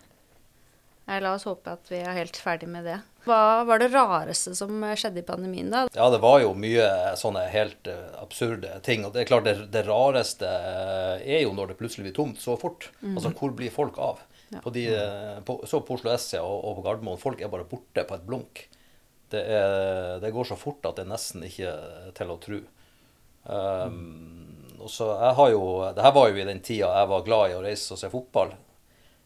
La 1.24 1.36
oss 1.36 1.46
håpe 1.48 1.76
at 1.78 1.92
vi 1.92 2.00
er 2.02 2.18
helt 2.18 2.38
ferdig 2.40 2.68
med 2.72 2.88
det. 2.88 3.00
Hva 3.26 3.64
var 3.66 3.82
det 3.82 3.90
rareste 3.90 4.54
som 4.58 4.84
skjedde 4.98 5.24
i 5.24 5.26
pandemien, 5.26 5.72
da? 5.74 5.86
Ja, 5.96 6.10
det 6.14 6.22
var 6.22 6.40
jo 6.44 6.52
mye 6.58 6.86
sånne 7.18 7.48
helt 7.50 7.90
uh, 7.90 8.14
absurde 8.22 8.78
ting. 8.86 9.06
Og 9.08 9.16
det 9.16 9.24
er 9.24 9.30
klart, 9.32 9.48
det, 9.48 9.72
det 9.74 9.86
rareste 9.88 10.46
uh, 10.46 11.18
er 11.24 11.42
jo 11.42 11.56
når 11.58 11.74
det 11.74 11.80
plutselig 11.80 12.10
blir 12.10 12.18
tomt 12.18 12.42
så 12.42 12.58
fort. 12.62 12.92
Mm. 13.02 13.16
Altså, 13.16 13.34
hvor 13.40 13.56
blir 13.58 13.74
folk 13.74 13.98
av? 14.02 14.22
Ja. 14.54 14.62
På 14.62 14.74
de, 14.74 14.86
uh, 14.94 15.40
på, 15.46 15.58
så 15.66 15.82
på 15.82 15.98
Oslo 15.98 16.14
S 16.14 16.36
og, 16.38 16.54
og 16.54 16.80
på 16.80 16.86
Gardermoen, 16.86 17.22
folk 17.22 17.42
er 17.42 17.52
bare 17.54 17.66
borte 17.70 18.06
på 18.06 18.18
et 18.20 18.28
blunk. 18.30 18.66
Det, 19.34 19.42
er, 19.42 20.20
det, 20.22 20.30
går 20.36 20.52
så 20.52 20.58
fort 20.60 20.86
at 20.86 21.00
det 21.00 21.08
er 21.08 21.14
nesten 21.16 21.48
ikke 21.48 21.72
til 22.18 22.30
å 22.30 22.38
tro. 22.44 22.62
Um, 23.46 23.98
mm. 23.98 24.78
og 24.86 24.90
så 24.90 25.10
jeg 25.12 25.34
har 25.38 25.50
jo, 25.54 25.66
det 25.98 26.06
her 26.06 26.14
var 26.14 26.30
jo 26.30 26.38
i 26.42 26.46
den 26.48 26.62
tida 26.66 26.94
jeg 26.98 27.10
var 27.12 27.26
glad 27.26 27.52
i 27.52 27.58
å 27.58 27.66
reise 27.66 27.94
og 27.94 28.00
se 28.02 28.10
fotball 28.10 28.54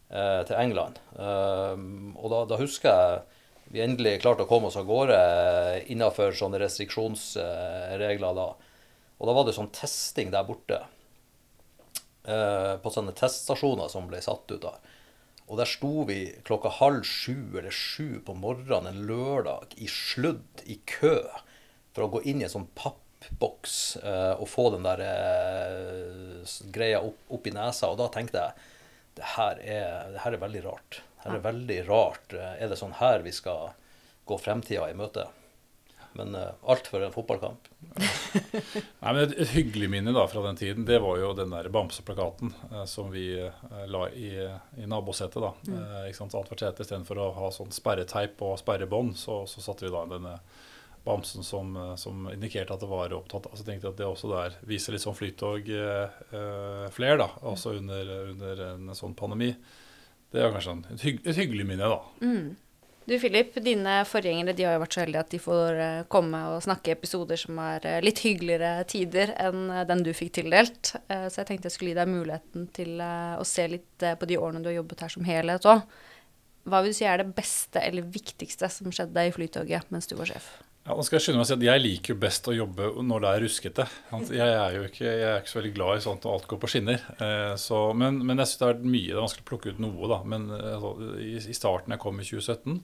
eh, 0.09 0.41
til 0.49 0.55
England. 0.59 0.99
Um, 1.15 2.15
og 2.17 2.33
da, 2.33 2.43
da, 2.49 2.59
husker 2.61 2.89
jeg 2.89 3.19
vi 3.69 3.83
endelig 3.85 4.17
klarte 4.23 4.47
å 4.47 4.49
komme 4.49 4.71
oss 4.71 4.79
av 4.79 4.87
gårde 4.89 5.17
innafor 5.93 6.33
sånne 6.33 6.57
restriksjonsregler 6.61 8.37
da. 8.37 8.47
Og 9.19 9.27
da 9.29 9.35
var 9.35 9.45
det 9.45 9.53
sånn 9.53 9.69
testing 9.75 10.31
der 10.33 10.47
borte. 10.47 10.79
Eh, 12.29 12.75
på 12.83 12.91
sånne 12.93 13.15
teststasjoner 13.17 13.89
som 13.89 14.09
ble 14.09 14.19
satt 14.21 14.51
ut 14.51 14.61
der. 14.61 14.79
Og 15.49 15.57
der 15.57 15.69
sto 15.69 16.03
vi 16.05 16.19
klokka 16.45 16.69
halv 16.77 17.07
sju 17.07 17.57
eller 17.57 17.73
sju 17.73 18.19
på 18.25 18.35
morgenen 18.37 18.91
en 18.91 19.05
lørdag 19.09 19.73
i 19.81 19.87
sludd, 19.89 20.61
i 20.69 20.77
kø, 20.85 21.23
for 21.95 22.05
å 22.05 22.11
gå 22.13 22.21
inn 22.29 22.43
i 22.43 22.45
en 22.45 22.53
sånn 22.53 22.67
pappboks 22.77 23.79
eh, 24.03 24.35
og 24.35 24.45
få 24.51 24.67
den 24.75 24.85
der 24.85 25.01
eh, 25.07 26.57
greia 26.75 27.01
opp, 27.07 27.17
opp, 27.33 27.49
i 27.49 27.55
nesa. 27.55 27.89
Og 27.89 27.97
da 28.03 28.11
tenkte 28.13 28.43
jeg 28.43 28.67
det 29.19 29.33
her 29.35 29.59
er, 29.59 30.13
det 30.13 30.23
her 30.23 30.35
er 30.35 30.41
veldig 30.45 30.63
rart. 30.63 31.01
Det 31.19 31.27
her 31.27 31.35
er 31.35 31.43
veldig 31.43 31.79
rart. 31.89 32.33
Er 32.39 32.71
det 32.71 32.79
sånn 32.79 32.95
her 33.01 33.25
vi 33.25 33.33
skal 33.35 33.73
gå 34.29 34.37
fremtida 34.39 34.87
i 34.87 34.95
møte? 34.95 35.27
Men 36.17 36.33
uh, 36.35 36.55
alt 36.65 36.87
for 36.89 37.03
en 37.05 37.11
fotballkamp. 37.13 37.67
Nei, 39.03 39.11
men 39.11 39.19
et, 39.21 39.35
et, 39.35 39.51
hyggelig 39.53 39.89
minne 39.93 40.13
da 40.15 40.23
fra 40.27 40.41
den 40.47 40.57
tiden, 40.57 40.87
det 40.87 40.97
var 41.03 41.19
jo 41.21 41.33
den 41.37 41.53
der 41.53 41.69
bamseplakaten 41.73 42.53
uh, 42.71 42.85
som 42.89 43.11
vi 43.13 43.27
uh, 43.43 43.83
la 43.91 44.07
i, 44.09 44.31
i 44.79 44.87
nabosetet. 44.89 45.37
da. 45.43 45.53
Mm. 45.67 45.77
Uh, 45.77 46.01
ikke 46.07 46.21
sant? 46.21 46.37
Alt 46.39 46.49
hvert 46.53 46.65
sete 46.65 46.87
istedenfor 46.87 47.21
å 47.21 47.29
ha 47.37 47.51
sånn 47.53 47.75
sperreteip 47.75 48.41
og 48.47 48.57
sperrebånd, 48.63 49.19
så, 49.19 49.43
så 49.49 49.63
satte 49.63 49.85
vi 49.85 49.93
da 49.93 50.07
denne 50.09 50.39
bamsen 51.09 51.43
som, 51.43 51.75
eh, 51.75 51.95
som, 51.95 52.29
indikerte 52.33 52.75
at 52.75 52.83
det 52.83 52.89
var 52.91 53.13
opptatt 53.17 53.49
av. 53.49 53.57
Så 53.57 53.65
tenkte 53.65 53.89
jeg 53.89 53.95
at 53.95 53.99
det 54.01 54.07
også 54.07 54.31
der 54.31 54.57
viser 54.69 54.95
litt 54.95 55.05
sånn 55.05 55.17
flytog 55.17 55.69
eh, 55.73 56.23
eh 56.37 56.87
flere, 56.95 57.19
da, 57.23 57.29
også 57.51 57.75
under, 57.81 58.15
under, 58.33 58.65
en 58.73 58.95
sånn 58.97 59.17
pandemi. 59.17 59.53
Det 60.29 60.41
er 60.41 60.51
kanskje 60.53 60.81
et, 60.93 61.05
hygg, 61.05 61.21
et 61.25 61.39
hyggelig 61.39 61.69
minne, 61.69 61.89
da. 61.89 62.01
Mm. 62.21 62.49
Du 63.09 63.15
Philip, 63.17 63.55
dine 63.65 64.03
forgjengere 64.05 64.53
de 64.53 64.67
har 64.67 64.75
jo 64.75 64.81
vært 64.83 64.93
så 64.93 65.01
heldige 65.01 65.23
at 65.23 65.31
de 65.33 65.39
får 65.41 65.79
eh, 65.81 66.03
komme 66.13 66.43
og 66.51 66.61
snakke 66.61 66.91
i 66.91 66.93
episoder 66.93 67.41
som 67.41 67.57
er 67.63 67.87
litt 68.05 68.21
hyggeligere 68.21 68.85
tider 68.91 69.33
enn 69.41 69.65
den 69.89 70.05
du 70.05 70.11
fikk 70.13 70.35
tildelt. 70.37 70.93
Så 71.09 71.41
jeg 71.41 71.49
tenkte 71.49 71.71
jeg 71.71 71.77
skulle 71.77 71.95
gi 71.95 71.97
deg 71.97 72.11
muligheten 72.11 72.69
til 72.75 73.01
å 73.01 73.47
se 73.47 73.65
litt 73.71 74.05
på 74.21 74.29
de 74.29 74.37
årene 74.37 74.61
du 74.61 74.69
har 74.69 74.77
jobbet 74.83 75.01
her 75.07 75.15
som 75.15 75.25
helhet 75.25 75.65
òg. 75.73 75.81
Hva 76.69 76.83
vil 76.83 76.93
du 76.93 76.99
si 76.99 77.07
er 77.09 77.23
det 77.23 77.33
beste 77.33 77.81
eller 77.81 78.05
viktigste 78.13 78.69
som 78.69 78.93
skjedde 78.93 79.25
i 79.25 79.33
Flytoget 79.33 79.89
mens 79.93 80.09
du 80.09 80.13
var 80.19 80.29
sjef? 80.29 80.51
Ja, 80.87 80.95
nå 80.95 81.03
skal 81.05 81.19
Jeg 81.19 81.27
skynde 81.27 81.41
meg 81.41 81.45
å 81.45 81.49
si 81.49 81.57
at 81.57 81.65
jeg 81.67 81.83
liker 81.83 82.13
jo 82.13 82.21
best 82.23 82.47
å 82.49 82.55
jobbe 82.55 82.87
når 83.05 83.21
det 83.21 83.29
er 83.29 83.43
ruskete. 83.43 83.85
Jeg 84.31 84.47
er 84.55 84.77
jo 84.77 84.87
ikke, 84.87 85.05
jeg 85.05 85.27
er 85.27 85.41
ikke 85.41 85.51
så 85.51 85.59
veldig 85.59 85.75
glad 85.75 85.99
i 85.99 86.05
sånt 86.05 86.25
når 86.25 86.37
alt 86.37 86.49
går 86.49 86.61
på 86.63 86.69
skinner. 86.71 87.03
Eh, 87.19 87.53
så, 87.59 87.81
men, 87.93 88.21
men, 88.23 88.39
jeg 88.41 88.49
syns 88.49 88.61
det 88.63 88.69
er 88.69 88.89
mye, 88.95 89.11
det 89.11 89.17
er 89.17 89.23
vanskelig 89.25 89.45
å 89.45 89.49
plukke 89.51 89.73
ut 89.73 89.81
noe. 89.83 90.09
da. 90.09 90.19
Men 90.33 90.47
altså, 90.55 90.93
i, 91.19 91.35
i, 91.37 91.57
starten 91.57 91.93
jeg 91.93 92.01
kom 92.01 92.23
i 92.23 92.25
2017, 92.25 92.79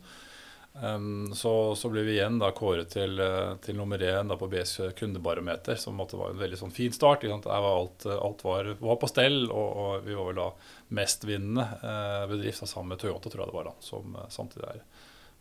um, 0.84 1.08
så, 1.40 1.54
så, 1.80 1.92
ble 1.94 2.04
vi 2.06 2.18
igjen 2.18 2.38
da 2.44 2.52
kåret 2.58 2.92
til, 2.94 3.16
eh, 3.24 3.56
til 3.66 3.80
nummer 3.80 4.06
én 4.12 4.30
da, 4.30 4.38
på 4.38 4.52
BS 4.52 4.76
kundebarometer, 5.00 5.80
som 5.82 5.98
måtte 5.98 6.20
var 6.20 6.36
en 6.36 6.44
veldig 6.44 6.62
sånn 6.62 6.76
fin 6.76 6.94
start. 6.94 7.26
Var 7.32 7.68
alt, 7.72 8.06
alt 8.12 8.46
var, 8.46 8.70
var, 8.84 9.00
på 9.02 9.10
stell, 9.10 9.48
og, 9.48 9.66
og, 9.72 9.98
vi 10.06 10.20
var 10.20 10.30
vel 10.30 10.44
da 10.44 10.52
mestvinnende 11.00 11.66
eh, 11.80 12.22
bedrift 12.36 12.68
da, 12.68 12.70
sammen 12.76 12.94
med 12.94 13.02
Toyota, 13.02 13.32
tror 13.32 13.48
jeg 13.48 13.56
det 13.56 13.60
var, 13.64 13.72
da, 13.72 13.90
som 13.90 14.22
samtidig 14.30 14.70
er 14.76 14.86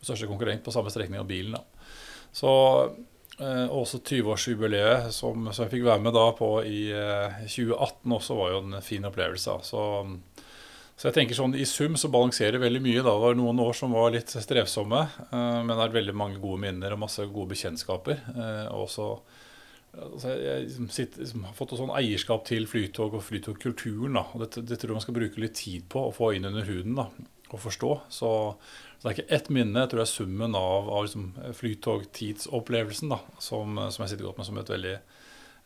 største 0.05 0.29
konkurrent 0.29 0.65
på 0.65 0.73
samme 0.73 0.93
strekning 0.93 1.21
av 1.21 1.29
bilen. 1.29 1.59
da. 1.59 1.85
Så 2.35 2.53
eh, 3.39 3.67
også 3.71 4.01
20-årsjubileet 4.03 5.13
som, 5.15 5.47
som, 5.53 5.65
jeg 5.65 5.77
fikk 5.77 5.87
være 5.87 6.03
med 6.03 6.17
da 6.17 6.27
på 6.37 6.51
i 6.67 6.89
eh, 6.91 7.45
2018 7.47 8.17
også, 8.19 8.39
var 8.41 8.55
jo 8.55 8.65
en 8.65 8.81
fin 8.83 9.07
opplevelse. 9.07 9.55
Så, 9.69 9.85
så, 10.97 11.07
jeg 11.07 11.17
tenker 11.21 11.39
sånn 11.39 11.55
i 11.59 11.67
sum 11.69 11.99
så 12.01 12.11
balanserer 12.13 12.63
veldig 12.63 12.83
mye. 12.83 13.01
Da. 13.01 13.13
Det 13.13 13.25
var 13.29 13.39
noen 13.39 13.63
år 13.63 13.79
som 13.79 13.95
var 13.95 14.13
litt 14.17 14.35
strevsomme, 14.35 15.07
eh, 15.31 15.61
men 15.63 15.75
det 15.75 15.87
er 15.87 15.97
veldig 16.01 16.19
mange 16.25 16.43
gode 16.43 16.65
minner 16.67 16.97
og 16.97 17.05
masse 17.07 17.27
gode 17.31 17.55
bekjentskaper. 17.55 18.23
Eh, 18.35 18.69
også 18.75 19.15
Altså 19.95 20.33
jeg 20.35 20.65
liksom 20.65 20.89
sitter, 20.91 21.23
liksom, 21.23 21.45
har 21.47 21.55
fått 21.55 21.77
sånn 21.79 21.93
eierskap 21.95 22.43
til 22.49 22.65
flytog 22.67 23.13
og 23.15 23.23
flytogkulturen. 23.23 24.19
Det, 24.43 24.65
det, 24.67 24.79
tror 24.81 24.91
jeg 24.91 24.99
man 24.99 25.05
skal 25.05 25.15
bruke 25.15 25.39
litt 25.43 25.55
tid 25.61 25.85
på 25.87 26.09
å 26.09 26.15
få 26.15 26.33
inn 26.35 26.49
under 26.49 26.67
huden 26.67 26.97
da, 26.99 27.05
og 27.53 27.63
forstå. 27.63 27.93
Så 28.11 28.31
så 29.05 29.11
det 29.11 29.19
er 29.19 29.19
ikke 29.21 29.37
ett 29.37 29.49
minne, 29.53 29.81
jeg 29.83 29.89
tror 29.93 30.01
det 30.01 30.05
er 30.07 30.09
summen 30.15 30.55
av, 30.57 30.87
av 30.89 31.03
liksom 31.05 31.25
flytogtidsopplevelsen 31.59 33.11
da, 33.13 33.19
som, 33.37 33.77
som, 33.93 34.01
jeg 34.01 34.15
sitter 34.15 34.25
godt 34.25 34.39
med 34.41 34.47
som 34.49 34.61
et 34.63 34.71
veldig, 34.73 34.95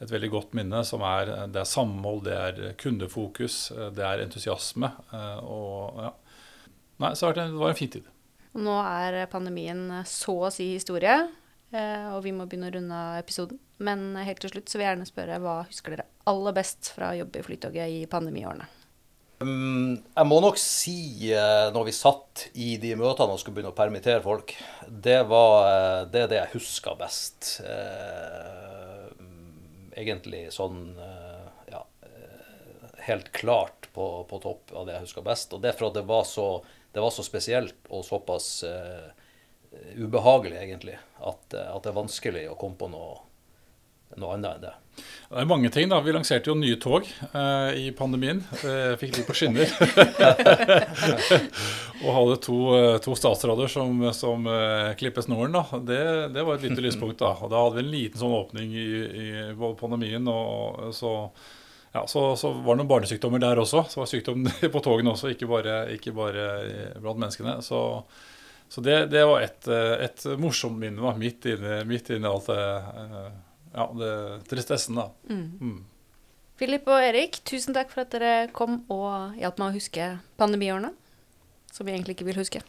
et 0.02 0.10
veldig 0.10 0.30
godt 0.32 0.56
minne. 0.58 0.80
som 0.82 1.04
er, 1.06 1.30
Det 1.46 1.60
er 1.62 1.68
samhold, 1.70 2.24
det 2.26 2.34
er 2.34 2.58
kundefokus, 2.82 3.60
det 3.94 4.02
er 4.02 4.24
entusiasme. 4.24 4.90
Eh, 5.14 5.38
og 5.46 6.00
ja. 6.02 6.10
Nei, 7.04 7.12
så 7.14 7.30
det 7.30 7.44
var 7.54 7.70
en 7.70 7.78
fin 7.78 7.92
tid. 7.94 8.10
Nå 8.58 8.74
er 8.82 9.20
pandemien 9.30 9.86
så 10.02 10.34
å 10.48 10.50
si 10.50 10.72
historie, 10.72 11.14
eh, 11.70 12.10
og 12.10 12.24
vi 12.26 12.34
må 12.34 12.48
begynne 12.50 12.72
å 12.72 12.74
runde 12.74 13.04
av 13.04 13.20
episoden. 13.20 13.62
Men 13.78 14.18
helt 14.18 14.42
til 14.42 14.50
slutt 14.50 14.66
så 14.66 14.80
vil 14.80 14.88
jeg 14.88 14.96
gjerne 14.96 15.12
spørre 15.12 15.38
hva 15.46 15.60
husker 15.68 15.94
dere 15.94 16.10
aller 16.26 16.58
best 16.58 16.90
fra 16.96 17.14
å 17.14 17.20
jobbe 17.22 17.38
i 17.38 17.46
Flytoget 17.46 17.96
i 18.00 18.02
pandemiårene? 18.10 18.66
Um, 19.38 20.00
jeg 20.16 20.26
må 20.26 20.40
nok 20.42 20.56
si, 20.58 21.30
uh, 21.30 21.68
når 21.70 21.84
vi 21.86 21.94
satt 21.94 22.48
i 22.58 22.72
de 22.82 22.96
møtene 22.98 23.36
og 23.36 23.38
skulle 23.38 23.60
begynne 23.60 23.70
å 23.70 23.78
permittere 23.78 24.22
folk, 24.24 24.56
det 24.88 25.20
var 25.30 25.52
uh, 25.62 26.00
det, 26.10 26.24
det 26.32 26.40
jeg 26.40 26.54
huska 26.56 26.96
best. 26.98 27.60
Uh, 27.62 29.06
egentlig 29.98 30.44
sånn 30.54 30.92
ja, 31.66 31.80
helt 33.02 33.32
klart 33.34 33.88
på, 33.94 34.04
på, 34.30 34.38
topp 34.42 34.70
av 34.70 34.86
det 34.86 34.94
jeg 34.94 35.08
huska 35.08 35.24
best. 35.26 35.54
Og 35.54 35.62
det 35.62 35.72
er 35.72 35.78
for 35.78 35.90
at 35.90 35.98
det 35.98 36.04
var 36.06 36.26
så, 36.26 36.48
det 36.94 37.02
var 37.02 37.14
så 37.14 37.24
spesielt 37.26 37.90
og 37.90 38.04
såpass 38.06 38.50
ubehagelig, 39.98 40.60
egentlig, 40.60 40.94
at, 41.18 41.42
at, 41.50 41.82
det 41.82 41.90
er 41.90 41.98
vanskelig 41.98 42.44
å 42.52 42.54
komme 42.58 42.78
på 42.78 42.90
noe, 42.92 43.18
noe 44.14 44.36
annet 44.36 44.60
enn 44.60 44.68
det. 44.68 44.74
Det 45.28 45.42
er 45.42 45.48
mange 45.48 45.68
ting, 45.68 45.90
da. 45.90 45.98
Vi 46.00 46.12
lanserte 46.14 46.48
jo 46.48 46.54
nye 46.56 46.78
tog 46.80 47.04
eh, 47.04 47.70
i 47.76 47.90
pandemien. 47.92 48.38
Eh, 48.64 48.94
fikk 48.96 49.18
de 49.18 49.24
på 49.26 49.34
skinner. 49.36 49.68
og 52.02 52.14
hadde 52.16 52.36
to, 52.46 52.56
eh, 52.78 52.96
to 53.04 53.16
statsråder 53.18 53.68
som, 53.68 54.06
som 54.16 54.46
eh, 54.48 54.94
klippet 54.96 55.26
snoren. 55.26 55.52
da. 55.52 55.80
Det, 55.84 55.98
det, 56.32 56.44
var 56.48 56.56
et 56.56 56.64
lite 56.64 56.84
lyspunkt. 56.86 57.20
da. 57.20 57.34
Og 57.44 57.52
da 57.52 57.60
hadde 57.60 57.76
vi 57.76 57.84
en 57.84 57.92
liten 57.92 58.22
sånn 58.22 58.36
åpning 58.38 58.72
i, 58.72 58.86
i 59.24 59.26
pandemien. 59.76 60.30
og 60.32 60.94
så, 60.96 61.12
ja, 61.92 62.06
så, 62.08 62.22
så, 62.40 62.52
var 62.52 62.78
det 62.78 62.86
noen 62.86 62.92
barnesykdommer 62.94 63.42
der 63.42 63.60
også. 63.60 63.82
Så 63.92 64.00
var 64.00 64.08
sykdom 64.08 64.48
på 64.74 64.82
togene 64.84 65.12
også, 65.12 65.34
ikke 65.34 65.50
bare, 65.50 65.82
ikke 65.98 66.14
bare 66.16 66.46
blant 67.02 67.20
menneskene. 67.20 67.58
Så, 67.66 67.82
så 68.72 68.80
det, 68.80 68.96
det, 69.12 69.26
var 69.28 69.44
et, 69.44 69.68
et 70.08 70.24
morsomt 70.40 70.80
minne 70.80 71.12
midt 71.20 71.50
inne, 71.52 71.82
midt 71.88 72.08
inne 72.16 72.32
alt 72.32 72.48
det 72.48 72.64
eh, 72.64 73.28
ja, 73.74 73.86
det, 74.00 74.12
tristessen, 74.50 74.98
da. 74.98 75.08
Mm. 75.30 75.46
Mm. 75.60 75.78
Philip 76.58 76.88
og 76.90 77.04
Erik, 77.04 77.38
tusen 77.46 77.76
takk 77.76 77.92
for 77.92 78.02
at 78.02 78.14
dere 78.14 78.48
kom 78.54 78.80
og 78.90 79.38
hjalp 79.38 79.60
meg 79.62 79.70
å 79.70 79.76
huske 79.78 80.08
pandemiårene. 80.40 80.90
Som 81.70 81.86
vi 81.86 81.94
egentlig 81.94 82.16
ikke 82.16 82.26
vil 82.26 82.40
huske. 82.40 82.62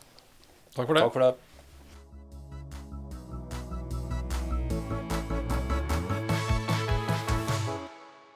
Takk 0.75 0.85
for 0.85 0.93
det. 0.93 1.01
Takk 1.05 1.15
for 1.15 1.25
det. 1.25 1.48